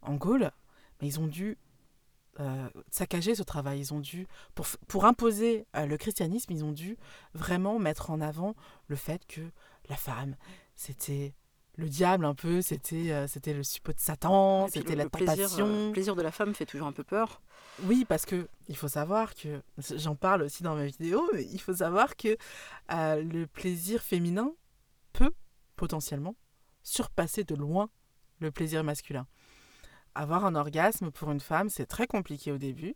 en 0.01 0.15
Gaule, 0.15 0.51
ils 1.01 1.19
ont 1.19 1.27
dû 1.27 1.59
euh, 2.41 2.69
saccager 2.91 3.35
ce 3.35 3.43
travail. 3.43 3.81
Ils 3.81 3.93
ont 3.93 4.01
dû, 4.01 4.27
pour, 4.55 4.67
pour 4.87 5.05
imposer 5.05 5.67
euh, 5.77 5.87
le 5.87 5.97
christianisme, 5.97 6.53
ils 6.53 6.65
ont 6.65 6.73
dû 6.73 6.97
vraiment 7.35 7.79
mettre 7.79 8.11
en 8.11 8.21
avant 8.21 8.55
le 8.87 8.97
fait 8.97 9.27
que 9.27 9.41
la 9.89 9.97
femme, 9.97 10.37
c'était 10.77 11.35
le 11.77 11.89
diable 11.89 12.25
un 12.27 12.35
peu, 12.35 12.63
c'était 12.63 13.11
euh, 13.11 13.27
c'était 13.27 13.55
le 13.55 13.63
suppôt 13.65 13.93
de 13.93 13.99
Satan, 13.99 14.69
c'était 14.69 14.95
la 14.95 15.05
le 15.05 15.11
plaisir, 15.11 15.35
tentation. 15.49 15.67
euh, 15.67 15.87
le 15.89 15.93
plaisir 15.93 16.15
de 16.15 16.23
la 16.23 16.31
femme 16.31 16.55
fait 16.55 16.67
toujours 16.67 16.87
un 16.87 16.93
peu 16.93 17.05
peur. 17.05 17.43
Oui, 17.85 18.05
parce 18.09 18.25
que 18.27 18.49
il 18.69 18.77
faut 18.77 18.89
savoir 18.89 19.35
que 19.35 19.63
j'en 19.97 20.15
parle 20.15 20.43
aussi 20.43 20.63
dans 20.63 20.77
ma 20.77 20.85
vidéo, 20.87 21.29
mais 21.35 21.45
il 21.51 21.61
faut 21.61 21.75
savoir 21.75 22.17
que 22.17 22.37
le 22.91 23.45
plaisir 23.47 24.03
féminin 24.03 24.53
peut 25.13 25.33
potentiellement 25.83 26.37
surpasser 26.85 27.43
de 27.43 27.57
loin 27.57 27.91
le 28.39 28.53
plaisir 28.53 28.85
masculin. 28.85 29.27
Avoir 30.15 30.45
un 30.45 30.55
orgasme 30.55 31.11
pour 31.11 31.33
une 31.33 31.41
femme, 31.41 31.71
c'est 31.71 31.87
très 31.87 32.07
compliqué 32.07 32.53
au 32.53 32.59
début, 32.59 32.95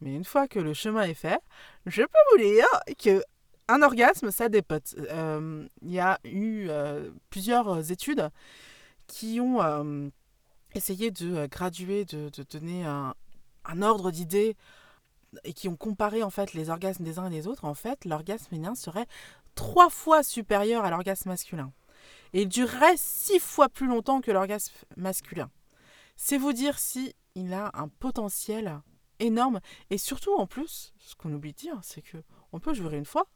mais 0.00 0.14
une 0.14 0.24
fois 0.24 0.48
que 0.48 0.58
le 0.58 0.72
chemin 0.72 1.02
est 1.02 1.20
fait, 1.26 1.38
je 1.84 2.00
peux 2.00 2.24
vous 2.32 2.38
dire 2.38 2.66
que 2.98 3.22
un 3.68 3.82
orgasme, 3.82 4.30
ça 4.30 4.48
dépote. 4.48 4.94
Euh, 5.10 5.68
Il 5.82 5.92
y 5.92 6.00
a 6.00 6.18
eu 6.24 6.68
euh, 6.70 7.10
plusieurs 7.28 7.90
études 7.90 8.30
qui 9.06 9.38
ont 9.38 9.60
euh, 9.60 10.08
essayé 10.74 11.10
de 11.10 11.34
euh, 11.34 11.46
graduer, 11.46 12.06
de, 12.06 12.30
donner 12.50 12.86
un, 12.86 13.14
un 13.66 13.82
ordre 13.82 14.10
d'idées 14.10 14.56
et 15.44 15.52
qui 15.52 15.68
ont 15.68 15.76
comparé 15.76 16.22
en 16.22 16.30
fait 16.30 16.54
les 16.54 16.70
orgasmes 16.70 17.04
des 17.04 17.18
uns 17.18 17.26
et 17.26 17.30
des 17.38 17.46
autres. 17.46 17.66
En 17.66 17.74
fait, 17.74 18.06
l'orgasme 18.06 18.46
féminin 18.48 18.74
serait 18.74 19.08
trois 19.54 19.90
fois 19.90 20.22
supérieur 20.22 20.86
à 20.86 20.90
l'orgasme 20.90 21.28
masculin. 21.28 21.70
Et 22.34 22.42
il 22.42 22.48
durerait 22.48 22.96
six 22.96 23.38
fois 23.38 23.68
plus 23.68 23.86
longtemps 23.86 24.20
que 24.20 24.32
l'orgasme 24.32 24.74
masculin. 24.96 25.50
C'est 26.16 26.36
vous 26.36 26.52
dire 26.52 26.78
si 26.78 27.14
il 27.34 27.54
a 27.54 27.70
un 27.74 27.88
potentiel 27.88 28.80
énorme. 29.20 29.60
Et 29.90 29.98
surtout, 29.98 30.34
en 30.34 30.46
plus, 30.46 30.92
ce 30.98 31.14
qu'on 31.14 31.32
oublie 31.32 31.52
de 31.52 31.58
dire, 31.58 31.78
c'est 31.82 32.02
que 32.02 32.18
on 32.52 32.60
peut 32.60 32.74
jouir 32.74 32.94
une 32.94 33.04
fois, 33.04 33.26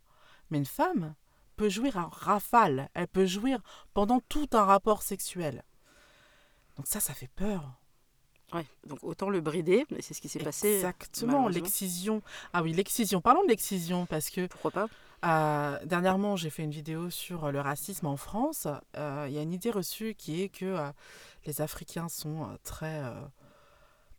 mais 0.51 0.59
une 0.59 0.67
femme 0.67 1.15
peut 1.57 1.69
jouir 1.69 1.97
en 1.97 2.09
rafale. 2.09 2.89
Elle 2.95 3.09
peut 3.09 3.27
jouir 3.27 3.61
pendant 3.95 4.21
tout 4.29 4.49
un 4.53 4.65
rapport 4.65 5.03
sexuel. 5.03 5.65
Donc 6.77 6.87
ça, 6.87 7.01
ça 7.01 7.15
fait 7.15 7.31
peur. 7.35 7.79
Ouais, 8.53 8.67
donc 8.87 9.01
autant 9.03 9.29
le 9.29 9.41
brider, 9.41 9.85
mais 9.91 10.01
c'est 10.01 10.15
ce 10.15 10.21
qui 10.21 10.29
s'est 10.29 10.39
passé. 10.39 10.77
Exactement, 10.77 11.49
l'excision. 11.49 12.23
Ah 12.53 12.63
oui, 12.63 12.73
l'excision. 12.73 13.21
Parlons 13.21 13.43
de 13.43 13.49
l'excision 13.49 14.07
parce 14.07 14.31
que 14.31 14.47
Pourquoi 14.47 14.71
pas? 14.71 14.87
Euh, 15.25 15.79
dernièrement, 15.85 16.37
j'ai 16.37 16.51
fait 16.51 16.63
une 16.63 16.71
vidéo 16.71 17.11
sur 17.11 17.47
euh, 17.47 17.51
le 17.51 17.61
racisme 17.61 18.07
en 18.07 18.17
France. 18.17 18.67
Euh, 18.97 19.27
Il 19.29 19.35
y 19.35 19.39
a 19.39 19.43
une 19.43 19.53
idée 19.53 19.71
reçue 19.71 20.15
qui 20.15 20.43
est 20.43 20.49
que 20.49 20.65
euh, 20.65 20.91
les 21.47 21.61
Africains 21.61 22.09
sont 22.09 22.57
très, 22.63 23.03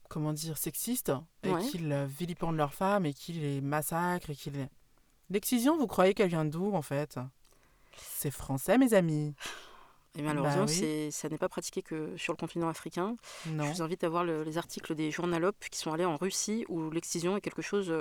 comment 0.10 0.34
dire, 0.34 0.58
sexistes 0.58 1.12
et 1.44 1.52
Ouais. 1.52 1.62
qu'ils 1.64 1.94
vilipendent 2.08 2.58
leurs 2.58 2.74
femmes 2.74 3.06
et 3.06 3.14
qu'ils 3.14 3.42
les 3.42 3.62
massacrent 3.62 4.30
et 4.32 4.36
qu'ils. 4.36 4.70
L'excision, 5.30 5.78
vous 5.78 5.88
croyez 5.88 6.14
qu'elle 6.14 6.30
vient 6.30 6.46
d'où 6.46 6.74
en 6.74 6.82
fait? 6.82 7.20
C'est 7.98 8.32
français, 8.32 8.78
mes 8.78 8.94
amis. 8.94 9.36
Et 10.16 10.24
malheureusement, 10.24 10.66
Bah 10.66 10.72
oui. 10.72 11.12
ça 11.12 11.30
n'est 11.30 11.38
pas 11.38 11.50
pratiqué 11.50 11.84
que 11.84 12.18
sur 12.18 12.34
le 12.34 12.38
continent 12.38 12.68
africain. 12.68 13.16
Je 13.46 13.52
Non. 13.52 13.72
vous 13.72 13.82
invite 13.84 14.04
à 14.04 14.10
voir 14.10 14.24
le- 14.24 14.44
les 14.44 14.58
articles 14.58 14.96
des 14.96 15.12
journalopes 15.12 15.64
qui 15.70 15.78
sont 15.78 15.94
allés 15.94 16.04
en 16.06 16.18
Russie 16.18 16.66
où 16.68 16.90
l'excision 16.90 17.38
est 17.38 17.42
quelque 17.42 17.62
chose 17.62 17.94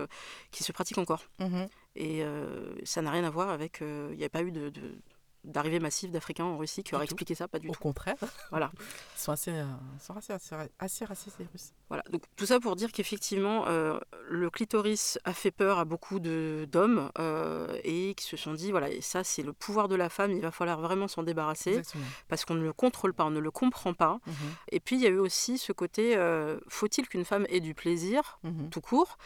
qui 0.51 0.65
se 0.65 0.73
pratique 0.73 0.97
encore. 0.97 1.25
Mhm. 1.39 1.69
Et 2.01 2.23
euh, 2.23 2.77
ça 2.85 3.03
n'a 3.03 3.11
rien 3.11 3.25
à 3.25 3.31
voir 3.31 3.49
avec. 3.51 3.83
euh, 3.83 4.11
Il 4.13 4.19
n'y 4.19 4.25
a 4.25 4.29
pas 4.31 4.43
eu 4.43 4.53
de. 4.53 4.71
de- 4.71 4.99
d'arrivée 5.45 5.79
massive 5.79 6.11
d'Africains 6.11 6.45
en 6.45 6.59
Russie 6.59 6.83
qui 6.83 6.95
aurait 6.95 7.05
expliqué 7.05 7.35
ça, 7.35 7.47
pas 7.49 7.59
du 7.61 7.69
Au 7.69 7.73
tout. 7.73 7.79
contraire, 7.81 8.17
Voilà. 8.51 8.71
ils 8.77 9.21
sont 9.21 9.33
assez, 9.33 9.53
euh, 9.53 9.65
sont 10.01 10.15
assez, 10.17 10.33
assez, 10.33 10.55
assez 10.79 11.05
racistes, 11.05 11.37
les 11.39 11.47
Russes. 11.47 11.73
Voilà, 11.89 12.03
donc 12.11 12.23
tout 12.37 12.45
ça 12.45 12.61
pour 12.61 12.77
dire 12.77 12.93
qu'effectivement, 12.93 13.65
euh, 13.67 13.99
le 14.29 14.51
clitoris 14.51 15.19
a 15.25 15.33
fait 15.33 15.51
peur 15.51 15.79
à 15.79 15.87
beaucoup 15.87 16.21
de- 16.21 16.67
d'hommes 16.71 17.11
euh, 17.19 17.79
et 17.83 18.15
qui 18.15 18.25
se 18.27 18.37
sont 18.37 18.53
dit, 18.53 18.71
voilà, 18.71 18.91
et 18.91 19.01
ça 19.01 19.25
c'est 19.25 19.43
le 19.43 19.55
pouvoir 19.55 19.89
de 19.89 19.95
la 19.97 20.11
femme, 20.11 20.31
il 20.33 20.43
va 20.43 20.51
falloir 20.51 20.81
vraiment 20.83 21.09
s'en 21.09 21.23
débarrasser 21.23 21.71
Exactement. 21.71 22.05
parce 22.29 22.45
qu'on 22.45 22.55
ne 22.57 22.63
le 22.63 22.75
contrôle 22.75 23.15
pas, 23.15 23.25
on 23.25 23.31
ne 23.31 23.41
le 23.41 23.51
comprend 23.51 23.95
pas. 23.95 24.19
Mhm. 24.27 24.35
Et 24.73 24.81
puis 24.81 24.97
il 24.97 25.03
y 25.03 25.07
a 25.07 25.11
eu 25.11 25.19
aussi 25.19 25.57
ce 25.57 25.73
côté, 25.73 26.15
euh, 26.17 26.59
faut-il 26.69 27.09
qu'une 27.09 27.25
femme 27.25 27.47
ait 27.49 27.61
du 27.61 27.75
plaisir, 27.75 28.39
Mhm. 28.45 28.69
tout 28.71 28.83
court, 28.83 29.17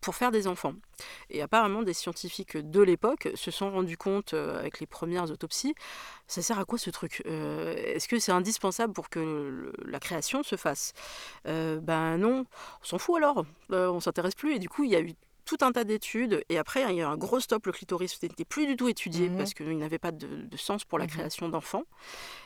pour 0.00 0.14
faire 0.16 0.32
des 0.32 0.48
enfants? 0.48 0.74
Et 1.30 1.40
apparemment, 1.40 1.82
des 1.82 1.94
scientifiques 1.94 2.56
de 2.56 2.80
l'époque 2.82 3.28
se 3.34 3.50
sont 3.50 3.70
rendus 3.70 3.96
compte, 3.96 4.34
avec 4.34 4.80
les 4.80 4.86
premières 4.86 5.30
autopsies, 5.30 5.74
ça 6.32 6.42
sert 6.42 6.58
à 6.58 6.64
quoi 6.64 6.78
ce 6.78 6.90
truc? 6.90 7.22
Euh, 7.26 7.74
Est-ce 7.76 8.08
que 8.08 8.18
c'est 8.18 8.32
indispensable 8.32 8.92
pour 8.92 9.08
que 9.10 9.20
le- 9.20 9.72
la 9.84 10.00
création 10.00 10.42
se 10.42 10.56
fasse? 10.56 10.92
Euh, 11.46 11.78
Ben 11.80 12.16
non, 12.18 12.46
on 12.82 12.84
s'en 12.84 12.98
fout 12.98 13.16
alors, 13.16 13.44
Euh, 13.70 13.90
on 13.90 14.00
s'intéresse 14.00 14.34
plus. 14.34 14.54
Et 14.54 14.58
du 14.58 14.68
coup, 14.68 14.84
il 14.84 14.90
y 14.90 14.96
a 14.96 15.00
eu 15.00 15.14
tout 15.44 15.56
un 15.62 15.72
tas 15.72 15.82
d'études. 15.82 16.44
Et 16.48 16.56
après, 16.56 16.82
il 16.82 16.96
y 16.96 17.00
a 17.00 17.02
eu 17.02 17.06
un 17.06 17.16
gros 17.16 17.40
stop, 17.40 17.66
le 17.66 17.72
clitoris 17.72 18.22
n'était 18.22 18.44
plus 18.44 18.64
du 18.66 18.76
tout 18.76 18.86
étudié 18.88 19.28
Mhm. 19.28 19.36
parce 19.38 19.54
qu'il 19.54 19.76
n'avait 19.76 19.98
pas 19.98 20.12
de, 20.12 20.26
de 20.26 20.56
sens 20.56 20.84
pour 20.84 20.98
la 21.00 21.04
Mhm. 21.06 21.10
création 21.10 21.48
d'enfants. 21.48 21.82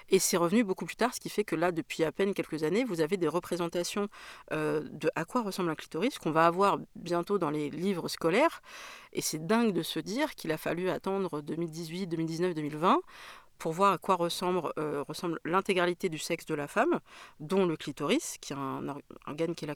Et 0.08 0.18
c'est 0.18 0.38
revenu 0.38 0.64
beaucoup 0.64 0.86
plus 0.86 0.96
tard, 0.96 1.12
ce 1.14 1.20
qui 1.20 1.28
fait 1.28 1.44
que 1.44 1.54
là, 1.56 1.72
depuis 1.72 2.04
à 2.04 2.10
peine 2.12 2.32
quelques 2.32 2.62
années, 2.62 2.84
vous 2.84 3.00
avez 3.02 3.16
des 3.18 3.28
représentations 3.28 4.08
euh, 4.52 4.82
de 4.90 5.10
à 5.14 5.24
quoi 5.26 5.42
ressemble 5.42 5.68
un 5.70 5.74
clitoris 5.74 6.18
qu'on 6.18 6.30
va 6.30 6.46
avoir 6.46 6.78
bientôt 6.94 7.36
dans 7.38 7.50
les 7.50 7.68
livres 7.70 8.08
scolaires. 8.08 8.62
Et 9.12 9.20
c'est 9.20 9.44
dingue 9.46 9.72
de 9.74 9.82
se 9.82 9.98
dire 10.00 10.34
qu'il 10.34 10.50
a 10.50 10.56
fallu 10.58 10.88
attendre 10.88 11.42
2018, 11.42 12.06
2019, 12.06 12.54
2020 12.54 13.00
pour 13.58 13.72
voir 13.72 13.92
à 13.92 13.98
quoi 13.98 14.14
ressemble, 14.16 14.72
euh, 14.78 15.02
ressemble 15.08 15.38
l'intégralité 15.44 16.08
du 16.08 16.18
sexe 16.18 16.46
de 16.46 16.54
la 16.54 16.66
femme, 16.68 17.00
dont 17.40 17.66
le 17.66 17.76
clitoris, 17.76 18.36
qui 18.40 18.52
est 18.52 18.56
un, 18.56 18.88
or- 18.88 19.00
un 19.26 19.30
organe 19.30 19.54
qui 19.54 19.64
est 19.64 19.68
là 19.68 19.74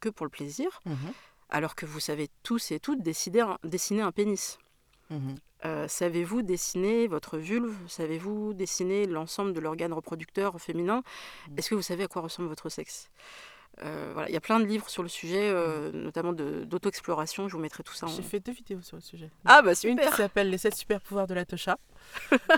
que 0.00 0.08
pour 0.10 0.26
le 0.26 0.30
plaisir, 0.30 0.80
Mhm. 0.86 0.96
alors 1.50 1.74
que 1.74 1.86
vous 1.86 2.00
savez 2.00 2.28
tous 2.42 2.70
et 2.70 2.78
toutes 2.80 3.02
décider 3.02 3.44
dessiner 3.64 4.02
un 4.02 4.12
pénis. 4.12 4.58
Mhm. 5.10 5.34
Euh, 5.64 5.86
Savez-vous 5.88 6.42
dessiner 6.42 7.06
votre 7.06 7.38
vulve? 7.38 7.76
Savez-vous 7.88 8.52
dessiner 8.54 9.06
l'ensemble 9.06 9.52
de 9.52 9.60
l'organe 9.60 9.92
reproducteur 9.92 10.60
féminin? 10.60 11.02
Mm. 11.48 11.58
Est-ce 11.58 11.70
que 11.70 11.74
vous 11.76 11.82
savez 11.82 12.04
à 12.04 12.08
quoi 12.08 12.22
ressemble 12.22 12.48
votre 12.48 12.68
sexe? 12.68 13.08
Euh, 13.80 14.10
voilà, 14.12 14.28
Il 14.28 14.32
y 14.32 14.36
a 14.36 14.40
plein 14.40 14.60
de 14.60 14.64
livres 14.64 14.88
sur 14.88 15.02
le 15.02 15.08
sujet, 15.08 15.48
euh, 15.50 15.90
notamment 15.92 16.32
d'auto-exploration. 16.32 17.48
Je 17.48 17.56
vous 17.56 17.62
mettrai 17.62 17.82
tout 17.82 17.94
ça 17.94 18.06
en... 18.06 18.08
J'ai 18.10 18.22
fait 18.22 18.40
deux 18.40 18.52
vidéos 18.52 18.82
sur 18.82 18.96
le 18.96 19.02
sujet. 19.02 19.30
Ah 19.44 19.62
bah 19.62 19.70
Une 19.70 19.74
super 19.74 20.10
qui 20.10 20.16
s'appelle 20.16 20.50
Les 20.50 20.58
7 20.58 20.74
super 20.74 21.00
pouvoirs 21.00 21.26
de 21.26 21.34
la 21.34 21.44
Tosha. 21.44 21.78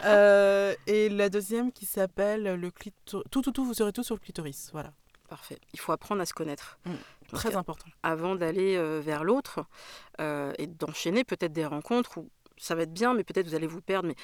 Euh, 0.04 0.74
et 0.86 1.08
la 1.08 1.28
deuxième 1.28 1.72
qui 1.72 1.86
s'appelle 1.86 2.42
le 2.42 2.70
clitoris. 2.70 3.24
Tout, 3.30 3.42
tout, 3.42 3.52
tout, 3.52 3.64
vous 3.64 3.74
saurez 3.74 3.92
tout 3.92 4.02
sur 4.02 4.14
le 4.14 4.20
clitoris. 4.20 4.70
Voilà. 4.72 4.92
Parfait. 5.28 5.58
Il 5.72 5.80
faut 5.80 5.92
apprendre 5.92 6.20
à 6.20 6.26
se 6.26 6.34
connaître. 6.34 6.78
Mm. 6.84 6.90
Donc, 6.90 7.40
Très 7.40 7.56
important. 7.56 7.86
avant 8.02 8.34
d'aller 8.34 8.76
vers 9.00 9.24
l'autre 9.24 9.64
et 10.18 10.66
d'enchaîner 10.66 11.24
peut-être 11.24 11.52
des 11.52 11.64
rencontres 11.64 12.18
où 12.18 12.28
ça 12.56 12.74
va 12.74 12.82
être 12.82 12.92
bien, 12.92 13.14
mais 13.14 13.24
peut-être 13.24 13.46
vous 13.48 13.54
allez 13.54 13.66
vous 13.66 13.80
perdre. 13.80 14.08
Mais 14.08 14.16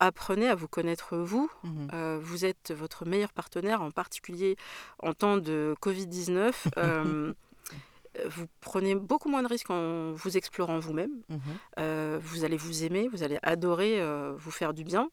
apprenez 0.00 0.48
à 0.48 0.54
vous 0.54 0.68
connaître 0.68 1.16
vous. 1.16 1.50
Mhm. 1.64 1.88
Euh, 1.92 2.18
vous 2.20 2.44
êtes 2.44 2.72
votre 2.72 3.04
meilleur 3.04 3.32
partenaire, 3.32 3.82
en 3.82 3.90
particulier 3.90 4.56
en 5.02 5.12
temps 5.14 5.36
de 5.36 5.74
Covid-19. 5.80 6.52
Euh, 8.18 8.24
vous 8.26 8.46
prenez 8.60 8.94
beaucoup 8.94 9.28
moins 9.28 9.42
de 9.42 9.48
risques 9.48 9.70
en 9.70 10.12
vous 10.12 10.36
explorant 10.36 10.78
vous-même. 10.78 11.10
Mhm. 11.28 11.40
Euh, 11.78 12.18
vous 12.20 12.44
allez 12.44 12.56
vous 12.56 12.82
aimer, 12.82 13.06
vous 13.06 13.22
allez 13.22 13.38
adorer 13.42 14.02
vous 14.36 14.50
faire 14.50 14.74
du 14.74 14.82
bien. 14.82 15.10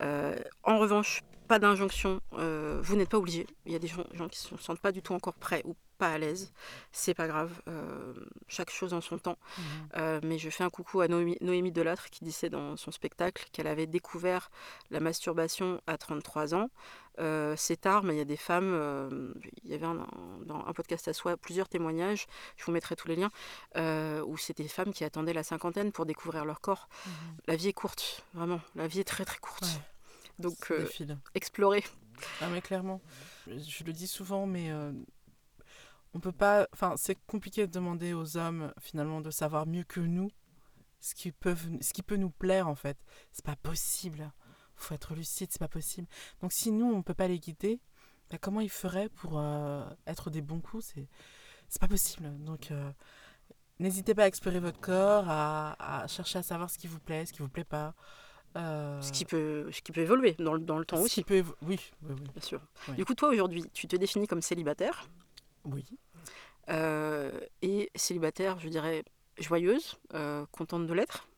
Euh, 0.00 0.36
en 0.64 0.78
revanche, 0.78 1.22
pas 1.52 1.58
d'injonction, 1.58 2.22
euh, 2.38 2.80
vous 2.82 2.96
n'êtes 2.96 3.10
pas 3.10 3.18
obligé. 3.18 3.46
Il 3.66 3.72
y 3.72 3.76
a 3.76 3.78
des 3.78 3.86
gens, 3.86 4.04
gens 4.14 4.26
qui 4.26 4.42
ne 4.50 4.56
se 4.56 4.64
sentent 4.64 4.80
pas 4.80 4.90
du 4.90 5.02
tout 5.02 5.12
encore 5.12 5.34
prêts 5.34 5.60
ou 5.66 5.76
pas 5.98 6.08
à 6.08 6.16
l'aise. 6.16 6.50
C'est 6.92 7.12
pas 7.12 7.28
grave, 7.28 7.50
euh, 7.68 8.14
chaque 8.48 8.70
chose 8.70 8.94
en 8.94 9.02
son 9.02 9.18
temps. 9.18 9.36
Mhm. 9.58 9.64
Euh, 9.98 10.20
mais 10.22 10.38
je 10.38 10.48
fais 10.48 10.64
un 10.64 10.70
coucou 10.70 11.02
à 11.02 11.08
Noémie, 11.08 11.36
Noémie 11.42 11.70
Delattre 11.70 12.08
qui 12.08 12.24
disait 12.24 12.48
dans 12.48 12.78
son 12.78 12.90
spectacle 12.90 13.44
qu'elle 13.52 13.66
avait 13.66 13.86
découvert 13.86 14.50
la 14.90 15.00
masturbation 15.00 15.82
à 15.86 15.98
33 15.98 16.54
ans. 16.54 16.70
C'est 17.56 17.82
tard, 17.82 18.02
mais 18.02 18.14
il 18.14 18.18
y 18.18 18.22
a 18.22 18.24
des 18.24 18.38
femmes. 18.38 19.34
il 19.62 19.70
y 19.70 19.74
avait 19.74 19.84
un, 19.84 20.06
dans 20.46 20.64
un 20.66 20.72
podcast 20.72 21.06
à 21.08 21.12
soi 21.12 21.36
plusieurs 21.36 21.68
témoignages, 21.68 22.26
je 22.56 22.64
vous 22.64 22.72
mettrai 22.72 22.96
tous 22.96 23.08
les 23.08 23.16
liens, 23.16 23.30
où 24.24 24.38
c'est 24.38 24.56
des 24.56 24.68
femmes 24.68 24.94
qui 24.94 25.04
attendaient 25.04 25.34
la 25.34 25.42
cinquantaine 25.42 25.92
pour 25.92 26.06
découvrir 26.06 26.46
leur 26.46 26.62
corps. 26.62 26.88
Mhm. 27.04 27.12
La 27.48 27.56
vie 27.56 27.68
est 27.68 27.74
courte, 27.74 28.24
vraiment. 28.32 28.62
La 28.74 28.86
vie 28.86 29.00
est 29.00 29.04
très 29.04 29.26
très 29.26 29.38
courte. 29.38 29.64
Ouais. 29.64 29.91
Donc, 30.38 30.70
euh, 30.70 30.80
défile. 30.80 31.18
explorez. 31.34 31.84
Ah 32.40 32.48
mais 32.50 32.60
clairement, 32.60 33.00
je 33.46 33.84
le 33.84 33.92
dis 33.92 34.06
souvent, 34.06 34.46
mais 34.46 34.70
euh, 34.70 34.92
on 36.14 36.20
peut 36.20 36.32
pas. 36.32 36.68
Enfin, 36.72 36.94
c'est 36.96 37.16
compliqué 37.26 37.66
de 37.66 37.72
demander 37.72 38.12
aux 38.14 38.36
hommes 38.36 38.72
finalement 38.80 39.20
de 39.20 39.30
savoir 39.30 39.66
mieux 39.66 39.84
que 39.84 40.00
nous 40.00 40.30
ce 41.00 41.14
qui 41.14 41.32
peuvent, 41.32 41.66
ce 41.80 41.92
qui 41.92 42.02
peut 42.02 42.16
nous 42.16 42.30
plaire 42.30 42.68
en 42.68 42.74
fait. 42.74 42.96
C'est 43.32 43.44
pas 43.44 43.56
possible. 43.56 44.32
Faut 44.76 44.94
être 44.94 45.14
lucide, 45.14 45.48
c'est 45.50 45.58
pas 45.58 45.68
possible. 45.68 46.06
Donc 46.40 46.52
si 46.52 46.70
nous 46.70 46.92
on 46.92 47.02
peut 47.02 47.14
pas 47.14 47.28
les 47.28 47.38
guider, 47.38 47.80
bah, 48.30 48.38
comment 48.40 48.60
ils 48.60 48.70
feraient 48.70 49.08
pour 49.08 49.38
euh, 49.38 49.84
être 50.06 50.30
des 50.30 50.42
bons 50.42 50.60
coups? 50.60 50.92
C'est 50.94 51.08
c'est 51.68 51.80
pas 51.80 51.88
possible. 51.88 52.30
Donc 52.44 52.70
euh, 52.70 52.92
n'hésitez 53.80 54.14
pas 54.14 54.24
à 54.24 54.26
explorer 54.28 54.60
votre 54.60 54.80
corps, 54.80 55.24
à, 55.28 56.02
à 56.02 56.06
chercher 56.06 56.38
à 56.38 56.42
savoir 56.42 56.70
ce 56.70 56.78
qui 56.78 56.86
vous 56.86 57.00
plaît, 57.00 57.26
ce 57.26 57.32
qui 57.32 57.40
vous 57.40 57.48
plaît 57.48 57.64
pas. 57.64 57.94
Euh, 58.56 59.00
Ce 59.00 59.12
qui 59.12 59.24
peut, 59.24 59.70
ce 59.72 59.80
qui 59.80 59.92
peut 59.92 60.02
évoluer 60.02 60.32
dans 60.38 60.52
le, 60.54 60.60
dans 60.60 60.78
le 60.78 60.84
temps 60.84 60.96
ce 60.98 61.02
aussi, 61.02 61.14
qui 61.22 61.24
peut 61.24 61.36
évo- 61.40 61.54
Oui, 61.62 61.78
oui, 62.02 62.14
oui. 62.18 62.26
bien 62.34 62.42
sûr. 62.42 62.60
Oui. 62.88 62.96
Du 62.96 63.04
coup, 63.04 63.14
toi 63.14 63.30
aujourd'hui, 63.30 63.64
tu 63.72 63.86
te 63.88 63.96
définis 63.96 64.26
comme 64.26 64.42
célibataire. 64.42 65.08
oui. 65.64 65.84
et 67.62 67.90
célibataire, 67.94 68.58
je 68.60 68.68
dirais 68.68 69.04
joyeuse, 69.38 69.96
contente 70.50 70.86
de 70.86 70.92
l'être, 70.94 71.28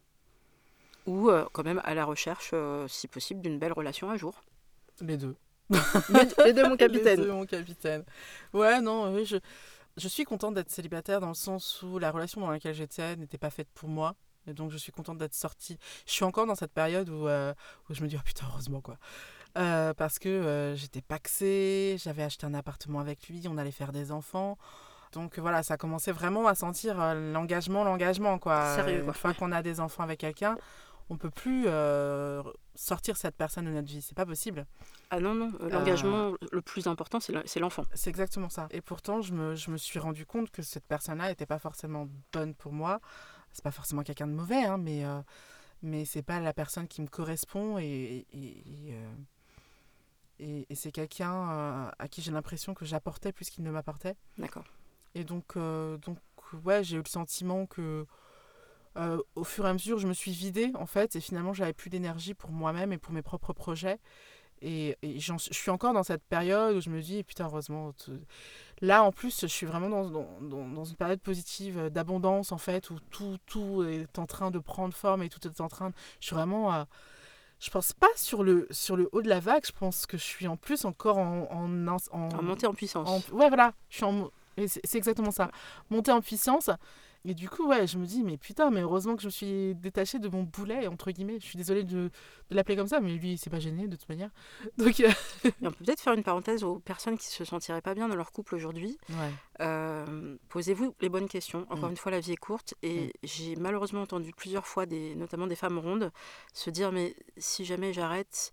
ou 1.07 1.31
quand 1.53 1.65
même 1.65 1.81
à 1.85 1.95
la 1.95 2.05
recherche, 2.05 2.53
si 2.89 3.09
possible, 3.09 3.41
d'une 3.41 3.59
belle 3.59 3.73
relation 3.73 4.11
un 4.11 4.17
jour. 4.17 4.43
Les 5.01 5.17
deux. 5.17 5.37
les 6.45 6.53
deux, 6.53 6.69
mon 6.69 6.77
capitaine. 6.85 7.21
Les 7.21 7.27
deux, 7.27 7.33
mon 7.33 7.47
capitaine. 7.47 8.05
Ouais, 8.53 8.81
non, 8.81 9.15
oui, 9.15 9.25
je, 9.25 9.37
je 9.97 10.09
suis 10.09 10.25
contente 10.25 10.55
d'être 10.55 10.71
célibataire 10.71 11.21
dans 11.21 11.29
le 11.29 11.35
sens 11.35 11.83
où 11.83 11.99
la 11.99 12.11
relation 12.11 12.41
dans 12.41 12.51
laquelle 12.51 12.75
j'étais 12.75 13.17
n'était 13.17 13.39
pas 13.39 13.51
faite 13.51 13.69
pour 13.75 13.89
moi. 13.89 14.15
Et 14.47 14.55
donc, 14.55 14.71
je 14.71 14.77
suis 14.77 14.93
contente 14.93 15.19
d'être 15.19 15.35
sortie. 15.35 15.79
Je 16.07 16.13
suis 16.13 16.25
encore 16.25 16.47
dans 16.47 16.55
cette 16.55 16.73
période 16.73 17.09
où, 17.09 17.29
euh, 17.29 17.55
où 17.89 17.95
je 17.95 18.03
me 18.03 18.09
dis, 18.09 18.17
oh 18.19 18.23
putain, 18.25 18.47
heureusement, 18.51 18.81
quoi. 18.81 18.97
Euh, 19.57 19.95
parce 19.95 20.19
que 20.19 20.29
euh, 20.29 20.75
j'étais 20.75 21.01
paxée, 21.01 21.97
j'avais 22.03 22.25
acheté 22.25 22.45
un 22.45 22.55
appartement 22.55 22.99
avec 22.99 23.29
lui, 23.29 23.47
on 23.49 23.57
allait 23.57 23.71
faire 23.71 23.93
des 23.93 24.11
enfants. 24.11 24.59
Donc 25.13 25.39
voilà, 25.39 25.63
ça 25.63 25.77
commençait 25.77 26.11
vraiment 26.11 26.49
à 26.49 26.57
sentir 26.57 26.97
l'engagement, 27.15 27.85
l'engagement, 27.85 28.39
quoi. 28.39 28.75
Sérieux, 28.75 29.03
quoi. 29.03 29.09
Une 29.09 29.15
fois 29.15 29.35
qu'on 29.35 29.53
a 29.53 29.63
des 29.63 29.79
enfants 29.79 30.03
avec 30.03 30.19
quelqu'un, 30.19 30.57
on 31.09 31.17
peut 31.17 31.31
plus 31.31 31.69
sortir 32.75 33.17
cette 33.17 33.37
personne 33.37 33.67
de 33.67 33.71
notre 33.71 33.87
vie. 33.87 34.03
C'est 34.03 34.17
pas 34.17 34.27
possible. 34.27 34.67
Ah 35.11 35.21
non, 35.21 35.35
non. 35.35 35.53
L'engagement 35.71 36.33
le 36.51 36.63
plus 36.63 36.89
important, 36.89 37.21
c'est 37.21 37.61
l'enfant. 37.61 37.85
C'est 37.95 38.11
exactement 38.11 38.49
ça. 38.49 38.67
Et 38.73 38.81
pourtant, 38.81 39.23
je 39.23 39.33
me, 39.33 39.55
je 39.55 39.71
me 39.71 39.77
suis 39.77 40.01
rendu 40.01 40.27
compte 40.27 40.51
que 40.51 40.63
cette 40.63 40.85
personne-là 40.87 41.29
n'était 41.29 41.47
pas 41.47 41.61
forcément 41.61 42.09
bonne 42.33 42.55
pour 42.55 42.73
moi 42.73 43.01
c'est 43.55 43.63
pas 43.63 43.71
forcément 43.71 44.03
quelqu'un 44.03 44.27
de 44.27 44.33
mauvais, 44.33 44.65
hein, 44.65 44.77
mais, 44.77 45.05
euh, 45.05 45.21
mais 45.83 46.05
c'est 46.05 46.23
pas 46.23 46.41
la 46.41 46.53
personne 46.53 46.89
qui 46.89 47.01
me 47.01 47.07
correspond 47.07 47.79
et, 47.79 48.27
et, 48.33 48.37
et, 48.39 48.95
euh, 50.41 50.65
c'est 50.75 50.91
quelqu'un 50.91 51.33
euh, 51.33 51.91
à 51.99 52.09
qui 52.09 52.21
j'ai 52.21 52.33
l'impression 52.33 52.75
que 52.75 52.85
j'apportais 52.85 53.33
plus 53.33 53.49
qu'il 53.49 53.63
ne 53.65 53.71
m'apportait. 53.71 54.17
D'accord. 54.39 54.65
Et 55.15 55.23
donc, 55.23 55.57
donc 55.57 56.19
ouais, 56.65 56.83
j'ai 56.83 56.97
eu 56.97 57.03
le 57.03 57.09
sentiment 57.09 57.67
que 57.67 58.05
au 58.97 59.45
fur 59.45 59.67
et 59.67 59.69
à 59.69 59.73
mesure, 59.73 59.99
je 59.99 60.09
me 60.09 60.13
suis 60.13 60.33
vidée 60.33 60.73
en 60.75 60.87
fait, 60.87 61.15
et 61.15 61.21
finalement, 61.21 61.53
j'avais 61.53 61.73
plus 61.73 61.89
d'énergie 61.89 62.35
pour 62.35 62.51
moi-même 62.51 62.93
et 62.93 62.99
pour 62.99 63.13
mes 63.13 63.23
propres 63.23 63.53
projets. 63.53 64.01
Et, 64.63 64.97
je 65.03 65.33
suis 65.39 65.71
encore 65.71 65.93
dans 65.93 66.03
cette 66.03 66.25
période 66.25 66.77
où 66.77 66.81
je 66.81 66.91
me 66.91 67.01
dis, 67.01 67.23
putain, 67.23 67.47
heureusement. 67.47 67.93
Là, 68.81 69.03
en 69.03 69.13
plus, 69.13 69.43
je 69.43 69.47
suis 69.47 69.67
vraiment 69.67 69.89
dans, 69.89 70.41
dans, 70.41 70.69
dans 70.69 70.85
une 70.85 70.97
période 70.97 71.21
positive 71.21 71.79
euh, 71.79 71.91
d'abondance, 71.91 72.53
en 72.53 72.59
fait, 72.59 72.91
où 72.91 72.99
tout, 73.11 73.39
tout 73.47 73.85
est 73.85 74.19
en 74.19 74.27
train 74.27 74.51
de 74.51 74.59
prendre 74.59 74.95
forme 74.95 75.23
et 75.23 75.29
tout 75.29 75.47
est 75.47 75.61
en 75.61 75.69
train. 75.69 75.91
De... 75.91 75.95
Je 76.21 76.27
suis 76.27 76.35
vraiment. 76.35 76.87
je 77.61 77.71
pense 77.71 77.93
pas 77.93 78.09
sur 78.17 78.43
le, 78.43 78.67
sur 78.71 78.97
le 78.97 79.09
haut 79.13 79.23
de 79.23 79.29
la 79.29 79.41
vague, 79.41 79.65
je 79.67 79.73
pense 79.73 80.07
que 80.07 80.19
je 80.19 80.25
suis 80.25 80.47
en 80.47 80.57
plus 80.57 80.85
encore 80.85 81.19
en. 81.19 81.49
En, 81.51 81.89
en, 81.89 81.99
en 82.13 82.43
montée 82.43 82.67
en 82.67 82.75
puissance. 82.75 83.29
ouais, 83.31 83.49
voilà. 83.49 83.75
Je 83.91 83.97
suis 83.97 84.05
en. 84.05 84.31
C'est 84.67 84.95
exactement 84.97 85.31
ça. 85.31 85.51
Montée 85.91 86.13
en 86.13 86.21
puissance. 86.21 86.71
Et 87.27 87.33
du 87.33 87.49
coup, 87.49 87.67
ouais, 87.67 87.87
je 87.87 87.97
me 87.97 88.05
dis, 88.05 88.23
mais 88.23 88.37
putain, 88.37 88.71
mais 88.71 88.81
heureusement 88.81 89.17
que 89.17 89.23
je 89.23 89.29
me 89.29 89.31
suis 89.31 89.75
détachée 89.77 90.19
de 90.19 90.29
mon 90.29 90.43
boulet, 90.43 90.87
entre 90.87 91.11
guillemets. 91.11 91.39
Je 91.41 91.47
suis 91.47 91.57
désolée 91.57 91.83
de, 91.83 92.11
de 92.51 92.55
l'appeler 92.55 92.77
comme 92.77 92.87
ça, 92.87 93.01
mais 93.01 93.15
lui, 93.15 93.33
il 93.33 93.39
s'est 93.39 93.49
pas 93.49 93.61
gêné 93.61 93.89
de 93.89 93.97
toute 93.97 94.09
manière. 94.09 94.31
Donc, 94.79 95.01
euh, 95.01 95.11
on 95.63 95.71
peut 95.71 95.85
peut-être 95.85 96.01
faire 96.01 96.13
une 96.13 96.23
parenthèse 96.23 96.65
aux 96.65 96.81
personnes 96.81 97.17
qui 97.17 97.27
se 97.27 97.45
sentiraient 97.45 97.81
pas 97.81 97.95
bien 97.95 98.09
dans 98.09 98.17
leur 98.17 98.31
couple 98.31 98.55
aujourd'hui. 98.55 98.99
Ouais. 99.09 99.33
Euh, 99.61 100.37
posez-vous 100.51 100.95
les 101.01 101.09
bonnes 101.09 101.29
questions. 101.29 101.67
Encore 101.71 101.89
mm. 101.89 101.93
une 101.93 101.97
fois, 101.97 102.13
la 102.13 102.21
vie 102.21 102.33
est 102.33 102.37
courte. 102.37 102.75
Et 102.83 103.07
mm. 103.07 103.11
j'ai 103.23 103.57
malheureusement 103.57 104.03
entendu 104.03 104.33
plusieurs 104.37 104.67
fois, 104.67 104.85
des, 104.85 105.15
notamment 105.15 105.47
des 105.47 105.57
femmes 105.57 105.79
rondes, 105.79 106.13
se 106.53 106.69
dire, 106.69 106.93
mais 106.93 107.17
si 107.39 107.65
jamais 107.65 107.95
j'arrête, 107.95 108.53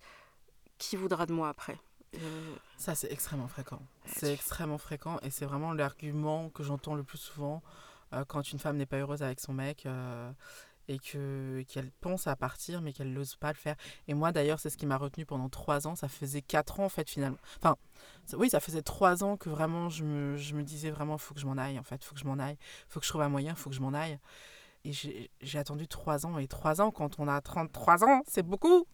qui 0.77 0.95
voudra 0.95 1.25
de 1.25 1.33
moi 1.33 1.49
après? 1.49 1.77
Euh, 2.15 2.55
Ça, 2.77 2.95
c'est 2.95 3.11
extrêmement 3.11 3.47
fréquent. 3.47 3.81
C'est 4.05 4.33
extrêmement 4.33 4.77
fréquent 4.77 5.17
et 5.21 5.29
c'est 5.29 5.45
vraiment 5.45 5.73
l'argument 5.73 6.49
que 6.49 6.63
j'entends 6.63 6.95
le 6.95 7.03
plus 7.03 7.17
souvent. 7.17 7.61
Euh, 8.13 8.25
quand 8.25 8.51
une 8.51 8.59
femme 8.59 8.77
n'est 8.77 8.85
pas 8.85 8.97
heureuse 8.97 9.23
avec 9.23 9.39
son 9.39 9.53
mec 9.53 9.85
euh, 9.85 10.31
et 10.87 10.99
que 10.99 11.63
qu'elle 11.67 11.91
pense 12.01 12.27
à 12.27 12.35
partir 12.35 12.81
mais 12.81 12.91
qu'elle 12.93 13.13
n'ose 13.13 13.35
pas 13.35 13.49
le 13.49 13.57
faire. 13.57 13.75
Et 14.07 14.13
moi 14.13 14.31
d'ailleurs 14.31 14.59
c'est 14.59 14.69
ce 14.69 14.77
qui 14.77 14.85
m'a 14.85 14.97
retenu 14.97 15.25
pendant 15.25 15.49
trois 15.49 15.87
ans. 15.87 15.95
Ça 15.95 16.07
faisait 16.07 16.41
quatre 16.41 16.79
ans 16.79 16.85
en 16.85 16.89
fait 16.89 17.09
finalement. 17.09 17.37
Enfin 17.57 17.77
oui 18.33 18.49
ça 18.49 18.59
faisait 18.59 18.81
trois 18.81 19.23
ans 19.23 19.37
que 19.37 19.49
vraiment 19.49 19.89
je 19.89 20.03
me, 20.03 20.37
je 20.37 20.55
me 20.55 20.63
disais 20.63 20.89
vraiment 20.91 21.17
faut 21.17 21.33
que 21.33 21.39
je 21.39 21.45
m'en 21.45 21.57
aille 21.57 21.79
en 21.79 21.83
fait, 21.83 22.03
faut 22.03 22.13
que 22.13 22.21
je 22.21 22.25
m'en 22.25 22.39
aille, 22.39 22.57
faut 22.87 22.99
que 22.99 23.05
je 23.05 23.11
trouve 23.11 23.21
un 23.21 23.29
moyen, 23.29 23.55
faut 23.55 23.69
que 23.69 23.75
je 23.75 23.81
m'en 23.81 23.93
aille. 23.93 24.19
Et 24.83 24.93
j'ai 25.41 25.59
attendu 25.59 25.87
trois 25.87 26.25
ans. 26.25 26.37
Et 26.39 26.47
trois 26.47 26.81
ans, 26.81 26.89
quand 26.91 27.19
on 27.19 27.27
a 27.27 27.39
33 27.39 28.03
ans, 28.03 28.21
c'est 28.27 28.41
beaucoup. 28.41 28.87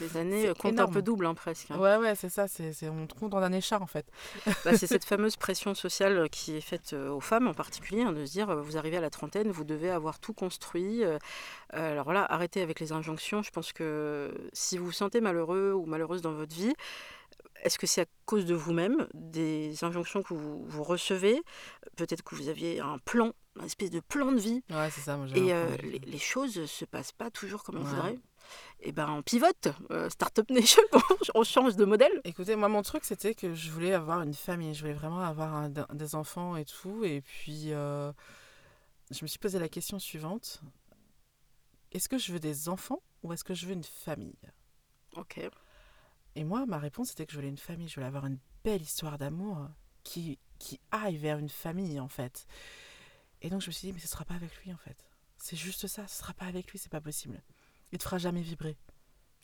les 0.00 0.16
années 0.16 0.52
comptent 0.58 0.80
un 0.80 0.88
peu 0.88 1.02
double, 1.02 1.26
hein, 1.26 1.34
presque. 1.34 1.70
Hein. 1.70 1.78
Ouais, 1.78 1.96
ouais, 1.96 2.14
c'est 2.14 2.30
ça. 2.30 2.48
C'est, 2.48 2.88
on 2.88 3.06
compte 3.06 3.34
en 3.34 3.42
années 3.42 3.60
char, 3.60 3.82
en 3.82 3.86
fait. 3.86 4.06
Bah, 4.64 4.76
c'est 4.76 4.86
cette 4.86 5.04
fameuse 5.04 5.36
pression 5.36 5.74
sociale 5.74 6.28
qui 6.30 6.56
est 6.56 6.60
faite 6.60 6.92
euh, 6.92 7.10
aux 7.10 7.20
femmes 7.20 7.46
en 7.46 7.54
particulier, 7.54 8.02
hein, 8.02 8.12
de 8.12 8.24
se 8.24 8.32
dire, 8.32 8.50
euh, 8.50 8.62
vous 8.62 8.76
arrivez 8.76 8.96
à 8.96 9.00
la 9.00 9.10
trentaine, 9.10 9.50
vous 9.50 9.64
devez 9.64 9.90
avoir 9.90 10.18
tout 10.18 10.32
construit. 10.32 11.04
Euh, 11.04 11.18
alors 11.72 12.12
là, 12.12 12.24
arrêtez 12.28 12.62
avec 12.62 12.80
les 12.80 12.92
injonctions. 12.92 13.42
Je 13.42 13.50
pense 13.50 13.72
que 13.72 14.32
si 14.52 14.78
vous 14.78 14.86
vous 14.86 14.92
sentez 14.92 15.20
malheureux 15.20 15.72
ou 15.72 15.84
malheureuse 15.84 16.22
dans 16.22 16.32
votre 16.32 16.54
vie, 16.54 16.72
est-ce 17.62 17.78
que 17.78 17.86
c'est 17.86 18.02
à 18.02 18.06
cause 18.26 18.46
de 18.46 18.54
vous-même, 18.54 19.08
des 19.14 19.82
injonctions 19.82 20.22
que 20.22 20.34
vous, 20.34 20.82
recevez? 20.82 21.42
Peut-être 21.96 22.22
que 22.22 22.34
vous 22.34 22.48
aviez 22.48 22.80
un 22.80 22.98
plan, 22.98 23.32
une 23.58 23.64
espèce 23.64 23.90
de 23.90 24.00
plan 24.00 24.32
de 24.32 24.38
vie. 24.38 24.62
Ouais, 24.70 24.90
c'est 24.90 25.00
ça. 25.00 25.18
et 25.34 25.52
euh, 25.52 25.76
les, 25.76 26.18
choses 26.18 26.56
ne 26.58 26.66
se 26.66 26.84
passent 26.84 27.12
pas 27.12 27.30
toujours 27.30 27.62
comme 27.62 27.76
on 27.76 27.84
voudrait. 27.84 28.18
Et 28.80 28.90
eh 28.90 28.92
ben 28.92 29.10
on 29.10 29.22
pivote, 29.22 29.68
euh, 29.90 30.08
Startup 30.08 30.48
Nation, 30.50 30.82
on 31.34 31.42
change 31.42 31.74
de 31.74 31.84
modèle. 31.84 32.20
Écoutez, 32.22 32.54
moi 32.54 32.68
mon 32.68 32.82
truc 32.82 33.04
c'était 33.04 33.34
que 33.34 33.54
je 33.54 33.70
voulais 33.72 33.92
avoir 33.92 34.22
une 34.22 34.34
famille, 34.34 34.72
je 34.72 34.82
voulais 34.82 34.92
vraiment 34.92 35.20
avoir 35.20 35.68
des 35.68 36.14
enfants 36.14 36.56
et 36.56 36.64
tout. 36.64 37.02
Et 37.02 37.22
puis 37.22 37.72
euh, 37.72 38.12
je 39.10 39.18
me 39.22 39.26
suis 39.26 39.40
posé 39.40 39.58
la 39.58 39.68
question 39.68 39.98
suivante 39.98 40.62
est-ce 41.96 42.08
que 42.08 42.18
je 42.18 42.32
veux 42.32 42.40
des 42.40 42.68
enfants 42.68 43.02
ou 43.22 43.32
est-ce 43.32 43.44
que 43.44 43.54
je 43.54 43.66
veux 43.66 43.72
une 43.72 43.82
famille? 43.82 44.36
Ok. 45.16 45.40
Et 46.34 46.44
moi, 46.44 46.66
ma 46.66 46.78
réponse 46.78 47.12
était 47.12 47.24
que 47.24 47.32
je 47.32 47.38
voulais 47.38 47.48
une 47.48 47.56
famille, 47.56 47.88
je 47.88 47.94
voulais 47.94 48.06
avoir 48.06 48.26
une 48.26 48.38
belle 48.62 48.82
histoire 48.82 49.16
d'amour 49.16 49.68
qui, 50.02 50.38
qui 50.58 50.78
aille 50.90 51.16
vers 51.16 51.38
une 51.38 51.48
famille, 51.48 51.98
en 51.98 52.08
fait. 52.08 52.46
Et 53.46 53.48
donc 53.48 53.60
je 53.60 53.68
me 53.68 53.72
suis 53.72 53.86
dit, 53.86 53.92
mais 53.92 54.00
ce 54.00 54.08
sera 54.08 54.24
pas 54.24 54.34
avec 54.34 54.52
lui, 54.56 54.72
en 54.72 54.76
fait. 54.76 54.96
C'est 55.38 55.54
juste 55.54 55.86
ça, 55.86 56.08
ce 56.08 56.18
sera 56.18 56.34
pas 56.34 56.46
avec 56.46 56.72
lui, 56.72 56.80
c'est 56.80 56.90
pas 56.90 57.00
possible. 57.00 57.40
Il 57.92 57.98
te 57.98 58.02
fera 58.02 58.18
jamais 58.18 58.40
vibrer. 58.40 58.76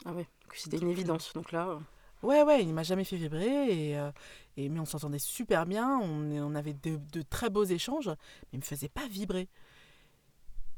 Ah 0.05 0.13
ouais, 0.13 0.27
c'était 0.53 0.79
une 0.79 0.89
évidence. 0.89 1.33
Donc 1.35 1.53
là. 1.53 1.69
Euh. 1.69 1.79
Ouais, 2.25 2.43
ouais, 2.43 2.65
il 2.65 2.75
m'a 2.75 2.83
jamais 2.83 3.05
fait 3.05 3.17
vibrer, 3.17 3.91
et, 3.91 3.99
euh, 3.99 4.11
et 4.57 4.69
mais 4.69 4.81
on 4.81 4.85
s'entendait 4.85 5.21
super 5.21 5.67
bien, 5.67 5.99
on, 5.99 6.33
on 6.33 6.55
avait 6.57 6.73
de, 6.73 6.97
de, 6.97 7.23
très 7.23 7.49
beaux 7.49 7.65
échanges, 7.65 8.09
mais 8.09 8.55
il 8.55 8.59
me 8.59 8.65
faisait 8.65 8.89
pas 8.89 9.07
vibrer. 9.07 9.49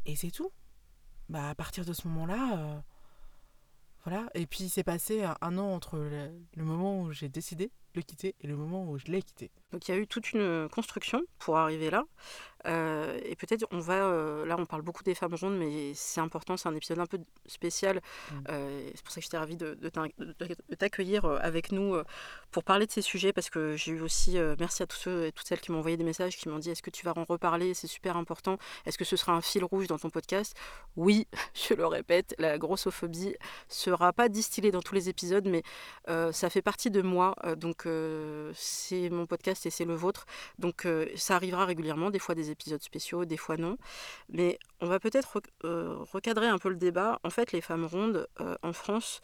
Et 0.05 0.17
c'est 0.17 0.31
tout. 0.31 0.51
Bah, 1.31 1.49
à 1.49 1.55
partir 1.55 1.87
de 1.87 1.95
ce 1.95 2.07
moment-là, 2.09 2.59
euh, 2.59 2.81
voilà. 4.05 4.29
Et 4.35 4.47
puis, 4.47 4.65
il 4.65 4.71
s'est 4.71 4.85
passé 4.85 5.25
un, 5.25 5.59
an 5.59 5.73
entre 5.73 5.97
le 5.99 6.65
moment 6.65 7.01
où 7.01 7.13
j'ai 7.13 7.31
décidé 7.31 7.73
le 7.95 8.03
quitter 8.03 8.35
et 8.41 8.47
le 8.47 8.57
moment 8.57 8.89
où 8.89 8.99
je 8.99 9.07
l'ai 9.07 9.23
quitté. 9.23 9.51
Donc 9.73 9.89
il 9.89 9.91
y 9.93 9.95
a 9.95 9.99
eu 9.99 10.07
toute 10.07 10.33
une 10.33 10.69
construction 10.69 11.23
pour 11.39 11.57
arriver 11.57 11.91
là. 11.91 12.05
Euh, 12.67 13.19
et 13.25 13.37
peut-être 13.37 13.67
on 13.71 13.79
va, 13.79 14.05
euh, 14.07 14.47
là 14.47 14.57
on 14.59 14.65
parle 14.65 14.83
beaucoup 14.83 15.03
des 15.03 15.15
femmes 15.15 15.35
rondes, 15.35 15.59
mais 15.59 15.93
c'est 15.95 16.21
important, 16.21 16.57
c'est 16.57 16.69
un 16.69 16.75
épisode 16.75 16.99
un 16.99 17.07
peu 17.07 17.19
spécial. 17.47 18.01
Mm. 18.31 18.35
Euh, 18.49 18.91
c'est 18.95 19.03
pour 19.03 19.13
ça 19.13 19.21
que 19.21 19.25
j'étais 19.25 19.37
ravie 19.37 19.57
de, 19.57 19.75
de 19.75 20.75
t'accueillir 20.75 21.25
avec 21.25 21.73
nous 21.73 21.97
pour 22.51 22.65
parler 22.65 22.87
de 22.87 22.91
ces 22.91 23.03
sujets, 23.03 23.33
parce 23.33 23.51
que 23.51 23.77
j'ai 23.77 23.93
eu 23.93 24.01
aussi, 24.01 24.39
merci 24.59 24.83
à 24.83 24.87
tous 24.87 24.97
ceux 24.97 25.27
et 25.27 25.33
toutes 25.33 25.47
celles 25.47 25.61
qui 25.61 25.73
m'ont 25.73 25.79
envoyé 25.79 25.97
des 25.97 26.05
messages, 26.05 26.37
qui 26.37 26.49
m'ont 26.49 26.59
dit 26.59 26.71
est-ce 26.71 26.83
que 26.83 26.91
tu 26.91 27.05
vas 27.05 27.13
en 27.17 27.25
reparler, 27.25 27.75
c'est 27.75 27.87
super 27.87 28.17
important, 28.17 28.59
est-ce 28.87 28.99
que 28.99 29.05
ce 29.05 29.17
sera 29.17 29.33
un 29.33 29.41
fil 29.41 29.65
rouge 29.65 29.87
dans 29.87 29.99
ton 29.99 30.11
podcast? 30.11 30.57
Oui, 30.97 31.27
je 31.55 31.75
le 31.75 31.87
répète, 31.87 32.35
la 32.39 32.59
grossophobie 32.59 33.35
sera 33.69 34.13
pas 34.13 34.29
distillée 34.29 34.71
dans 34.71 34.83
tous 34.83 34.95
les 34.95 35.09
épisodes, 35.09 35.47
mais 35.47 35.63
ça 36.33 36.51
fait 36.51 36.63
partie 36.63 36.91
de 36.91 37.03
moi, 37.03 37.35
donc 37.57 37.84
c'est 38.55 39.11
mon 39.11 39.27
podcast 39.27 39.67
et 39.67 39.71
c'est 39.71 39.85
le 39.85 39.95
vôtre. 39.95 40.27
Donc 40.59 40.87
ça 41.17 41.37
arrivera 41.37 41.65
régulièrement, 41.65 42.11
des 42.11 42.19
fois 42.19 42.35
des 42.35 42.51
épisodes 42.51 42.83
spéciaux, 42.83 43.25
des 43.25 43.37
fois 43.37 43.57
non. 43.57 43.77
Mais 44.29 44.59
on 44.81 44.87
va 44.87 44.99
peut-être 45.01 45.41
recadrer 46.13 46.49
un 46.49 46.59
peu 46.59 46.69
le 46.69 46.77
débat. 46.77 47.21
En 47.25 47.31
fait, 47.31 47.53
les 47.53 47.61
femmes 47.61 47.85
rondes 47.85 48.27
en 48.63 48.73
France, 48.73 49.21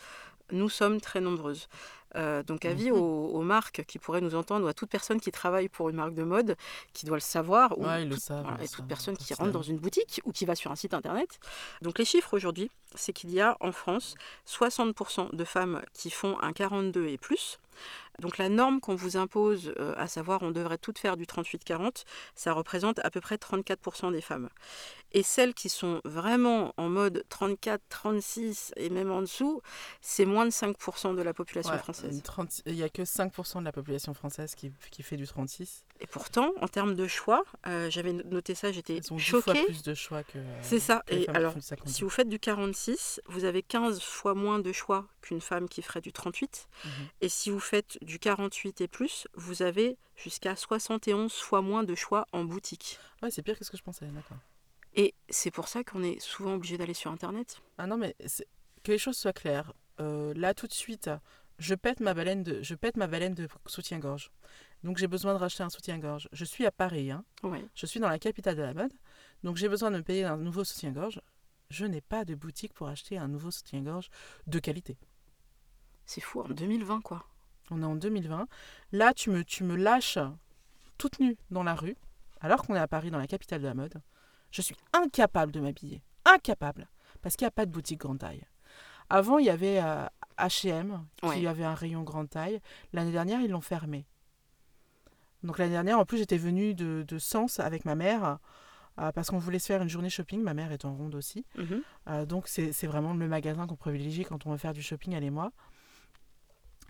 nous 0.52 0.68
sommes 0.68 1.00
très 1.00 1.20
nombreuses. 1.20 1.68
Euh, 2.16 2.42
donc 2.42 2.64
avis 2.64 2.90
mhm. 2.90 2.98
aux, 2.98 3.42
marques 3.42 3.84
qui 3.86 4.00
pourraient 4.00 4.20
nous 4.20 4.34
entendre 4.34 4.66
ou 4.66 4.68
à 4.68 4.74
toute 4.74 4.90
personne 4.90 5.20
qui 5.20 5.30
travaille 5.30 5.68
pour 5.68 5.90
une 5.90 5.96
marque 5.96 6.14
de 6.14 6.24
mode 6.24 6.56
qui 6.92 7.06
doit 7.06 7.16
le 7.16 7.22
savoir 7.22 7.78
ou 7.78 7.84
ouais, 7.84 8.04
le 8.04 8.16
savent, 8.16 8.58
et 8.60 8.66
toute 8.66 8.86
personne 8.88 9.16
qui 9.16 9.32
rentre 9.34 9.52
dans 9.52 9.62
une 9.62 9.78
boutique 9.78 10.20
ou 10.24 10.32
qui 10.32 10.44
va 10.44 10.56
sur 10.56 10.72
un 10.72 10.76
site 10.76 10.92
internet. 10.92 11.38
Donc 11.82 11.98
les 11.98 12.04
chiffres 12.04 12.34
aujourd'hui, 12.34 12.70
c'est 12.96 13.12
qu'il 13.12 13.30
y 13.30 13.40
a 13.40 13.56
en 13.60 13.70
France 13.70 14.16
60% 14.48 15.34
de 15.34 15.44
femmes 15.44 15.82
qui 15.92 16.10
font 16.10 16.38
un 16.40 16.52
42 16.52 17.06
et 17.06 17.18
plus. 17.18 17.58
Donc 18.18 18.38
la 18.38 18.48
norme 18.48 18.80
qu'on 18.80 18.94
vous 18.94 19.16
impose, 19.16 19.72
euh, 19.78 19.94
à 19.96 20.06
savoir 20.06 20.42
on 20.42 20.50
devrait 20.50 20.78
toutes 20.78 20.98
faire 20.98 21.16
du 21.16 21.24
38-40, 21.24 22.04
ça 22.34 22.52
représente 22.52 22.98
à 23.00 23.10
peu 23.10 23.20
près 23.20 23.36
34% 23.36 24.12
des 24.12 24.20
femmes. 24.20 24.48
Et 25.12 25.22
celles 25.22 25.54
qui 25.54 25.68
sont 25.68 26.00
vraiment 26.04 26.72
en 26.76 26.88
mode 26.88 27.24
34, 27.28 27.80
36 27.88 28.72
et 28.76 28.90
même 28.90 29.10
en 29.10 29.20
dessous, 29.22 29.60
c'est 30.00 30.24
moins 30.24 30.44
de 30.44 30.50
5% 30.50 31.14
de 31.16 31.22
la 31.22 31.34
population 31.34 31.72
Ouais, 31.72 31.78
française. 31.78 32.14
une 32.14 32.22
30 32.22 32.62
Il 32.66 32.74
n'y 32.74 32.82
a 32.82 32.88
que 32.88 33.02
5% 33.02 33.58
de 33.60 33.64
la 33.64 33.72
population 33.72 34.14
française 34.14 34.54
qui, 34.54 34.72
qui 34.90 35.02
fait 35.02 35.16
du 35.16 35.26
36. 35.26 35.84
Et 36.00 36.06
pourtant, 36.06 36.52
en 36.60 36.68
termes 36.68 36.94
de 36.94 37.06
choix, 37.06 37.42
euh, 37.66 37.90
j'avais 37.90 38.12
noté 38.12 38.54
ça, 38.54 38.72
j'étais 38.72 38.96
Ils 38.98 39.12
ont 39.12 39.16
10 39.16 39.22
fois 39.30 39.40
choquée. 39.54 39.64
plus 39.64 39.82
de 39.82 39.94
choix 39.94 40.22
que. 40.22 40.38
C'est 40.62 40.78
ça. 40.80 41.02
que 41.06 41.14
Et 41.14 41.28
alors, 41.28 41.52
font 41.52 41.58
du 41.58 41.64
52. 41.64 41.92
Si 41.92 42.02
vous 42.04 42.10
faites 42.10 42.28
du 42.28 42.38
46, 42.38 43.20
vous 43.26 43.44
avez 43.44 43.62
15 43.62 44.00
fois 44.00 44.34
moins 44.34 44.60
de 44.60 44.72
choix 44.72 45.06
qu'une 45.22 45.40
femme 45.40 45.68
qui 45.68 45.82
ferait 45.82 46.00
du 46.00 46.12
38. 46.12 46.68
Mhm. 46.84 46.90
Et 47.20 47.28
si 47.28 47.50
vous 47.50 47.60
faites 47.60 47.98
du 48.02 48.18
48 48.18 48.80
et 48.80 48.88
plus, 48.88 49.26
vous 49.34 49.62
avez 49.62 49.96
jusqu'à 50.16 50.54
71 50.56 51.32
fois 51.34 51.60
moins 51.62 51.82
de 51.84 51.94
choix 51.94 52.26
en 52.32 52.44
boutique. 52.44 52.98
Ouais, 53.22 53.30
c'est 53.30 53.42
pire 53.42 53.58
que 53.58 53.64
ce 53.64 53.70
que 53.70 53.76
je 53.76 53.82
pensais, 53.82 54.06
d'accord. 54.06 54.36
Et 54.94 55.14
c'est 55.28 55.50
pour 55.50 55.68
ça 55.68 55.84
qu'on 55.84 56.02
est 56.02 56.20
souvent 56.20 56.54
obligé 56.54 56.76
d'aller 56.76 56.94
sur 56.94 57.10
Internet. 57.10 57.60
Ah 57.78 57.86
non, 57.86 57.96
mais 57.96 58.16
que 58.82 58.92
les 58.92 58.98
choses 58.98 59.16
soient 59.16 59.32
claires. 59.32 59.72
Euh, 60.00 60.32
là, 60.34 60.54
tout 60.54 60.66
de 60.66 60.72
suite, 60.72 61.10
je 61.58 61.74
pète 61.74 62.00
ma 62.00 62.14
baleine 62.14 62.42
de, 62.42 62.62
je 62.62 62.74
pète 62.74 62.96
ma 62.96 63.06
baleine 63.06 63.34
de 63.34 63.48
soutien-gorge. 63.66 64.30
Donc, 64.82 64.96
j'ai 64.96 65.06
besoin 65.06 65.34
de 65.34 65.38
racheter 65.38 65.62
un 65.62 65.68
soutien-gorge. 65.68 66.28
Je 66.32 66.44
suis 66.44 66.64
à 66.64 66.70
Paris, 66.70 67.10
hein. 67.10 67.24
Ouais. 67.42 67.64
je 67.74 67.86
suis 67.86 68.00
dans 68.00 68.08
la 68.08 68.18
capitale 68.18 68.56
de 68.56 68.62
la 68.62 68.72
mode. 68.72 68.92
Donc, 69.44 69.56
j'ai 69.56 69.68
besoin 69.68 69.90
de 69.90 69.98
me 69.98 70.02
payer 70.02 70.24
un 70.24 70.38
nouveau 70.38 70.64
soutien-gorge. 70.64 71.20
Je 71.68 71.84
n'ai 71.84 72.00
pas 72.00 72.24
de 72.24 72.34
boutique 72.34 72.72
pour 72.72 72.88
acheter 72.88 73.18
un 73.18 73.28
nouveau 73.28 73.50
soutien-gorge 73.50 74.08
de 74.46 74.58
qualité. 74.58 74.96
C'est 76.06 76.22
fou, 76.22 76.40
en 76.40 76.48
2020, 76.48 77.02
quoi. 77.02 77.26
On 77.70 77.82
est 77.82 77.86
en 77.86 77.94
2020. 77.94 78.48
Là, 78.92 79.14
tu 79.14 79.30
me, 79.30 79.44
tu 79.44 79.62
me 79.64 79.76
lâches 79.76 80.18
toute 80.98 81.20
nue 81.20 81.36
dans 81.50 81.62
la 81.62 81.74
rue, 81.74 81.96
alors 82.40 82.62
qu'on 82.62 82.74
est 82.74 82.80
à 82.80 82.88
Paris, 82.88 83.10
dans 83.10 83.18
la 83.18 83.26
capitale 83.26 83.60
de 83.60 83.66
la 83.66 83.74
mode. 83.74 84.00
Je 84.50 84.62
suis 84.62 84.76
incapable 84.92 85.52
de 85.52 85.60
m'habiller. 85.60 86.02
Incapable. 86.24 86.88
Parce 87.22 87.36
qu'il 87.36 87.44
n'y 87.44 87.48
a 87.48 87.52
pas 87.52 87.66
de 87.66 87.70
boutique 87.70 88.00
grande 88.00 88.18
taille. 88.18 88.44
Avant, 89.08 89.38
il 89.38 89.46
y 89.46 89.50
avait 89.50 89.80
euh, 89.82 90.06
H&M 90.38 91.04
qui 91.16 91.26
Ouais. 91.26 91.46
avait 91.46 91.64
un 91.64 91.74
rayon 91.74 92.02
grande 92.02 92.30
taille. 92.30 92.60
L'année 92.92 93.12
dernière, 93.12 93.40
ils 93.40 93.50
l'ont 93.50 93.60
fermé. 93.60 94.06
Donc 95.42 95.58
l'année 95.58 95.72
dernière, 95.72 95.98
en 95.98 96.04
plus, 96.04 96.18
j'étais 96.18 96.36
venue 96.38 96.74
de, 96.74 97.04
de 97.06 97.18
Sens 97.18 97.60
avec 97.60 97.84
ma 97.84 97.94
mère 97.94 98.38
euh, 98.98 99.10
parce 99.12 99.30
qu'on 99.30 99.38
voulait 99.38 99.58
se 99.58 99.66
faire 99.66 99.82
une 99.82 99.88
journée 99.88 100.10
shopping. 100.10 100.42
Ma 100.42 100.54
mère 100.54 100.70
est 100.72 100.84
en 100.84 100.94
ronde 100.94 101.14
aussi. 101.14 101.44
Mhm. 101.56 101.82
Euh, 102.08 102.26
donc 102.26 102.46
c'est 102.48 102.72
c'est 102.72 102.86
vraiment 102.86 103.14
le 103.14 103.26
magasin 103.28 103.66
qu'on 103.66 103.76
privilégie 103.76 104.24
quand 104.24 104.46
on 104.46 104.50
veut 104.50 104.58
faire 104.58 104.72
du 104.74 104.82
shopping, 104.82 105.14
elle 105.14 105.24
et 105.24 105.30
moi. 105.30 105.52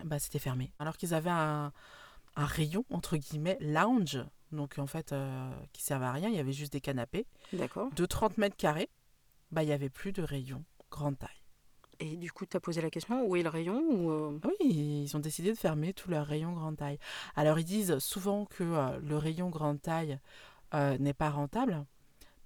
Bah, 0.04 0.18
c'était 0.18 0.38
fermé. 0.38 0.72
Alors 0.78 0.96
qu'ils 0.96 1.14
avaient 1.14 1.30
un, 1.30 1.72
un 2.36 2.44
rayon, 2.46 2.84
entre 2.90 3.16
guillemets, 3.16 3.58
lounge, 3.60 4.18
donc 4.52 4.78
en 4.78 4.86
fait, 4.86 5.12
euh, 5.12 5.50
qui 5.72 5.82
servait 5.82 6.06
à 6.06 6.12
rien, 6.12 6.28
il 6.28 6.34
y 6.34 6.38
avait 6.38 6.52
juste 6.52 6.72
des 6.72 6.80
canapés, 6.80 7.26
D'accord. 7.52 7.90
de 7.94 8.06
30 8.06 8.38
mètres 8.38 8.56
carrés, 8.56 8.90
bah, 9.50 9.62
il 9.62 9.66
n'y 9.66 9.72
avait 9.72 9.90
plus 9.90 10.12
de 10.12 10.22
rayon 10.22 10.64
grande 10.90 11.18
taille. 11.18 11.28
Et 12.00 12.16
du 12.16 12.32
coup, 12.32 12.46
tu 12.46 12.56
as 12.56 12.60
posé 12.60 12.80
la 12.80 12.88
question, 12.88 13.26
où 13.26 13.36
est 13.36 13.42
le 13.42 13.50
rayon 13.50 13.82
ou, 13.90 14.10
euh, 14.10 14.40
Oui, 14.44 15.02
ils 15.04 15.16
ont 15.16 15.20
décidé 15.20 15.52
de 15.52 15.58
fermer 15.58 15.92
tout 15.92 16.08
leur 16.10 16.26
rayon 16.26 16.52
grande 16.54 16.78
taille. 16.78 16.98
Alors 17.36 17.58
ils 17.58 17.64
disent 17.64 17.98
souvent 17.98 18.46
que 18.46 18.64
euh, 18.64 18.98
le 19.00 19.16
rayon 19.18 19.50
grande 19.50 19.80
taille 19.80 20.18
n'est 20.72 21.14
pas 21.14 21.30
rentable. 21.30 21.84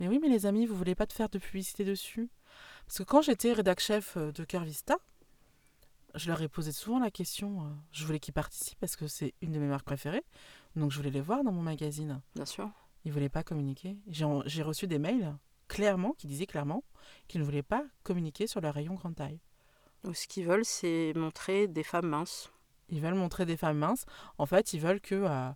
Mais 0.00 0.08
oui, 0.08 0.18
mais 0.20 0.28
les 0.28 0.46
amis, 0.46 0.64
vous 0.64 0.74
voulez 0.74 0.94
pas 0.94 1.04
de 1.04 1.12
faire 1.12 1.28
de 1.28 1.38
publicité 1.38 1.84
dessus? 1.84 2.30
Parce 2.86 2.98
que 2.98 3.02
quand 3.02 3.20
j'étais 3.20 3.52
rédac 3.52 3.80
chef 3.80 4.16
de 4.16 4.44
Curvista, 4.44 4.96
je 6.14 6.28
leur 6.28 6.40
ai 6.40 6.48
posé 6.48 6.72
souvent 6.72 6.98
la 6.98 7.10
question. 7.10 7.76
je 7.92 8.06
voulais 8.06 8.20
qu'ils 8.20 8.32
participent 8.32 8.80
parce 8.80 8.96
que 8.96 9.06
c'est 9.08 9.34
une 9.42 9.52
de 9.52 9.58
mes 9.58 9.66
marques 9.66 9.84
préférées. 9.84 10.24
Donc 10.76 10.90
je 10.90 10.96
voulais 10.96 11.10
les 11.10 11.20
voir 11.20 11.44
dans 11.44 11.52
mon 11.52 11.62
magazine. 11.62 12.20
Bien 12.34 12.44
sûr. 12.44 12.70
Ils 13.04 13.12
voulaient 13.12 13.28
pas 13.28 13.42
communiquer. 13.42 13.96
J'ai 14.08 14.62
reçu 14.62 14.86
des 14.86 14.98
mails 14.98 15.34
clairement 15.68 16.12
qui 16.12 16.26
disaient 16.26 16.46
clairement 16.46 16.84
qu'ils 17.28 17.40
ne 17.40 17.44
voulaient 17.44 17.62
pas 17.62 17.84
communiquer 18.02 18.46
sur 18.46 18.60
leur 18.60 18.74
rayon 18.74 18.94
grande 18.94 19.16
taille. 19.16 19.40
Ou 20.04 20.14
ce 20.14 20.26
qu'ils 20.26 20.46
veulent, 20.46 20.64
c'est 20.64 21.12
montrer 21.14 21.66
des 21.66 21.82
femmes 21.82 22.08
minces. 22.08 22.50
Ils 22.90 23.00
veulent 23.00 23.14
montrer 23.14 23.46
des 23.46 23.56
femmes 23.56 23.78
minces. 23.78 24.04
En 24.36 24.46
fait, 24.46 24.74
ils 24.74 24.80
veulent 24.80 25.00
que 25.00 25.14
euh, 25.14 25.50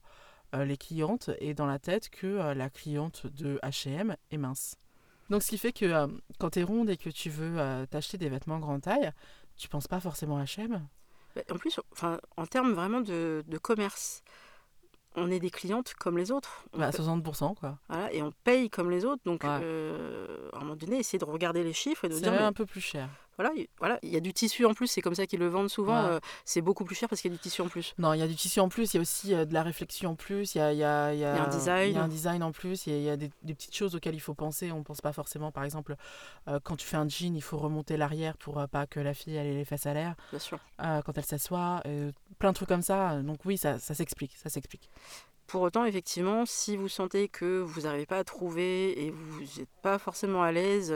euh, 0.55 0.64
les 0.64 0.79
clientes 0.79 1.31
aient 1.41 1.55
dans 1.55 1.66
la 1.66 1.79
tête 1.79 2.09
que 2.09 2.27
euh, 2.27 2.55
la 2.55 2.71
cliente 2.71 3.27
de 3.27 3.59
H&M 3.62 4.16
est 4.31 4.39
mince. 4.39 4.77
Donc, 5.29 5.43
ce 5.43 5.51
qui 5.51 5.59
fait 5.59 5.73
que 5.73 5.85
euh, 5.85 6.07
quand 6.39 6.51
tu 6.51 6.61
es 6.61 6.62
ronde 6.62 6.89
et 6.89 6.97
que 6.97 7.11
tu 7.11 7.29
veux 7.29 7.87
t'acheter 7.91 8.16
des 8.16 8.31
vêtements 8.31 8.59
grande 8.59 8.83
taille, 8.83 9.12
tu 9.57 9.69
penses 9.69 9.89
pas 9.89 10.01
forcément 10.01 10.39
à 10.39 10.45
H&M. 10.45 10.87
En 11.51 11.57
plus, 11.57 11.79
enfin, 11.93 12.19
en 12.37 12.47
termes 12.47 12.73
vraiment 12.73 13.01
de, 13.01 13.45
de 13.47 13.59
commerce, 13.59 14.23
on 15.16 15.30
est 15.30 15.40
des 15.40 15.50
clientes 15.50 15.94
comme 15.94 16.16
les 16.18 16.30
autres. 16.30 16.64
On 16.72 16.78
Bah, 16.78 16.90
paie- 16.90 16.96
60%, 16.98 17.54
quoi. 17.54 17.78
voilà, 17.88 18.12
et 18.12 18.22
on 18.22 18.32
paye 18.44 18.70
comme 18.70 18.90
les 18.90 19.04
autres. 19.04 19.22
Donc, 19.24 19.42
Ouais. 19.44 19.50
euh, 19.62 20.48
à 20.52 20.59
un 20.59 20.61
moment 20.61 20.76
donné, 20.76 20.98
essayer 20.98 21.18
de 21.18 21.24
regarder 21.24 21.62
les 21.64 21.72
chiffres 21.72 22.04
et 22.04 22.09
de 22.09 22.14
dire, 22.18 22.32
mais 22.32 22.38
un 22.38 22.52
peu 22.52 22.66
plus 22.66 22.80
cher. 22.80 23.09
Voilà, 23.39 23.53
il- 23.57 23.68
voilà, 23.78 23.99
il 24.03 24.11
y 24.11 24.16
a 24.16 24.20
du 24.20 24.32
tissu 24.34 24.64
en 24.66 24.74
plus. 24.74 24.89
C'est 24.89 25.01
comme 25.01 25.14
ça 25.14 25.26
qu'ils 25.26 25.39
le 25.39 25.47
vendent 25.49 25.70
souvent. 25.70 26.03
Ouais. 26.05 26.11
euh, 26.16 26.20
c'est 26.45 26.61
beaucoup 26.61 26.84
plus 26.84 26.95
cher 26.97 27.09
parce 27.09 27.20
qu'il 27.22 27.30
y 27.30 27.34
a 27.34 27.36
du 27.36 27.41
tissu 27.41 27.62
en 27.62 27.68
plus. 27.68 27.95
Non, 27.97 28.12
il 28.12 28.18
y 28.18 28.22
a 28.22 28.26
du 28.26 28.34
tissu 28.34 28.59
en 28.61 28.68
plus, 28.68 28.93
il 28.93 28.97
y 28.97 28.99
a 28.99 29.01
aussi 29.01 29.34
euh, 29.34 29.45
de 29.45 29.55
la 29.55 29.62
réflexion 29.62 30.11
en 30.11 30.14
plus, 30.16 30.55
il 30.55 30.59
y 30.59 30.61
a, 30.61 30.72
y 30.72 30.82
a- 30.84 31.14
y 31.14 31.24
a- 31.24 31.36
y 31.36 31.39
a 31.39 31.45
un 31.45 31.49
design. 31.49 31.95
y 31.95 31.97
a 31.99 32.03
un 32.03 32.09
design 32.09 32.43
en 32.43 32.53
plus, 32.53 32.86
il 32.86 33.01
y 33.01 33.09
a, 33.09 33.16
des, 33.16 33.30
des 33.43 33.55
petites 33.55 33.74
choses 33.76 33.95
auxquelles 33.95 34.14
il 34.16 34.20
faut 34.20 34.34
penser. 34.34 34.72
On 34.72 34.78
ne 34.78 34.82
pense 34.84 35.01
pas 35.01 35.12
forcément, 35.12 35.53
par 35.53 35.64
exemple, 35.64 35.95
euh, 36.49 36.59
quand 36.62 36.76
tu 36.76 36.86
fais 36.86 36.97
un 36.97 37.09
jean, 37.09 37.34
il 37.36 37.43
faut 37.43 37.59
remonter 37.59 37.97
l'arrière 37.97 38.36
pour 38.36 38.59
euh, 38.59 38.66
pas 38.66 38.86
que 38.86 38.99
la 39.01 39.14
fille 39.14 39.36
elle 39.36 39.47
ait 39.47 39.55
les 39.55 39.64
fesses 39.64 39.86
à 39.86 39.95
l'air. 39.95 40.14
Bien 40.30 40.39
sûr. 40.41 40.59
euh, 40.80 41.01
quand 41.03 41.16
elle 41.16 41.24
s'assoit, 41.24 41.80
euh, 41.86 42.11
plein 42.39 42.51
de 42.51 42.55
trucs 42.57 42.68
comme 42.68 42.82
ça. 42.82 43.20
Donc 43.22 43.39
oui, 43.45 43.57
ça, 43.59 43.78
ça 43.78 43.95
s'explique, 43.95 44.36
ça 44.36 44.49
s'explique. 44.51 44.91
Pour 45.49 45.62
autant, 45.62 45.84
effectivement, 45.86 46.44
si 46.46 46.76
vous 46.76 46.88
sentez 46.88 47.26
que 47.28 47.59
vous 47.61 47.80
n'arrivez 47.82 48.05
pas 48.07 48.18
à 48.18 48.24
trouver 48.24 49.03
et 49.07 49.11
vous 49.11 49.40
n'êtes 49.40 49.68
pas 49.82 49.99
forcément 49.99 50.42
à 50.42 50.53
l'aise, 50.53 50.94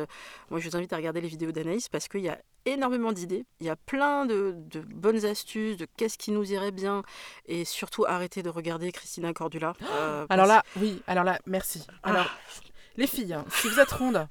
moi 0.50 0.60
je 0.60 0.68
vous 0.68 0.76
invite 0.76 0.92
à 0.92 0.96
regarder 0.96 1.20
les 1.22 1.28
vidéos 1.28 1.52
d'Anaïs 1.52 1.88
parce 1.88 2.06
qu'il 2.06 2.20
y 2.20 2.28
a 2.28 2.38
énormément 2.66 3.12
d'idées. 3.12 3.46
Il 3.60 3.66
y 3.66 3.70
a 3.70 3.76
plein 3.76 4.26
de, 4.26 4.54
de 4.70 4.80
bonnes 4.80 5.24
astuces, 5.24 5.78
de 5.78 5.86
qu'est-ce 5.96 6.18
qui 6.18 6.32
nous 6.32 6.52
irait 6.52 6.70
bien 6.70 7.02
et 7.46 7.64
surtout 7.64 8.04
arrêtez 8.06 8.42
de 8.42 8.50
regarder 8.50 8.92
Christina 8.92 9.32
Cordula. 9.32 9.72
euh, 9.82 10.26
Alors 10.28 10.46
parce- 10.46 10.48
là, 10.48 10.62
oui, 10.76 11.02
alors 11.06 11.24
là, 11.24 11.38
merci. 11.46 11.86
Alors, 12.02 12.26
Ah. 12.28 12.60
les 12.98 13.06
filles, 13.06 13.32
hein, 13.32 13.46
si 13.50 13.68
vous 13.70 13.80
êtes 13.80 13.90
ronde, 13.90 14.28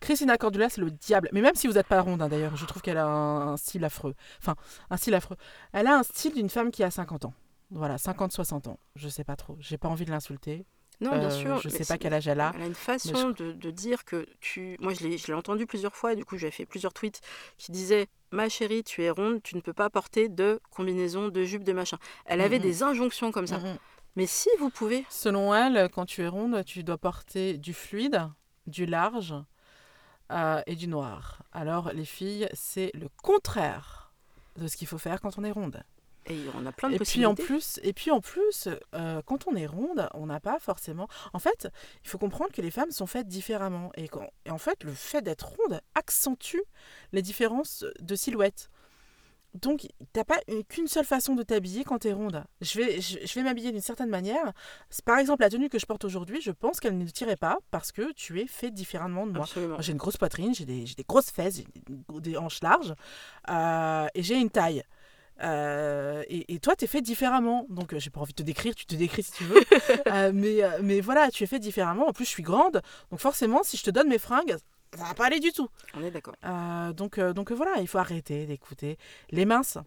Christina 0.00 0.36
Cordula, 0.36 0.68
c'est 0.68 0.80
le 0.80 0.90
diable. 0.90 1.28
Mais 1.32 1.40
même 1.40 1.54
si 1.54 1.68
vous 1.68 1.74
n'êtes 1.74 1.86
pas 1.86 2.00
ronde, 2.00 2.20
hein, 2.20 2.28
d'ailleurs, 2.28 2.56
je 2.56 2.66
trouve 2.66 2.82
qu'elle 2.82 2.98
a 2.98 3.06
un, 3.06 3.52
un 3.52 3.56
style 3.56 3.84
affreux. 3.84 4.14
Enfin, 4.40 4.56
un 4.90 4.96
style 4.96 5.14
affreux. 5.14 5.36
Elle 5.72 5.86
a 5.86 5.96
un 5.96 6.02
style 6.02 6.34
d'une 6.34 6.50
femme 6.50 6.70
qui 6.72 6.82
a 6.82 6.90
50 6.90 7.24
ans. 7.26 7.34
Voilà, 7.70 7.96
50-60 7.96 8.68
ans. 8.68 8.78
Je 8.96 9.08
sais 9.08 9.24
pas 9.24 9.36
trop. 9.36 9.56
J'ai 9.60 9.78
pas 9.78 9.88
envie 9.88 10.04
de 10.04 10.10
l'insulter. 10.10 10.64
non, 11.00 11.10
bien 11.18 11.24
Euh, 11.28 11.30
sûr. 11.30 11.58
Je 11.60 11.68
mais 11.68 11.74
sais 11.74 11.84
pas 11.84 11.98
quel 11.98 12.14
âge 12.14 12.28
elle 12.28 12.40
a. 12.40 12.52
Elle 12.54 12.62
a 12.62 12.66
une 12.66 12.74
façon 12.74 13.30
de, 13.30 13.52
de 13.52 13.70
dire 13.70 14.04
que 14.04 14.26
tu. 14.40 14.76
Moi, 14.80 14.94
je 14.94 15.00
l'ai 15.06 15.18
je 15.18 15.32
entendu 15.32 15.66
plusieurs 15.66 15.96
fois 15.96 16.12
et 16.12 16.16
du 16.16 16.24
coup, 16.24 16.36
j'avais 16.38 16.52
fait 16.52 16.66
plusieurs 16.66 16.92
tweets 16.92 17.20
qui 17.58 17.72
disaient 17.72 18.06
Ma 18.30 18.48
chérie, 18.48 18.84
tu 18.84 19.02
es 19.02 19.10
ronde, 19.10 19.42
tu 19.42 19.56
ne 19.56 19.60
peux 19.60 19.72
pas 19.72 19.90
porter 19.90 20.28
de 20.28 20.60
combinaison, 20.70 21.28
de 21.28 21.42
jupe, 21.44 21.64
de 21.64 21.72
machin. 21.72 21.98
Elle 22.26 22.40
avait 22.40 22.58
des 22.58 22.82
injonctions 22.82 23.32
comme 23.32 23.46
ça. 23.46 23.60
Mais 24.16 24.26
si 24.26 24.48
vous 24.60 24.70
pouvez, 24.70 25.04
Selon 25.10 25.52
elle, 25.54 25.88
quand 25.90 26.06
tu 26.06 26.22
es 26.22 26.28
ronde, 26.28 26.64
tu 26.64 26.84
dois 26.84 26.98
porter 26.98 27.58
du 27.58 27.74
fluide, 27.74 28.28
du 28.68 28.86
large 28.86 29.34
euh, 30.30 30.62
et 30.66 30.76
du 30.76 30.86
noir. 30.86 31.42
Alors, 31.52 31.92
les 31.92 32.04
filles, 32.04 32.48
c'est 32.52 32.92
le 32.94 33.08
contraire 33.22 34.12
de 34.56 34.68
ce 34.68 34.76
qu'il 34.76 34.86
faut 34.86 34.98
faire 34.98 35.20
quand 35.20 35.36
on 35.38 35.42
est 35.44 35.50
ronde. 35.50 35.82
Et 36.26 36.38
on 36.54 36.64
a 36.66 36.72
plein 36.72 36.88
de 36.90 36.94
Et 36.94 36.98
puis 36.98 37.26
en 37.26 37.34
plus, 37.46 37.80
et 37.82 37.92
puis 37.92 38.10
en 38.10 38.20
plus 38.20 38.68
euh, 38.94 39.20
quand 39.26 39.46
on 39.46 39.56
est 39.56 39.66
ronde, 39.66 40.08
on 40.14 40.26
n'a 40.26 40.40
pas 40.40 40.58
forcément. 40.58 41.08
En 41.32 41.38
fait, 41.38 41.68
il 42.04 42.08
faut 42.08 42.18
comprendre 42.18 42.52
que 42.52 42.62
les 42.62 42.70
femmes 42.70 42.90
sont 42.90 43.06
faites 43.06 43.26
différemment. 43.28 43.90
Et, 43.96 44.08
quand- 44.08 44.28
et 44.46 44.50
en 44.50 44.58
fait, 44.58 44.84
le 44.84 44.92
fait 44.92 45.22
d'être 45.22 45.46
ronde 45.48 45.80
accentue 45.94 46.60
les 47.12 47.22
différences 47.22 47.84
de 48.00 48.14
silhouette. 48.14 48.70
Donc, 49.62 49.86
t'as 50.12 50.24
pas 50.24 50.40
une- 50.48 50.64
qu'une 50.64 50.88
seule 50.88 51.04
façon 51.04 51.36
de 51.36 51.44
t'habiller 51.44 51.84
quand 51.84 52.00
tu 52.00 52.08
es 52.08 52.12
ronde. 52.12 52.42
Je 52.60 52.76
vais, 52.80 53.00
je, 53.00 53.18
je 53.24 53.34
vais 53.34 53.44
m'habiller 53.44 53.70
d'une 53.70 53.80
certaine 53.80 54.08
manière. 54.08 54.52
Par 55.04 55.16
exemple, 55.18 55.42
la 55.42 55.48
tenue 55.50 55.68
que 55.68 55.78
je 55.78 55.86
porte 55.86 56.04
aujourd'hui, 56.04 56.40
je 56.40 56.50
pense 56.50 56.80
qu'elle 56.80 56.98
ne 56.98 57.06
tirait 57.06 57.36
pas 57.36 57.58
parce 57.70 57.92
que 57.92 58.10
tu 58.14 58.40
es 58.40 58.48
fait 58.48 58.72
différemment 58.72 59.28
de 59.28 59.32
moi. 59.32 59.46
J'ai 59.80 59.92
une 59.92 59.98
grosse 59.98 60.16
poitrine, 60.16 60.52
j'ai 60.56 60.64
des, 60.64 60.82
des 60.96 61.04
grosses 61.04 61.30
fesses, 61.30 61.58
des, 61.62 61.66
des 62.20 62.36
hanches 62.36 62.62
larges 62.62 62.94
euh, 63.48 64.08
et 64.14 64.24
j'ai 64.24 64.34
une 64.40 64.50
taille. 64.50 64.82
Euh, 65.42 66.22
et, 66.28 66.54
et 66.54 66.58
toi, 66.60 66.76
tu 66.76 66.84
es 66.84 66.88
fait 66.88 67.02
différemment. 67.02 67.66
Donc, 67.68 67.92
euh, 67.92 67.98
j'ai 67.98 68.10
pas 68.10 68.20
envie 68.20 68.32
de 68.32 68.36
te 68.36 68.42
décrire, 68.42 68.74
tu 68.74 68.86
te 68.86 68.94
décris 68.94 69.22
si 69.22 69.32
tu 69.32 69.44
veux. 69.44 69.60
Euh, 70.06 70.32
mais, 70.34 70.60
mais 70.82 71.00
voilà, 71.00 71.30
tu 71.30 71.44
es 71.44 71.46
fait 71.46 71.58
différemment. 71.58 72.08
En 72.08 72.12
plus, 72.12 72.24
je 72.24 72.30
suis 72.30 72.42
grande. 72.42 72.82
Donc, 73.10 73.20
forcément, 73.20 73.62
si 73.62 73.76
je 73.76 73.82
te 73.82 73.90
donne 73.90 74.08
mes 74.08 74.18
fringues, 74.18 74.56
ça 74.96 75.04
va 75.04 75.14
pas 75.14 75.26
aller 75.26 75.40
du 75.40 75.52
tout. 75.52 75.68
On 75.94 76.02
est 76.02 76.10
d'accord. 76.10 76.34
Euh, 76.44 76.92
donc, 76.92 77.18
donc 77.18 77.52
voilà, 77.52 77.78
il 77.80 77.88
faut 77.88 77.98
arrêter 77.98 78.46
d'écouter. 78.46 78.98
Les 79.30 79.44
minces, 79.44 79.78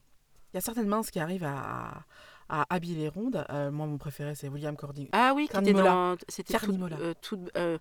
il 0.51 0.55
y 0.55 0.57
a 0.57 0.61
certaines 0.61 0.87
minces 0.87 1.11
qui 1.11 1.19
arrivent 1.19 1.43
à, 1.45 1.49
à 1.55 2.03
habiller 2.49 2.95
les 2.95 3.09
rondes. 3.09 3.45
Euh, 3.49 3.71
moi, 3.71 3.85
mon 3.85 3.97
préféré, 3.97 4.35
c'est 4.35 4.47
William 4.47 4.75
Cordy. 4.75 5.09
Ah 5.11 5.33
oui, 5.35 5.47
Carnimola. 5.51 6.15
C'était 6.27 6.55
euh, 6.55 7.13
toute, 7.21 7.39
euh, 7.57 7.77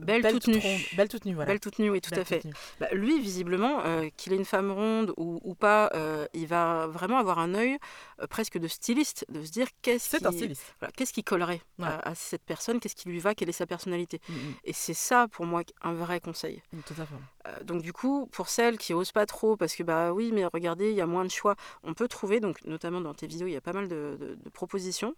belle, 0.00 0.22
toute 0.32 0.46
nue. 0.48 0.58
ronde. 0.58 0.80
Belle 0.96 1.08
toute 1.08 1.24
nue, 1.24 1.34
voilà. 1.34 1.50
Belle 1.52 1.60
toute 1.60 1.78
nue, 1.78 1.90
oui, 1.90 2.00
tout 2.00 2.10
Belle 2.10 2.20
à 2.20 2.24
fait. 2.24 2.42
Bah, 2.80 2.88
lui, 2.92 3.20
visiblement, 3.20 3.80
euh, 3.84 4.08
qu'il 4.16 4.32
ait 4.32 4.36
une 4.36 4.44
femme 4.44 4.70
ronde 4.70 5.12
ou, 5.16 5.40
ou 5.42 5.54
pas, 5.54 5.90
il 6.32 6.46
va 6.46 6.86
vraiment 6.86 7.18
avoir 7.18 7.38
un 7.38 7.54
œil 7.54 7.78
presque 8.30 8.58
de 8.58 8.68
styliste, 8.68 9.24
de 9.28 9.42
se 9.44 9.50
dire 9.50 9.66
qu'est-ce 9.82 10.16
qui, 10.16 10.24
voilà, 10.80 10.92
qu'est-ce 10.96 11.12
qui 11.12 11.24
collerait 11.24 11.60
Ouais. 11.78 11.86
à, 11.86 12.10
à 12.10 12.14
cette 12.14 12.44
personne, 12.44 12.78
qu'est-ce 12.78 12.94
qui 12.94 13.08
lui 13.08 13.18
va, 13.18 13.34
quelle 13.34 13.48
est 13.48 13.52
sa 13.52 13.66
personnalité. 13.66 14.20
Mm, 14.28 14.32
mm, 14.32 14.54
Et 14.64 14.72
c'est 14.72 14.94
ça, 14.94 15.26
pour 15.28 15.44
moi, 15.44 15.62
un 15.82 15.92
vrai 15.92 16.20
conseil. 16.20 16.62
mm, 16.72 16.78
Tout 16.86 16.94
à 17.00 17.04
fait. 17.06 17.64
Donc 17.64 17.82
du 17.82 17.92
coup, 17.92 18.26
pour 18.32 18.48
celles 18.48 18.78
qui 18.78 18.94
osent 18.94 19.12
pas 19.12 19.26
trop, 19.26 19.54
parce 19.56 19.74
que 19.76 19.82
bah 19.82 20.12
oui, 20.14 20.30
mais 20.32 20.46
regardez, 20.46 20.90
il 20.90 20.96
y 20.96 21.00
a 21.02 21.06
moins 21.06 21.24
de 21.26 21.30
choix, 21.30 21.56
on 21.82 21.92
peut 21.92 22.08
trouver, 22.08 22.40
donc 22.40 22.64
notamment 22.64 23.02
dans 23.02 23.12
tes 23.12 23.26
vidéos, 23.26 23.46
il 23.48 23.52
y 23.52 23.56
a 23.56 23.60
pas 23.60 23.74
mal 23.74 23.86
de, 23.88 24.03
de- 24.12 24.34
de 24.42 24.48
propositions. 24.50 25.14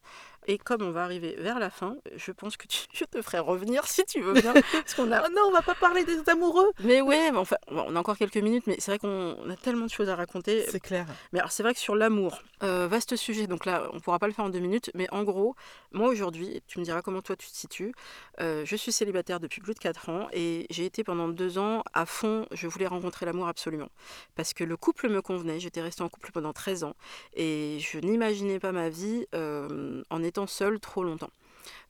Et 0.47 0.59
comme 0.59 0.83
on 0.83 0.93
va 0.93 1.03
arriver 1.03 1.35
vers 1.39 1.59
la 1.59 1.71
fin, 1.71 1.97
je 2.17 2.31
pense 2.33 2.57
que 2.57 2.67
tu- 2.67 2.87
je 2.93 3.05
te 3.05 3.21
ferai 3.23 3.39
revenir 3.41 3.87
si 3.87 4.05
tu 4.05 4.21
veux 4.23 4.33
bien, 4.35 4.53
parce 4.55 4.95
qu'on 4.95 5.11
a 5.13 5.23
Oh 5.27 5.29
non, 5.35 5.43
on 5.49 5.53
va 5.53 5.63
pas 5.63 5.75
parler 5.75 6.05
des 6.05 6.29
amoureux. 6.29 6.71
mais 6.81 7.01
ouais, 7.01 7.31
mais 7.33 7.39
enfin, 7.39 7.57
on 7.69 7.97
a 7.97 7.99
encore 7.99 8.17
quelques 8.17 8.37
minutes, 8.37 8.67
mais 8.67 8.77
c'est 8.79 8.93
vrai 8.93 8.99
qu'on 8.99 9.51
a 9.51 9.57
tellement 9.57 9.87
de 9.87 9.91
choses 9.91 10.09
à 10.09 10.15
raconter. 10.17 10.65
C'est 10.71 10.81
clair. 10.81 11.07
Mais 11.33 11.41
alors, 11.41 11.51
c'est 11.53 11.63
vrai 11.63 11.75
que 11.75 11.81
sur 11.81 11.97
l'amour, 11.97 12.43
euh, 12.63 12.87
vaste 12.89 13.17
sujet, 13.17 13.47
donc 13.47 13.65
là, 13.67 13.89
on 13.93 14.01
pourra 14.01 14.19
pas 14.19 14.27
le 14.29 14.33
faire 14.33 14.45
en 14.45 14.51
deux 14.51 14.61
minutes, 14.61 14.91
mais 14.95 15.07
en 15.11 15.25
gros, 15.25 15.57
moi 15.93 16.09
aujourd'hui, 16.09 16.63
tu 16.69 16.79
me 16.79 16.85
diras 16.85 17.03
comment 17.03 17.23
toi 17.23 17.35
tu 17.37 17.49
te 17.49 17.55
situes, 17.57 17.93
euh, 18.41 18.65
je 18.65 18.77
suis 18.77 18.93
célibataire 18.93 19.41
depuis 19.41 19.61
plus 19.61 19.75
de 19.75 19.79
4 19.79 20.09
ans 20.11 20.29
et 20.33 20.67
j'ai 20.71 20.85
été 20.85 21.03
pendant 21.05 21.29
deux 21.29 21.59
ans 21.59 21.83
à 21.93 22.07
fond, 22.07 22.47
je 22.53 22.67
voulais 22.67 22.87
rencontrer 22.87 23.27
l'amour 23.27 23.49
absolument. 23.49 23.89
Parce 24.37 24.53
que 24.55 24.63
le 24.65 24.77
couple 24.77 25.09
me 25.09 25.21
convenait, 25.23 25.59
j'étais 25.61 25.81
restée 25.81 26.03
en 26.03 26.09
couple 26.09 26.31
pendant 26.33 26.53
13 26.53 26.85
ans 26.85 26.95
et 27.35 27.79
je 27.81 27.99
n'imaginais 27.99 28.59
pas 28.59 28.73
ma 28.77 28.89
vie 28.89 29.27
euh, 29.35 30.03
en 30.11 30.23
étant 30.23 30.47
seule 30.47 30.79
trop 30.79 31.03
longtemps. 31.03 31.31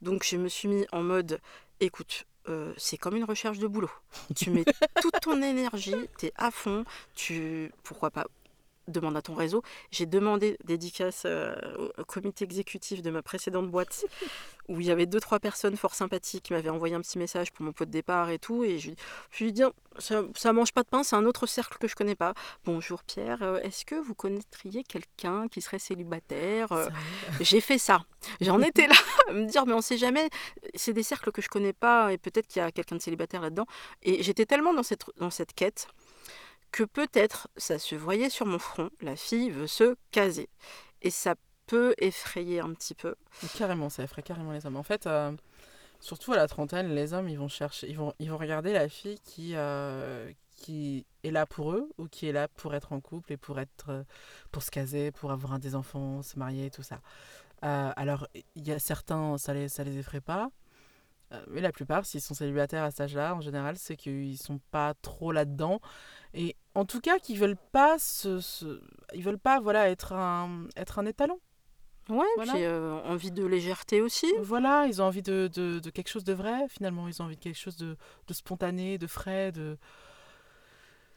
Donc 0.00 0.24
je 0.24 0.36
me 0.36 0.48
suis 0.48 0.68
mis 0.68 0.86
en 0.92 1.02
mode, 1.02 1.40
écoute, 1.80 2.26
euh, 2.48 2.72
c'est 2.76 2.96
comme 2.96 3.16
une 3.16 3.24
recherche 3.24 3.58
de 3.58 3.66
boulot. 3.66 3.90
Tu 4.34 4.50
mets 4.50 4.64
toute 5.02 5.20
ton 5.20 5.42
énergie, 5.42 5.96
tu 6.18 6.26
es 6.26 6.32
à 6.36 6.50
fond, 6.50 6.84
tu 7.14 7.72
pourquoi 7.82 8.10
pas 8.10 8.26
demande 8.88 9.16
à 9.16 9.22
ton 9.22 9.34
réseau. 9.34 9.62
J'ai 9.90 10.06
demandé 10.06 10.56
dédicace 10.64 11.22
euh, 11.26 11.54
au- 11.98 12.04
comité 12.04 12.44
exécutif 12.44 13.02
de 13.02 13.10
ma 13.10 13.22
précédente 13.22 13.70
boîte 13.70 14.04
où 14.68 14.80
il 14.80 14.86
y 14.86 14.90
avait 14.90 15.06
deux 15.06 15.20
trois 15.20 15.38
personnes 15.38 15.76
fort 15.76 15.94
sympathiques 15.94 16.44
qui 16.44 16.52
m'avaient 16.52 16.70
envoyé 16.70 16.94
un 16.94 17.00
petit 17.00 17.18
message 17.18 17.52
pour 17.52 17.64
mon 17.64 17.72
pot 17.72 17.84
de 17.84 17.90
départ 17.90 18.30
et 18.30 18.38
tout 18.38 18.64
et 18.64 18.78
je, 18.78 18.90
je 19.30 19.44
lui 19.44 19.50
ai 19.50 19.52
dit 19.52 19.62
ça, 19.98 20.22
ça 20.34 20.52
mange 20.52 20.72
pas 20.72 20.82
de 20.82 20.88
pain, 20.88 21.02
c'est 21.02 21.16
un 21.16 21.24
autre 21.24 21.46
cercle 21.46 21.78
que 21.78 21.88
je 21.88 21.94
connais 21.94 22.14
pas. 22.16 22.34
Bonjour 22.64 23.02
Pierre, 23.04 23.42
euh, 23.42 23.60
est-ce 23.60 23.84
que 23.84 23.94
vous 23.94 24.14
connaîtriez 24.14 24.82
quelqu'un 24.84 25.48
qui 25.48 25.60
serait 25.62 25.78
célibataire 25.78 26.72
Euh, 26.72 26.88
j'ai 27.40 27.60
fait 27.60 27.78
ça. 27.78 28.04
J'en 28.40 28.60
étais 28.62 28.86
là 28.88 28.94
à 29.28 29.32
me 29.32 29.46
dire, 29.46 29.66
mais 29.66 29.72
on 29.72 29.80
sait 29.80 29.98
jamais. 29.98 30.28
C'est 30.74 30.92
des 30.92 31.02
cercles 31.02 31.32
que 31.32 31.40
je 31.42 31.48
connais 31.48 31.72
pas 31.72 32.12
et 32.12 32.18
peut-être 32.18 32.46
qu'il 32.46 32.60
y 32.60 32.64
a 32.64 32.72
quelqu'un 32.72 32.96
de 32.96 33.02
célibataire 33.02 33.40
là-dedans. 33.40 33.66
Et 34.02 34.22
j'étais 34.22 34.46
tellement 34.46 34.74
dans 34.74 34.82
cette, 34.82 35.04
dans 35.18 35.30
cette 35.30 35.54
quête 35.54 35.88
que 36.72 36.84
peut-être 36.84 37.48
ça 37.56 37.78
se 37.78 37.94
voyait 37.94 38.30
sur 38.30 38.46
mon 38.46 38.58
front. 38.58 38.90
La 39.00 39.16
fille 39.16 39.50
veut 39.50 39.66
se 39.66 39.96
caser. 40.10 40.48
Et 41.02 41.10
ça 41.10 41.34
peut 41.66 41.94
effrayer 41.98 42.60
un 42.60 42.72
petit 42.72 42.94
peu. 42.94 43.14
Carrément, 43.56 43.88
ça 43.90 44.02
effraie 44.02 44.22
carrément 44.22 44.52
les 44.52 44.66
hommes. 44.66 44.76
En 44.76 44.82
fait, 44.82 45.06
euh, 45.06 45.32
surtout 46.00 46.32
à 46.32 46.36
la 46.36 46.46
trentaine, 46.48 46.94
les 46.94 47.12
hommes, 47.12 47.28
ils 47.28 47.38
vont 47.38 47.48
chercher, 47.48 47.88
ils 47.88 47.96
vont, 47.96 48.12
ils 48.18 48.30
vont 48.30 48.38
regarder 48.38 48.72
la 48.72 48.88
fille 48.88 49.18
qui, 49.24 49.52
euh, 49.54 50.30
qui 50.54 51.04
est 51.24 51.30
là 51.30 51.46
pour 51.46 51.72
eux 51.72 51.90
ou 51.98 52.06
qui 52.06 52.28
est 52.28 52.32
là 52.32 52.48
pour 52.48 52.74
être 52.74 52.92
en 52.92 53.00
couple 53.00 53.32
et 53.32 53.36
pour 53.36 53.58
être, 53.58 53.90
euh, 53.90 54.02
pour 54.52 54.62
se 54.62 54.70
caser, 54.70 55.10
pour 55.10 55.32
avoir 55.32 55.58
des 55.58 55.74
enfants, 55.74 56.22
se 56.22 56.38
marier, 56.38 56.70
tout 56.70 56.82
ça. 56.82 57.00
Alors, 57.62 58.28
il 58.54 58.68
y 58.68 58.70
a 58.70 58.78
certains, 58.78 59.38
ça 59.38 59.52
les, 59.52 59.68
ça 59.68 59.82
les 59.82 59.98
effraie 59.98 60.20
pas. 60.20 60.50
Euh, 61.32 61.42
Mais 61.48 61.60
la 61.60 61.72
plupart, 61.72 62.06
s'ils 62.06 62.20
sont 62.20 62.34
célibataires 62.34 62.84
à 62.84 62.90
cet 62.90 63.00
âge-là, 63.02 63.34
en 63.34 63.40
général, 63.40 63.76
c'est 63.78 63.96
qu'ils 63.96 64.38
sont 64.38 64.60
pas 64.70 64.94
trop 65.02 65.32
là-dedans. 65.32 65.80
Et 66.34 66.54
en 66.74 66.84
tout 66.84 67.00
cas, 67.00 67.18
qu'ils 67.18 67.38
veulent 67.38 67.56
pas 67.72 67.98
se, 67.98 68.40
se- 68.40 68.80
ils 69.14 69.22
veulent 69.22 69.38
pas, 69.38 69.58
voilà, 69.60 69.88
être 69.90 70.12
un, 70.12 70.66
être 70.76 70.98
un 70.98 71.06
étalon. 71.06 71.38
Ouais, 72.08 72.24
Voilà. 72.36 72.52
puis 72.52 72.62
euh, 72.62 72.94
envie 73.02 73.32
de 73.32 73.44
légèreté 73.44 74.00
aussi. 74.00 74.32
Voilà, 74.40 74.86
ils 74.86 75.02
ont 75.02 75.06
envie 75.06 75.22
de, 75.22 75.50
de, 75.52 75.80
de 75.80 75.90
quelque 75.90 76.08
chose 76.08 76.22
de 76.22 76.32
vrai, 76.34 76.68
finalement. 76.68 77.08
Ils 77.08 77.20
ont 77.20 77.24
envie 77.24 77.34
de 77.36 77.40
quelque 77.42 77.58
chose 77.58 77.76
de, 77.76 77.96
de 78.28 78.32
spontané, 78.32 78.96
de 78.96 79.08
frais, 79.08 79.50
de, 79.50 79.76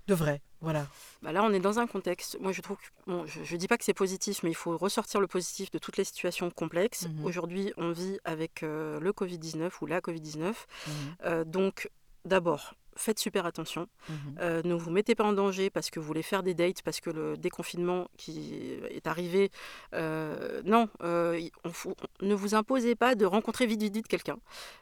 de 0.10 0.16
vrai. 0.16 0.42
Voilà. 0.62 0.88
Bah 1.22 1.32
là, 1.32 1.42
on 1.44 1.54
est 1.54 1.60
dans 1.62 1.80
un 1.80 1.88
contexte. 1.88 2.38
Moi, 2.42 2.52
je 2.52 2.62
trouve 2.62 2.78
que, 2.78 2.88
bon, 3.10 3.26
je, 3.26 3.44
je 3.44 3.56
dis 3.56 3.68
pas 3.68 3.78
que 3.78 3.86
c'est 3.86 3.94
positif, 3.94 4.44
mais 4.44 4.50
il 4.52 4.56
faut 4.56 4.76
ressortir 4.78 5.22
le 5.22 5.28
positif 5.28 5.72
de 5.72 5.78
toutes 5.80 5.96
les 5.98 6.04
situations 6.04 6.50
complexes. 6.52 7.08
Mhm. 7.08 7.24
Aujourd'hui, 7.26 7.74
on 7.78 7.92
vit 7.92 8.20
avec 8.26 8.64
euh, 8.64 9.00
le 9.00 9.12
Covid-19 9.14 9.72
ou 9.82 9.86
la 9.86 10.02
Covid-19. 10.02 10.42
Mhm, 10.48 10.94
Euh, 11.26 11.44
donc, 11.46 11.90
d'abord, 12.26 12.74
faites 12.98 13.20
super 13.20 13.46
attention. 13.46 13.88
mhm. 14.10 14.16
Euh, 14.42 14.62
ne 14.66 14.74
vous 14.74 14.92
mettez 14.92 15.16
pas 15.16 15.24
en 15.24 15.32
danger 15.32 15.70
parce 15.70 15.90
que 15.90 16.00
vous 16.02 16.06
voulez 16.08 16.24
faire 16.24 16.44
des 16.44 16.54
dates, 16.54 16.82
parce 16.82 17.00
que 17.00 17.10
le 17.10 17.38
déconfinement 17.38 18.10
qui 18.18 18.74
est 18.90 19.08
arrivé. 19.08 19.52
euh, 19.94 20.62
non, 20.66 20.90
euh, 21.04 21.40
on 21.64 21.72
faut- 21.72 21.96
ne 22.22 22.36
vous 22.36 22.54
imposez 22.56 22.96
pas 22.96 23.16
de 23.16 23.26
rencontrer 23.26 23.66
vite, 23.66 23.82
vite, 23.82 23.94
vite 23.94 24.08
quelqu'un. 24.10 24.38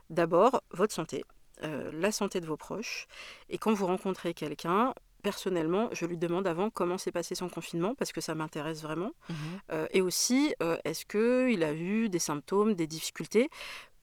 D'abord, 0.09 0.63
votre 0.71 0.93
santé, 0.95 1.23
la 1.61 2.11
santé 2.11 2.39
de 2.39 2.45
vos 2.45 2.57
proches. 2.57 3.07
Et 3.49 3.57
quand 3.57 3.73
vous 3.73 3.88
rencontrez 3.88 4.34
quelqu'un, 4.36 4.93
personnellement, 5.24 5.89
je 5.91 6.05
lui 6.05 6.18
demande 6.18 6.47
avant 6.47 6.70
comment 6.70 6.97
s'est 6.97 7.11
passé 7.11 7.36
son 7.36 7.49
confinement, 7.49 7.95
parce 7.95 8.11
que 8.11 8.22
ça 8.22 8.36
m'intéresse 8.36 8.82
vraiment. 8.82 9.11
Mhm. 9.30 9.36
Euh, 9.72 9.88
et 9.91 10.01
aussi, 10.01 10.53
euh, 10.63 10.78
est-ce 10.86 11.05
qu'il 11.05 11.63
a 11.63 11.74
eu 11.74 12.09
des 12.09 12.20
symptômes, 12.20 12.74
des 12.76 12.88
difficultés? 12.88 13.49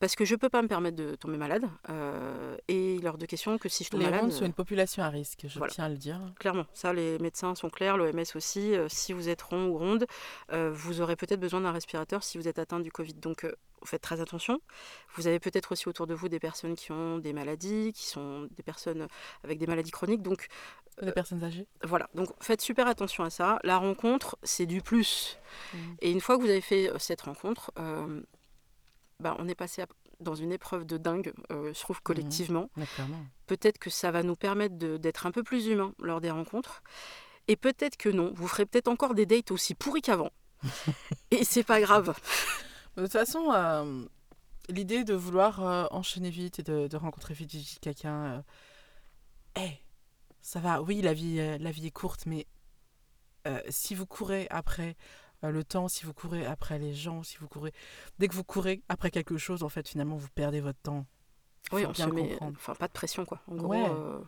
Parce 0.00 0.16
que 0.16 0.24
je 0.26 0.34
ne 0.34 0.38
peux 0.38 0.48
pas 0.50 0.60
me 0.60 0.68
permettre 0.68 0.96
de 0.96 1.14
tomber 1.14 1.38
malade. 1.38 1.64
euh, 1.88 2.56
et 2.68 2.96
il 2.96 3.04
est 3.04 3.08
hors 3.08 3.16
de 3.16 3.24
question 3.26 3.56
que 3.58 3.68
si 3.68 3.84
je 3.84 3.90
tombe 3.90 4.00
Les 4.00 4.06
malade. 4.06 4.22
rondes 4.22 4.32
sont 4.32 4.44
une 4.44 4.52
population 4.52 5.02
à 5.02 5.08
risque, 5.08 5.46
je 5.48 5.56
voilà. 5.56 5.72
tiens 5.72 5.84
à 5.84 5.88
le 5.88 5.96
dire. 5.96 6.20
Clairement, 6.38 6.66
ça 6.74 6.92
les 6.92 7.18
médecins 7.20 7.54
sont 7.54 7.70
clairs, 7.70 7.96
l'OMS 7.96 8.22
aussi. 8.34 8.74
euh, 8.74 8.86
si 8.90 9.12
vous 9.12 9.28
êtes 9.30 9.40
rond 9.40 9.66
ou 9.68 9.78
ronde, 9.78 10.04
euh, 10.52 10.70
vous 10.72 11.00
aurez 11.00 11.16
peut-être 11.16 11.40
besoin 11.40 11.60
d'un 11.62 11.72
respirateur 11.72 12.22
si 12.24 12.36
vous 12.38 12.48
êtes 12.48 12.58
atteint 12.58 12.80
du 12.80 12.90
Covid. 12.90 13.14
Donc 13.14 13.46
faites 13.86 14.02
très 14.02 14.20
attention. 14.20 14.60
Vous 15.14 15.26
avez 15.26 15.38
peut-être 15.38 15.72
aussi 15.72 15.88
autour 15.88 16.06
de 16.06 16.14
vous 16.14 16.28
des 16.28 16.40
personnes 16.40 16.74
qui 16.74 16.90
ont 16.90 17.18
des 17.18 17.32
maladies, 17.32 17.92
qui 17.94 18.06
sont 18.06 18.48
des 18.56 18.62
personnes 18.62 19.06
avec 19.42 19.58
des 19.58 19.66
maladies 19.66 19.90
chroniques. 19.90 20.22
Donc 20.22 20.48
Les 21.02 21.12
personnes 21.12 21.42
âgées. 21.42 21.66
voilà, 21.82 22.08
donc 22.14 22.28
faites 22.40 22.60
super 22.60 22.86
attention 22.86 23.24
à 23.24 23.30
ça. 23.30 23.58
La 23.64 23.78
rencontre, 23.78 24.36
c'est 24.42 24.66
du 24.66 24.80
plus. 24.80 25.38
Mhm. 25.72 25.96
Et 26.00 26.10
une 26.12 26.20
fois 26.20 26.36
que 26.36 26.42
vous 26.42 26.48
avez 26.50 26.60
fait 26.60 26.88
euh, 26.90 26.98
cette 26.98 27.22
rencontre, 27.22 27.72
euh, 27.78 28.22
bah, 29.20 29.36
on 29.38 29.48
est 29.48 29.54
passé 29.54 29.82
à- 29.82 29.86
dans 30.20 30.34
une 30.36 30.52
épreuve 30.52 30.84
de 30.84 30.96
dingue, 30.96 31.32
euh, 31.50 31.72
je 31.74 31.80
trouve, 31.80 32.00
collectivement 32.02 32.70
clairement. 32.94 33.24
peut-être 33.46 33.78
que 33.78 33.90
ça 33.90 34.10
va 34.12 34.22
nous 34.22 34.36
permettre 34.36 34.76
d'être 34.76 35.26
un 35.26 35.32
peu 35.32 35.42
plus 35.42 35.66
humains 35.66 35.92
lors 35.98 36.20
des 36.20 36.30
rencontres. 36.30 36.82
Et 37.48 37.56
peut-être 37.56 37.96
que 37.96 38.08
non, 38.08 38.32
vous 38.34 38.46
ferez 38.48 38.64
peut-être 38.64 38.88
encore 38.88 39.14
des 39.14 39.26
dates 39.26 39.50
aussi 39.50 39.74
pourris 39.74 40.00
qu'avant. 40.02 40.30
Et 41.30 41.44
c'est 41.44 41.64
pas 41.64 41.80
grave. 41.80 42.16
De 42.96 43.02
toute 43.02 43.12
façon, 43.12 43.50
euh, 43.52 44.04
l'idée 44.68 45.02
de 45.04 45.12
vouloir 45.14 45.62
euh, 45.66 45.86
enchaîner 45.90 46.30
vite 46.30 46.60
et 46.60 46.62
de, 46.62 46.86
de 46.86 46.96
rencontrer 46.96 47.34
vite, 47.34 47.50
vite 47.52 47.78
quelqu'un, 47.82 48.24
euh, 48.24 48.40
eh, 49.58 49.78
ça 50.44 50.60
va. 50.60 50.82
Oui, 50.82 51.00
la 51.00 51.14
vie, 51.14 51.40
euh, 51.40 51.56
la 51.58 51.70
vie 51.70 51.86
est 51.86 51.90
courte, 51.90 52.26
mais 52.26 52.46
euh, 53.46 53.60
si 53.70 53.94
vous 53.94 54.04
courez 54.04 54.46
après 54.50 54.94
euh, 55.42 55.50
le 55.50 55.64
temps, 55.64 55.88
si 55.88 56.04
vous 56.04 56.12
courez 56.12 56.44
après 56.44 56.78
les 56.78 56.92
gens, 56.94 57.22
si 57.22 57.38
vous 57.38 57.48
courez, 57.48 57.72
dès 58.18 58.28
que 58.28 58.34
vous 58.34 58.44
courez 58.44 58.82
après 58.90 59.10
quelque 59.10 59.38
chose, 59.38 59.62
en 59.62 59.70
fait, 59.70 59.88
finalement, 59.88 60.16
vous 60.16 60.28
perdez 60.34 60.60
votre 60.60 60.78
temps. 60.80 61.06
Oui, 61.72 61.86
on 61.86 61.92
bien 61.92 62.08
se 62.08 62.12
met. 62.12 62.38
Enfin, 62.42 62.74
pas 62.74 62.88
de 62.88 62.92
pression, 62.92 63.24
quoi. 63.24 63.40
En 63.50 63.56
gros, 63.56 63.68
Ouais. 63.68 63.86
euh, 63.88 64.20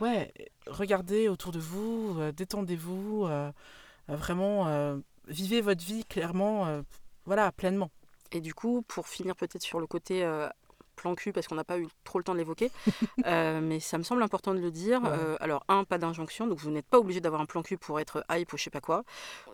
Ouais, 0.00 0.34
regardez 0.66 1.28
autour 1.28 1.52
de 1.52 1.58
vous, 1.58 2.18
détendez-vous, 2.32 3.28
vraiment, 4.08 5.00
vivez 5.26 5.62
votre 5.62 5.82
vie 5.82 6.04
clairement, 6.04 6.82
voilà, 7.24 7.50
pleinement. 7.52 7.90
Et 8.30 8.40
du 8.40 8.52
coup, 8.52 8.82
pour 8.82 9.08
finir 9.08 9.36
peut-être 9.36 9.62
sur 9.62 9.80
le 9.80 9.86
côté 9.86 10.22
plan 11.02 11.14
cul, 11.14 11.32
parce 11.32 11.48
qu'on 11.48 11.54
n'a 11.54 11.64
pas 11.64 11.78
eu 11.78 11.88
trop 12.04 12.18
le 12.18 12.24
temps 12.24 12.32
de 12.32 12.38
l'évoquer, 12.38 12.70
euh, 13.26 13.60
mais 13.60 13.80
ça 13.80 13.98
me 13.98 14.02
semble 14.02 14.22
important 14.22 14.54
de 14.54 14.60
le 14.60 14.70
dire. 14.70 15.02
Ouais. 15.02 15.10
Euh, 15.12 15.36
alors, 15.40 15.64
un, 15.68 15.84
pas 15.84 15.98
d'injonction, 15.98 16.46
donc 16.46 16.58
vous 16.58 16.70
n'êtes 16.70 16.86
pas 16.86 16.98
obligé 16.98 17.20
d'avoir 17.20 17.40
un 17.40 17.46
plan 17.46 17.62
cul 17.62 17.76
pour 17.76 18.00
être 18.00 18.24
hype 18.30 18.52
ou 18.52 18.56
je 18.56 18.64
sais 18.64 18.70
pas 18.70 18.80
quoi. 18.80 19.04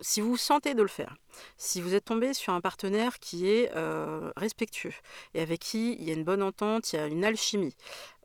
Si 0.01 0.21
vous 0.21 0.37
sentez 0.37 0.73
de 0.73 0.81
le 0.81 0.87
faire, 0.87 1.17
si 1.57 1.81
vous 1.81 1.93
êtes 1.95 2.05
tombé 2.05 2.33
sur 2.33 2.53
un 2.53 2.61
partenaire 2.61 3.19
qui 3.19 3.49
est 3.49 3.71
euh, 3.75 4.31
respectueux 4.35 4.93
et 5.33 5.41
avec 5.41 5.59
qui 5.59 5.93
il 5.93 6.03
y 6.03 6.11
a 6.11 6.13
une 6.13 6.23
bonne 6.23 6.43
entente, 6.43 6.93
il 6.93 6.95
y 6.97 6.99
a 6.99 7.07
une 7.07 7.25
alchimie, 7.25 7.75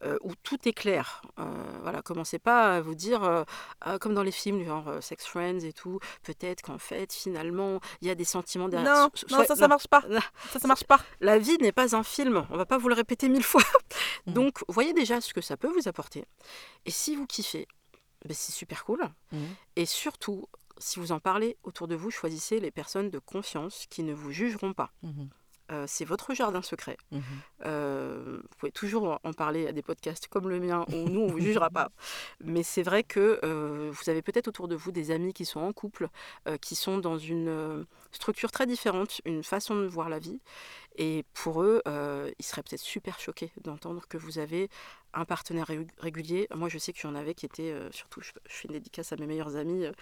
euh, 0.04 0.18
où 0.22 0.34
tout 0.42 0.68
est 0.68 0.72
clair, 0.72 1.22
euh, 1.38 1.44
voilà, 1.82 2.02
commencez 2.02 2.38
pas 2.38 2.76
à 2.76 2.80
vous 2.80 2.94
dire, 2.94 3.22
euh, 3.24 3.98
comme 4.00 4.14
dans 4.14 4.22
les 4.22 4.30
films, 4.32 4.62
genre 4.64 5.02
Sex 5.02 5.24
Friends 5.26 5.60
et 5.60 5.72
tout, 5.72 5.98
peut-être 6.22 6.62
qu'en 6.62 6.78
fait, 6.78 7.12
finalement, 7.12 7.80
il 8.00 8.08
y 8.08 8.10
a 8.10 8.14
des 8.14 8.24
sentiments 8.24 8.68
derrière. 8.68 8.92
Non, 8.94 9.08
So- 9.14 9.26
non, 9.30 9.44
ça, 9.44 9.56
ça 9.56 9.68
marche 9.68 9.86
pas. 9.88 10.02
Ça, 10.52 10.58
ça 10.60 10.68
marche 10.68 10.84
pas. 10.84 11.00
La 11.20 11.38
vie 11.38 11.56
n'est 11.58 11.72
pas 11.72 11.96
un 11.96 12.02
film, 12.02 12.46
on 12.50 12.56
va 12.56 12.66
pas 12.66 12.78
vous 12.78 12.88
le 12.88 12.94
répéter 12.94 13.28
mille 13.28 13.42
fois. 13.42 13.62
Mhm. 14.26 14.34
Donc, 14.34 14.58
voyez 14.68 14.92
déjà 14.92 15.20
ce 15.20 15.32
que 15.34 15.40
ça 15.40 15.56
peut 15.56 15.68
vous 15.68 15.88
apporter. 15.88 16.24
Et 16.86 16.90
si 16.90 17.16
vous 17.16 17.26
kiffez, 17.26 17.66
ben, 18.24 18.34
c'est 18.34 18.52
super 18.52 18.84
cool. 18.84 19.02
Mhm. 19.32 19.46
Et 19.76 19.86
surtout, 19.86 20.46
si 20.78 20.98
vous 20.98 21.12
en 21.12 21.20
parlez 21.20 21.56
autour 21.62 21.88
de 21.88 21.94
vous, 21.94 22.10
choisissez 22.10 22.58
les 22.60 22.70
personnes 22.70 23.10
de 23.10 23.18
confiance 23.18 23.86
qui 23.90 24.02
ne 24.02 24.12
vous 24.14 24.32
jugeront 24.32 24.72
pas. 24.72 24.90
Mhm. 25.02 25.28
Euh, 25.74 25.84
c'est 25.86 26.04
votre 26.04 26.34
jardin 26.34 26.62
secret. 26.62 26.96
Mhm. 27.10 27.22
Euh, 27.66 28.38
vous 28.42 28.56
pouvez 28.58 28.72
toujours 28.72 29.18
en 29.22 29.32
parler 29.32 29.66
à 29.66 29.72
des 29.72 29.82
podcasts 29.82 30.28
comme 30.28 30.48
le 30.48 30.60
mien 30.60 30.84
où 30.88 31.08
nous, 31.08 31.20
on 31.20 31.26
ne 31.26 31.32
vous 31.32 31.40
jugera 31.40 31.70
pas. 31.70 31.90
Mais 32.42 32.62
c'est 32.62 32.82
vrai 32.82 33.02
que 33.02 33.40
euh, 33.44 33.90
vous 33.92 34.10
avez 34.10 34.22
peut-être 34.22 34.48
autour 34.48 34.68
de 34.68 34.76
vous 34.76 34.92
des 34.92 35.10
amis 35.10 35.32
qui 35.32 35.44
sont 35.44 35.60
en 35.60 35.72
couple, 35.72 36.08
qui 36.60 36.74
sont 36.74 36.98
dans 36.98 37.18
une 37.18 37.86
structure 38.12 38.50
très 38.50 38.66
différente, 38.66 39.20
une 39.24 39.42
façon 39.42 39.76
de 39.76 39.86
voir 39.86 40.08
la 40.08 40.18
vie. 40.18 40.40
Et 40.96 41.24
pour 41.34 41.62
eux, 41.62 41.82
euh, 41.88 42.30
ils 42.38 42.44
seraient 42.44 42.62
peut-être 42.62 42.80
super 42.82 43.18
choqués 43.18 43.50
d'entendre 43.62 44.06
que 44.08 44.16
vous 44.16 44.38
avez 44.38 44.68
un 45.12 45.24
partenaire 45.24 45.66
ré- 45.66 45.86
régulier. 45.98 46.46
Moi, 46.54 46.68
je 46.68 46.78
sais 46.78 46.92
qu'il 46.92 47.04
y 47.04 47.12
en 47.12 47.14
avait 47.16 47.34
qui 47.34 47.46
étaient, 47.46 47.70
euh, 47.72 47.90
surtout, 47.92 48.20
je, 48.20 48.30
je 48.48 48.52
fais 48.54 48.68
une 48.68 48.74
dédicace 48.74 49.12
à 49.12 49.16
mes 49.16 49.26
meilleurs 49.26 49.56
amis, 49.56 49.84
euh, 49.86 49.92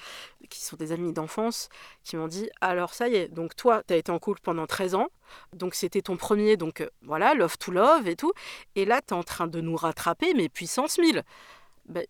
qui 0.51 0.61
sont 0.63 0.77
des 0.77 0.93
amis 0.93 1.13
d'enfance, 1.13 1.69
qui 2.05 2.17
m'ont 2.17 2.29
dit 2.29 2.49
Alors, 2.61 2.93
ça 2.95 3.09
y 3.09 3.15
est, 3.15 3.29
donc 3.29 3.57
toi, 3.57 3.83
tu 3.87 3.95
as 3.95 3.97
été 3.97 4.11
en 4.13 4.19
couple 4.19 4.41
pendant 4.43 4.67
13 4.67 4.95
ans. 4.95 5.09
Donc 5.55 5.75
c'était 5.75 6.03
ton 6.03 6.17
premier, 6.17 6.57
donc 6.57 6.87
voilà, 7.03 7.35
love 7.35 7.57
to 7.59 7.73
love 7.73 8.07
et 8.07 8.17
tout. 8.17 8.33
Et 8.75 8.85
là, 8.85 9.01
tu 9.01 9.15
es 9.15 9.17
en 9.17 9.23
train 9.23 9.47
de 9.47 9.61
nous 9.61 9.77
rattraper, 9.77 10.35
mais 10.35 10.49
puissance 10.49 10.99
1000. 10.99 11.23
Ben, 11.87 12.07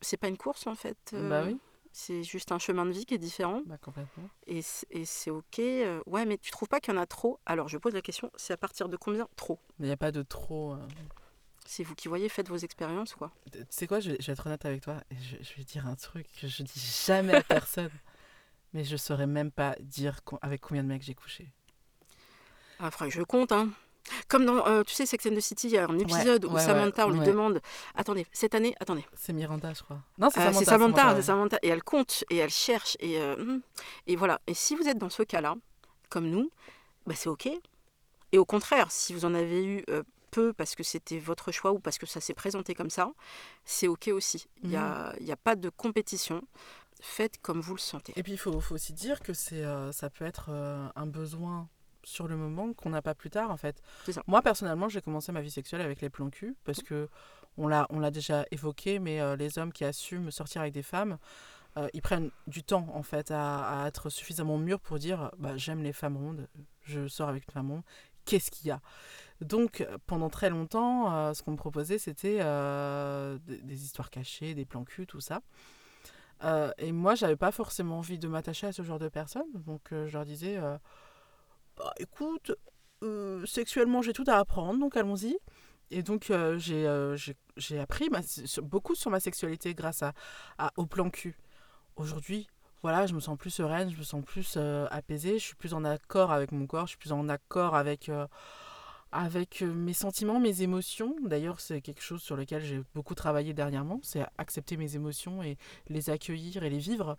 c'est 0.00 0.16
pas 0.18 0.28
une 0.28 0.36
course 0.38 0.66
en 0.66 0.74
fait. 0.74 0.96
Bah 1.12 1.42
oui, 1.46 1.58
C'est 1.98 2.22
juste 2.22 2.52
un 2.52 2.58
chemin 2.58 2.84
de 2.84 2.90
vie 2.90 3.06
qui 3.06 3.14
est 3.14 3.18
différent. 3.18 3.62
bah 3.64 3.78
complètement. 3.78 4.28
Et 4.46 4.60
c'est 4.60 5.30
ok. 5.30 5.58
euh, 5.60 6.02
ouais, 6.04 6.26
mais 6.26 6.36
tu 6.36 6.50
trouves 6.50 6.68
pas 6.68 6.78
qu'il 6.78 6.92
y 6.92 6.96
en 6.96 7.00
a 7.00 7.06
trop? 7.06 7.40
Alors 7.46 7.68
je 7.68 7.78
pose 7.78 7.94
la 7.94 8.02
question 8.02 8.30
c'est 8.36 8.52
à 8.52 8.58
partir 8.58 8.90
de 8.90 8.98
combien 8.98 9.26
Trop? 9.34 9.58
Mais 9.78 9.86
il 9.86 9.88
n'y 9.88 9.94
a 9.94 9.96
pas 9.96 10.12
de 10.12 10.22
trop. 10.22 10.74
euh, 10.74 10.86
C'est 11.64 11.84
vous 11.84 11.94
qui 11.94 12.08
voyez, 12.08 12.28
faites 12.28 12.50
vos 12.50 12.58
expériences 12.58 13.14
quoi. 13.14 13.32
Tu 13.50 13.60
sais 13.70 13.86
quoi, 13.86 14.00
je 14.00 14.10
vais, 14.10 14.18
je 14.20 14.26
vais 14.26 14.34
être 14.34 14.46
honnête 14.46 14.66
avec 14.66 14.82
toi. 14.82 15.02
Et 15.10 15.16
je, 15.16 15.36
je 15.42 15.54
vais 15.56 15.64
dire 15.64 15.86
un 15.86 15.96
truc 15.96 16.26
que 16.38 16.48
je 16.48 16.62
dis 16.62 16.80
jamais 17.06 17.34
à 17.36 17.42
personne. 17.42 17.90
mais 18.74 18.84
je 18.84 18.98
saurais 18.98 19.26
même 19.26 19.50
pas 19.50 19.74
dire 19.80 20.20
avec 20.42 20.60
combien 20.60 20.82
de 20.82 20.88
mecs 20.88 21.02
j'ai 21.02 21.14
couché. 21.14 21.50
Ah, 22.78 22.90
faudrait 22.90 23.08
que 23.08 23.14
je 23.14 23.22
compte, 23.22 23.52
hein. 23.52 23.70
Comme 24.28 24.44
dans, 24.46 24.66
euh, 24.66 24.82
tu 24.82 24.94
sais, 24.94 25.06
Sex 25.06 25.26
and 25.26 25.34
the 25.34 25.40
City, 25.40 25.68
il 25.68 25.72
y 25.72 25.78
a 25.78 25.86
un 25.88 25.98
épisode 25.98 26.44
où 26.44 26.50
ouais, 26.50 26.60
Samantha, 26.64 27.06
on 27.06 27.10
lui 27.10 27.20
demande 27.20 27.60
Attendez, 27.94 28.26
cette 28.32 28.54
année, 28.54 28.74
attendez. 28.80 29.04
C'est 29.14 29.32
Miranda, 29.32 29.72
je 29.72 29.82
crois. 29.82 30.00
Non, 30.18 30.30
c'est 30.30 30.40
Euh, 30.40 30.44
Samantha. 30.44 30.58
c'est 30.58 30.64
Samantha, 30.64 31.16
c'est 31.16 31.22
Samantha. 31.22 31.58
Et 31.62 31.68
elle 31.68 31.82
compte, 31.82 32.24
et 32.30 32.36
elle 32.36 32.50
cherche, 32.50 32.96
et, 33.00 33.18
euh, 33.18 33.34
hum. 33.36 33.60
et 34.06 34.16
voilà. 34.16 34.40
Et 34.46 34.54
si 34.54 34.74
vous 34.76 34.86
êtes 34.88 34.98
dans 34.98 35.10
ce 35.10 35.22
cas-là, 35.22 35.56
comme 36.08 36.28
nous, 36.28 36.50
bah, 37.06 37.14
c'est 37.16 37.28
OK. 37.28 37.48
Et 38.32 38.38
au 38.38 38.44
contraire, 38.44 38.90
si 38.90 39.12
vous 39.12 39.24
en 39.24 39.34
avez 39.34 39.64
eu 39.64 39.84
peu 40.30 40.52
parce 40.52 40.74
que 40.74 40.82
c'était 40.82 41.18
votre 41.18 41.50
choix 41.50 41.72
ou 41.72 41.78
parce 41.78 41.96
que 41.96 42.04
ça 42.04 42.20
s'est 42.20 42.34
présenté 42.34 42.74
comme 42.74 42.90
ça, 42.90 43.12
c'est 43.64 43.88
OK 43.88 44.08
aussi. 44.08 44.46
Il 44.62 44.68
n'y 44.68 44.76
a, 44.76 45.14
y 45.20 45.32
a 45.32 45.36
pas 45.36 45.56
de 45.56 45.70
compétition. 45.70 46.42
Faites 47.00 47.38
comme 47.40 47.60
vous 47.60 47.74
le 47.74 47.80
sentez. 47.80 48.12
Et 48.16 48.22
puis 48.22 48.32
il 48.32 48.38
faut, 48.38 48.58
faut 48.60 48.74
aussi 48.74 48.92
dire 48.92 49.20
que 49.20 49.32
c'est, 49.32 49.64
euh, 49.64 49.92
ça 49.92 50.10
peut 50.10 50.24
être 50.24 50.46
euh, 50.50 50.88
un 50.96 51.06
besoin 51.06 51.68
sur 52.06 52.28
le 52.28 52.36
moment 52.36 52.72
qu'on 52.72 52.90
n'a 52.90 53.02
pas 53.02 53.14
plus 53.14 53.30
tard 53.30 53.50
en 53.50 53.56
fait. 53.56 53.82
Ça. 54.08 54.22
Moi 54.26 54.40
personnellement 54.40 54.88
j'ai 54.88 55.02
commencé 55.02 55.32
ma 55.32 55.40
vie 55.40 55.50
sexuelle 55.50 55.80
avec 55.80 56.00
les 56.00 56.08
plans 56.08 56.30
cul 56.30 56.56
parce 56.64 56.80
que 56.80 57.08
on 57.58 57.68
l'a, 57.68 58.10
déjà 58.10 58.44
évoqué 58.50 58.98
mais 58.98 59.20
euh, 59.20 59.34
les 59.34 59.58
hommes 59.58 59.72
qui 59.72 59.84
assument 59.84 60.30
sortir 60.30 60.60
avec 60.60 60.72
des 60.72 60.82
femmes 60.82 61.18
euh, 61.76 61.88
ils 61.94 62.02
prennent 62.02 62.30
du 62.46 62.62
temps 62.62 62.86
en 62.94 63.02
fait 63.02 63.30
à, 63.30 63.82
à 63.82 63.88
être 63.88 64.08
suffisamment 64.08 64.56
mûrs 64.56 64.80
pour 64.80 64.98
dire 64.98 65.32
bah, 65.38 65.56
j'aime 65.56 65.82
les 65.82 65.92
femmes 65.92 66.16
rondes, 66.16 66.48
je 66.82 67.08
sors 67.08 67.28
avec 67.28 67.44
une 67.46 67.52
femme 67.52 67.70
ronde, 67.70 67.82
qu'est-ce 68.24 68.50
qu'il 68.50 68.68
y 68.68 68.70
a? 68.70 68.80
Donc 69.40 69.86
pendant 70.06 70.30
très 70.30 70.48
longtemps 70.48 71.12
euh, 71.12 71.34
ce 71.34 71.42
qu'on 71.42 71.52
me 71.52 71.56
proposait 71.56 71.98
c'était 71.98 72.38
euh, 72.40 73.38
des, 73.46 73.60
des 73.62 73.84
histoires 73.84 74.10
cachées, 74.10 74.54
des 74.54 74.64
plans 74.64 74.84
cul, 74.84 75.06
tout 75.06 75.20
ça. 75.20 75.40
Euh, 76.44 76.70
et 76.78 76.92
moi, 76.92 77.14
j'avais 77.14 77.36
pas 77.36 77.50
forcément 77.50 77.98
envie 77.98 78.18
de 78.18 78.28
m'attacher 78.28 78.66
à 78.66 78.72
ce 78.72 78.82
genre 78.82 78.98
de 78.98 79.08
personnes. 79.08 79.50
Donc, 79.54 79.88
je 79.90 80.12
leur 80.12 80.24
disais 80.24 80.58
Bah, 81.76 81.92
écoute, 81.98 82.52
euh, 83.02 83.44
sexuellement, 83.46 84.02
j'ai 84.02 84.12
tout 84.12 84.24
à 84.26 84.36
apprendre, 84.38 84.78
donc 84.80 84.96
allons-y. 84.96 85.36
Et 85.90 86.02
donc, 86.02 86.30
euh, 86.30 86.58
j'ai 86.58 86.86
euh, 86.86 87.16
j'ai- 87.16 87.36
j'ai 87.56 87.78
appris 87.78 88.08
beaucoup 88.62 88.94
sur 88.94 89.10
ma 89.10 89.20
sexualité 89.20 89.74
grâce 89.74 90.02
à, 90.02 90.12
à- 90.58 90.72
au 90.76 90.86
plan 90.86 91.10
cul. 91.10 91.36
Aujourd'hui, 91.96 92.48
voilà, 92.82 93.06
je 93.06 93.14
me 93.14 93.20
sens 93.20 93.38
plus 93.38 93.50
sereine, 93.50 93.90
je 93.90 93.98
me 93.98 94.02
sens 94.04 94.24
plus 94.24 94.56
apaisée, 94.90 95.38
je 95.38 95.44
suis 95.44 95.56
plus 95.56 95.74
en 95.74 95.84
accord 95.84 96.32
avec 96.32 96.52
mon 96.52 96.66
corps, 96.66 96.86
je 96.86 96.90
suis 96.90 96.98
plus 96.98 97.12
en 97.12 97.28
accord 97.28 97.74
avec, 97.76 98.10
avec 99.12 99.62
mes 99.62 99.92
sentiments, 99.92 100.40
mes 100.40 100.62
émotions. 100.62 101.16
D'ailleurs, 101.24 101.60
c'est 101.60 101.80
quelque 101.80 102.02
chose 102.02 102.22
sur 102.22 102.36
lequel 102.36 102.62
j'ai 102.64 102.82
beaucoup 102.94 103.14
travaillé 103.14 103.54
dernièrement, 103.54 104.00
c'est 104.02 104.24
accepter 104.38 104.76
mes 104.76 104.96
émotions 104.96 105.42
et 105.42 105.56
les 105.88 106.10
accueillir 106.10 106.62
et 106.64 106.70
les 106.70 106.78
vivre. 106.78 107.16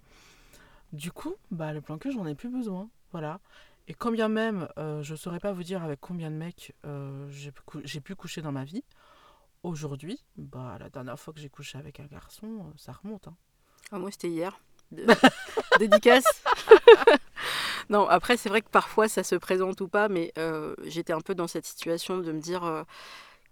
Du 0.94 1.12
coup, 1.12 1.36
bah, 1.52 1.74
le 1.74 1.82
plan 1.82 1.98
que 1.98 2.12
j'en 2.12 2.26
ai 2.28 2.36
plus 2.36 2.50
besoin. 2.50 2.90
Voilà. 3.12 3.40
Et 3.88 3.94
quand 3.94 4.12
bien 4.12 4.28
même, 4.28 4.68
euh, 4.78 5.02
je 5.02 5.14
ne 5.14 5.18
saurais 5.18 5.40
pas 5.40 5.54
vous 5.54 5.64
dire 5.64 5.84
avec 5.84 6.00
combien 6.02 6.30
de 6.30 6.36
mecs 6.36 6.74
euh, 6.86 7.28
j'ai 7.30 7.52
cou- 7.66 7.82
pu 8.04 8.16
coucher 8.16 8.42
dans 8.42 8.52
ma 8.52 8.66
vie, 8.66 8.84
aujourd'hui, 9.64 10.24
bah, 10.38 10.78
la 10.80 10.90
dernière 10.90 11.20
fois 11.20 11.34
que 11.34 11.40
j'ai 11.40 11.50
couché 11.50 11.78
avec 11.78 12.00
un 12.00 12.06
garçon, 12.08 12.48
euh, 12.48 12.74
ça 12.78 12.94
remonte. 12.94 13.28
hein. 13.28 13.36
Ah, 13.92 14.00
moi, 14.00 14.12
c'était 14.12 14.30
hier. 14.30 14.60
Dédicace. 15.80 16.26
non, 17.90 18.08
après, 18.08 18.38
c'est 18.38 18.50
vrai 18.50 18.62
que 18.62 18.70
parfois, 18.70 19.08
ça 19.08 19.24
se 19.24 19.36
présente 19.36 19.82
ou 19.82 19.88
pas, 19.88 20.10
mais 20.10 20.34
euh, 20.38 20.76
j'étais 20.86 21.14
un 21.14 21.22
peu 21.22 21.36
dans 21.36 21.48
cette 21.48 21.66
situation 21.66 22.18
de 22.20 22.32
me 22.32 22.40
dire 22.42 22.64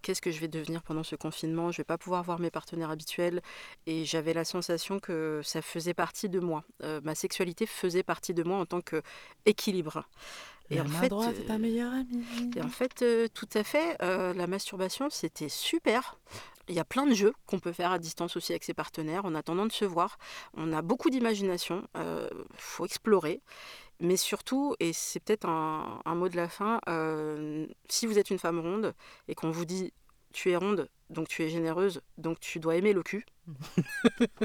qu'est-ce 0.05 0.21
que 0.21 0.29
je 0.29 0.39
vais 0.39 0.47
devenir 0.47 0.83
pendant 0.83 1.01
ce 1.01 1.15
confinement 1.15 1.71
Je 1.71 1.77
vais 1.77 1.83
pas 1.83 1.97
pouvoir 1.97 2.21
voir 2.21 2.39
mes 2.39 2.51
partenaires 2.51 2.91
habituels. 2.91 3.41
Et 3.87 4.05
j'avais 4.05 4.33
la 4.33 4.45
sensation 4.45 4.99
que 4.99 5.41
ça 5.43 5.63
faisait 5.63 5.95
partie 5.95 6.29
de 6.29 6.39
moi. 6.39 6.63
Euh, 6.83 7.01
ma 7.03 7.15
sexualité 7.15 7.65
faisait 7.65 8.03
partie 8.03 8.35
de 8.35 8.43
moi 8.43 8.59
en 8.59 8.67
tant 8.67 8.81
qu'équilibre. 8.81 10.05
Et 10.69 10.75
La 10.75 10.83
en 10.83 10.87
main 10.87 10.99
fait, 10.99 11.09
droite 11.09 11.35
est 11.39 11.45
ta 11.45 11.53
euh, 11.53 11.57
meilleure 11.57 11.91
amie. 11.91 12.23
Et 12.55 12.61
en 12.61 12.69
fait, 12.69 13.01
euh, 13.01 13.27
tout 13.33 13.49
à 13.55 13.63
fait, 13.63 13.97
euh, 14.03 14.33
la 14.33 14.45
masturbation, 14.45 15.09
c'était 15.09 15.49
super. 15.49 16.19
Il 16.67 16.75
y 16.75 16.79
a 16.79 16.85
plein 16.85 17.05
de 17.05 17.13
jeux 17.13 17.33
qu'on 17.47 17.59
peut 17.59 17.71
faire 17.71 17.91
à 17.91 17.99
distance 17.99 18.35
aussi 18.37 18.51
avec 18.51 18.63
ses 18.63 18.73
partenaires 18.73 19.25
en 19.25 19.33
attendant 19.35 19.65
de 19.65 19.71
se 19.71 19.85
voir. 19.85 20.17
On 20.55 20.73
a 20.73 20.81
beaucoup 20.81 21.11
d'imagination, 21.11 21.87
il 21.95 22.29
faut 22.57 22.85
explorer. 22.85 23.41
Mais 24.01 24.17
surtout, 24.17 24.75
et 24.79 24.91
c'est 24.93 25.19
peut-être 25.21 25.47
un, 25.47 26.01
un 26.05 26.15
mot 26.15 26.27
de 26.29 26.35
la 26.35 26.49
fin, 26.49 26.79
euh, 26.89 27.65
si 27.89 28.05
vous 28.07 28.19
êtes 28.19 28.29
une 28.29 28.39
femme 28.39 28.59
ronde 28.59 28.93
et 29.27 29.35
qu'on 29.35 29.51
vous 29.51 29.65
dit 29.65 29.93
tu 30.33 30.51
es 30.51 30.55
ronde, 30.57 30.89
donc 31.09 31.29
tu 31.29 31.43
es 31.43 31.49
généreuse, 31.49 32.01
donc 32.17 32.41
tu 32.41 32.59
dois 32.59 32.75
aimer 32.75 32.91
le 32.91 33.03
cul. 33.03 33.25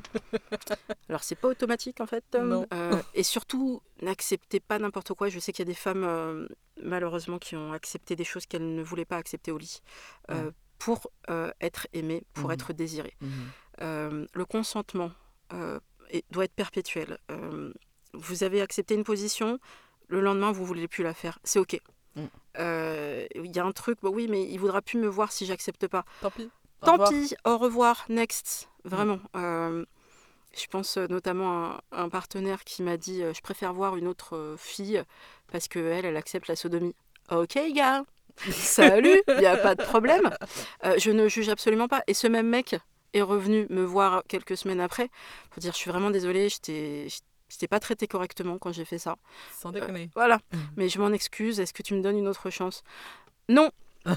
Alors 1.09 1.23
c'est 1.25 1.35
pas 1.35 1.49
automatique 1.49 2.01
en 2.01 2.07
fait. 2.07 2.25
Non. 2.35 2.67
Euh, 2.73 3.01
et 3.15 3.23
surtout, 3.23 3.83
n'acceptez 4.03 4.61
pas 4.61 4.79
n'importe 4.79 5.15
quoi. 5.15 5.29
Je 5.29 5.39
sais 5.39 5.53
qu'il 5.53 5.65
y 5.65 5.69
a 5.69 5.73
des 5.73 5.75
femmes 5.75 6.05
euh, 6.05 6.47
malheureusement 6.83 7.39
qui 7.39 7.57
ont 7.57 7.73
accepté 7.73 8.17
des 8.17 8.25
choses 8.25 8.47
qu'elles 8.47 8.75
ne 8.75 8.83
voulaient 8.83 9.05
pas 9.05 9.17
accepter 9.17 9.51
au 9.51 9.59
lit 9.59 9.81
euh, 10.31 10.51
pour 10.79 11.11
euh, 11.29 11.51
être 11.61 11.87
aimées, 11.93 12.25
pour 12.35 12.49
Mhm. 12.49 12.55
être 12.55 12.73
désirées. 12.73 13.17
Mhm. 13.21 13.31
Euh, 13.83 14.27
le 14.33 14.45
consentement 14.45 15.11
doit 16.31 16.45
être 16.45 16.55
perpétuel. 16.55 17.19
Vous 18.15 18.45
avez 18.45 18.61
accepté 18.61 18.95
une 18.95 19.05
position, 19.05 19.59
le 20.09 20.21
lendemain 20.21 20.53
vous 20.53 20.65
voulez 20.65 20.89
plus 20.89 21.05
la 21.05 21.15
faire, 21.15 21.39
c'est 21.45 21.59
ok. 21.59 21.81
Mm. 22.17 22.23
Euh, 22.59 23.27
Il 23.35 23.55
y 23.55 23.59
a 23.59 23.65
un 23.65 23.73
truc, 23.73 23.99
bah 24.03 24.11
oui, 24.13 24.27
mais 24.29 24.45
il 24.45 24.59
voudra 24.59 24.83
plus 24.83 24.99
me 24.99 25.09
voir 25.09 25.33
si 25.33 25.47
j'accepte 25.47 25.87
pas. 25.87 26.05
Tant 26.21 26.31
pis. 26.31 26.51
Au 26.83 26.87
Tant 26.87 26.93
revoir. 26.93 27.11
pis, 27.11 27.35
au 27.45 27.59
revoir, 27.59 28.05
next. 28.09 28.69
Vraiment. 28.85 29.21
Euh, 29.37 29.85
je 30.57 30.67
pense 30.67 30.97
euh, 30.97 31.07
notamment 31.09 31.73
à 31.73 31.83
un, 31.93 32.09
partenaire 32.09 32.65
qui 32.65 32.83
m'a 32.83 32.97
dit 32.97 33.23
Je 33.35 33.41
préfère 33.41 33.73
voir 33.73 33.97
une 33.97 34.09
autre 34.09 34.57
fille 34.59 35.03
parce 35.53 35.69
qu'elle, 35.69 36.05
elle 36.05 36.17
accepte 36.17 36.49
la 36.49 36.57
sodomie. 36.57 36.95
Ok, 37.31 37.59
gars. 37.73 38.05
Salut, 38.51 39.23
il 39.29 39.39
n'y 39.39 39.47
a 39.47 39.57
pas 39.57 39.75
de 39.75 39.83
problème. 39.83 40.31
Euh, 40.85 40.95
je 40.99 41.11
ne 41.11 41.29
juge 41.29 41.49
absolument 41.49 41.89
pas. 41.89 42.03
Et 42.07 42.15
ce 42.15 42.27
même 42.27 42.49
mec 42.49 42.77
est 43.13 43.23
revenu 43.23 43.67
me 43.71 43.83
voir 43.83 44.23
quelques 44.29 44.57
semaines 44.57 44.81
après 44.81 45.11
pour 45.51 45.61
dire 45.61 45.73
Je 45.73 45.79
suis 45.79 45.91
vraiment 45.91 46.11
désolée, 46.11 46.49
je 46.49 47.21
t'ai 47.59 47.69
pas 47.69 47.81
traité 47.81 48.07
correctement 48.07 48.59
quand 48.59 48.73
j'ai 48.73 48.85
fait 48.85 48.99
ça. 48.99 49.17
Sans 49.59 49.71
déconner. 49.73 50.11
Voilà. 50.15 50.41
Mais 50.77 50.89
je 50.89 50.99
m'en 51.01 51.13
excuse. 51.13 51.61
Est-ce 51.61 51.73
que 51.73 51.83
tu 51.83 51.95
me 51.95 52.03
donnes 52.03 52.19
une 52.19 52.29
autre 52.29 52.51
chance? 52.51 52.83
Non. 53.49 53.71
Ça. 54.07 54.15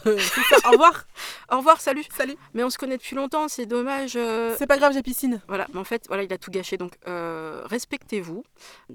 Au 0.68 0.72
revoir. 0.72 1.06
Au 1.52 1.58
revoir, 1.58 1.82
salut. 1.82 2.06
Salut. 2.16 2.38
Mais 2.54 2.64
on 2.64 2.70
se 2.70 2.78
connaît 2.78 2.96
depuis 2.98 3.18
longtemps, 3.18 3.50
c'est 3.50 3.66
dommage. 3.66 4.14
euh, 4.16 4.56
C'est 4.58 4.66
pas 4.68 4.78
grave, 4.78 4.94
j'ai 4.94 5.04
piscine. 5.04 5.42
Voilà, 5.50 5.68
mais 5.74 5.80
en 5.80 5.84
fait, 5.84 6.06
voilà, 6.08 6.24
il 6.24 6.32
a 6.32 6.38
tout 6.38 6.52
gâché. 6.52 6.78
Donc, 6.78 6.94
euh, 7.08 7.62
respectez-vous, 7.66 8.46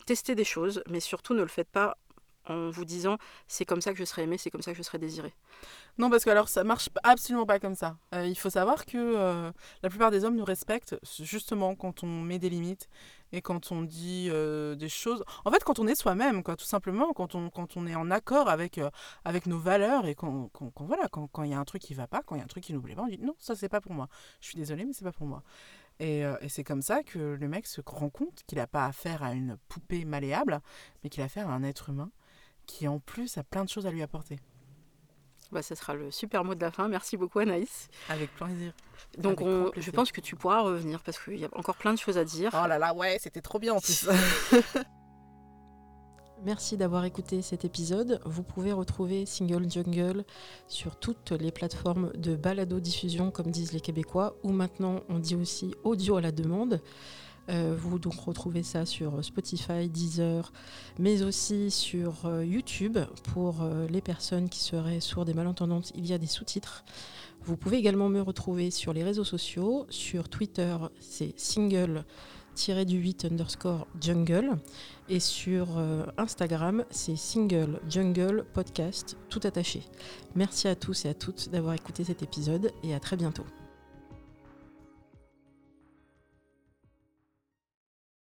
testez 0.07 0.35
des 0.35 0.45
choses, 0.45 0.83
mais 0.89 1.01
surtout 1.01 1.35
ne 1.35 1.43
le 1.43 1.49
faites 1.49 1.69
pas 1.69 1.99
en 2.49 2.71
vous 2.71 2.85
disant 2.85 3.19
c'est 3.47 3.65
comme 3.65 3.81
ça 3.81 3.93
que 3.93 3.99
je 3.99 4.05
serai 4.05 4.23
aimé, 4.23 4.39
c'est 4.39 4.51
comme 4.51 4.63
ça 4.63 4.73
que 4.73 4.79
je 4.79 4.83
serai 4.83 4.99
désiré. 4.99 5.33
Non, 5.99 6.11
parce 6.11 6.25
que 6.25 6.31
alors 6.31 6.49
ça 6.49 6.65
marche 6.65 6.89
absolument 7.03 7.47
pas 7.47 7.59
comme 7.59 7.75
ça. 7.75 7.97
Euh, 8.15 8.27
il 8.27 8.37
faut 8.39 8.51
savoir 8.51 8.87
que 8.87 8.97
euh, 8.97 9.51
la 9.83 9.89
plupart 9.91 10.11
des 10.11 10.25
hommes 10.25 10.37
nous 10.37 10.45
respectent 10.45 10.97
justement 11.21 11.75
quand 11.75 12.03
on 12.05 12.07
met 12.23 12.39
des 12.39 12.51
limites 12.51 12.89
et 13.33 13.43
quand 13.43 13.73
on 13.73 13.83
dit 13.83 14.29
euh, 14.31 14.75
des 14.75 14.89
choses. 14.89 15.23
En 15.45 15.51
fait, 15.51 15.63
quand 15.65 15.79
on 15.79 15.87
est 15.87 15.95
soi-même, 15.95 16.43
quoi, 16.43 16.57
tout 16.57 16.65
simplement, 16.65 17.13
quand 17.13 17.35
on, 17.35 17.51
quand 17.51 17.77
on 17.77 17.87
est 17.87 17.95
en 17.95 18.11
accord 18.11 18.49
avec, 18.49 18.81
avec 19.25 19.47
nos 19.47 19.59
valeurs 19.59 20.07
et 20.07 20.15
qu'on- 20.15 20.51
voilà, 20.81 21.09
quand 21.09 21.27
quand 21.29 21.43
il 21.43 21.51
y 21.51 21.55
a 21.55 21.59
un 21.59 21.65
truc 21.65 21.83
qui 21.83 21.95
va 21.95 22.07
pas, 22.07 22.23
quand 22.25 22.37
il 22.37 22.39
y 22.39 22.41
a 22.41 22.45
un 22.45 22.49
truc 22.49 22.65
qui 22.65 22.73
nous 22.73 22.81
plaît 22.81 22.95
pas, 22.95 23.03
on 23.03 23.09
dit 23.09 23.19
non, 23.19 23.35
ça 23.39 23.55
c'est 23.55 23.69
pas 23.69 23.81
pour 23.81 23.93
moi. 23.93 24.09
Je 24.41 24.47
suis 24.49 24.57
désolée, 24.57 24.85
mais 24.85 24.93
c'est 24.93 25.05
pas 25.05 25.13
pour 25.13 25.27
moi. 25.27 25.43
Et, 26.01 26.21
et 26.21 26.49
c'est 26.49 26.63
comme 26.63 26.81
ça 26.81 27.03
que 27.03 27.19
le 27.19 27.49
mec 27.49 27.67
se 27.67 27.81
rend 27.85 28.09
compte 28.09 28.45
qu'il 28.47 28.59
n'a 28.59 28.69
pas 28.69 28.87
affaire 28.87 29.25
à 29.25 29.33
une 29.33 29.57
poupée 29.69 30.05
malléable, 30.05 30.61
mais 31.03 31.11
qu'il 31.11 31.21
a 31.23 31.27
affaire 31.27 31.51
à 31.51 31.53
un 31.53 31.65
être 31.65 31.89
humain 31.89 32.11
qui 32.69 32.87
en 32.87 33.01
plus 33.01 33.37
a 33.39 33.43
plein 33.43 33.65
de 33.65 33.69
choses 33.69 33.87
à 33.87 33.91
lui 33.91 34.03
apporter. 34.03 34.39
Bah, 35.51 35.63
ça 35.63 35.75
sera 35.75 35.95
le 35.95 36.11
super 36.11 36.45
mot 36.45 36.55
de 36.55 36.61
la 36.61 36.71
fin. 36.71 36.87
Merci 36.89 37.17
beaucoup 37.17 37.39
Anaïs. 37.39 37.89
Avec 38.11 38.31
plaisir. 38.37 38.73
Donc 39.17 39.41
Avec 39.41 39.47
on- 39.49 39.63
grand 39.63 39.71
je 39.81 39.91
pense 39.91 40.13
que 40.13 40.21
tu 40.21 40.37
pourras 40.37 40.61
revenir 40.61 41.01
parce 41.03 41.19
qu'il 41.19 41.39
y 41.39 41.45
a 41.47 41.49
encore 41.57 41.77
plein 41.77 41.95
de 41.95 41.99
choses 41.99 42.19
à 42.19 42.25
dire. 42.25 42.51
Oh 42.53 42.67
là 42.69 42.79
là, 42.79 42.95
ouais, 42.95 43.17
c'était 43.21 43.41
trop 43.41 43.59
bien 43.59 43.73
en 43.75 43.81
plus. 43.81 44.07
Merci 46.45 46.77
d'avoir 46.77 47.05
écouté 47.05 47.43
cet 47.43 47.65
épisode. 47.65 48.21
Vous 48.25 48.45
pouvez 48.45 48.73
retrouver 48.73 49.27
Single 49.27 49.69
Jungle 49.69 50.25
sur 50.69 50.95
toutes 50.97 51.33
les 51.33 51.51
plateformes 51.51 52.13
de 52.15 52.37
balado-diffusion, 52.37 53.33
comme 53.33 53.51
disent 53.51 53.73
les 53.73 53.81
Québécois, 53.81 54.37
ou 54.45 54.53
maintenant 54.53 55.01
on 55.09 55.19
dit 55.19 55.35
aussi 55.35 55.75
audio 55.83 56.17
à 56.17 56.21
la 56.21 56.31
demande. 56.31 56.81
Euh, 57.49 57.75
vous 57.79 57.99
donc 57.99 58.15
retrouvez 58.15 58.63
ça 58.63 58.85
sur 58.87 59.25
Spotify, 59.25 59.89
Deezer, 59.89 60.53
mais 60.99 61.23
aussi 61.23 61.71
sur 61.71 62.27
euh, 62.27 62.45
YouTube 62.45 62.99
pour 63.33 63.63
euh, 63.63 63.87
les 63.89 64.01
personnes 64.01 64.49
qui 64.49 64.61
seraient 64.61 65.01
sourdes 65.01 65.29
et 65.29 65.35
malentendantes. 65.35 65.93
Il 65.95 66.07
y 66.07 66.13
a 66.13 66.19
des 66.19 66.27
sous-titres. 66.27 66.85
Vous 67.45 67.57
pouvez 67.57 67.79
également 67.79 68.09
me 68.09 68.21
retrouver 68.21 68.71
sur 68.71 68.93
les 68.93 69.05
réseaux 69.05 69.25
sociaux. 69.25 69.87
Sur 69.89 70.29
Twitter, 70.29 70.77
c'est 71.01 71.39
single 71.39 72.05
du 72.87 72.97
8 72.97 73.27
underscore 73.27 73.87
jungle. 74.01 74.57
Et 75.09 75.21
sur 75.21 75.79
euh, 75.79 76.05
Instagram, 76.17 76.85
c'est 76.91 77.17
single 77.17 77.81
jungle 77.89 78.45
podcast 78.53 79.17
tout 79.31 79.41
attaché. 79.45 79.83
Merci 80.35 80.69
à 80.69 80.75
tous 80.75 81.05
et 81.05 81.09
à 81.09 81.15
toutes 81.15 81.51
d'avoir 81.51 81.75
écouté 81.75 82.05
cet 82.05 82.23
épisode 82.23 82.73
et 82.83 82.95
à 82.95 83.01
très 83.01 83.17
bientôt. 83.17 83.45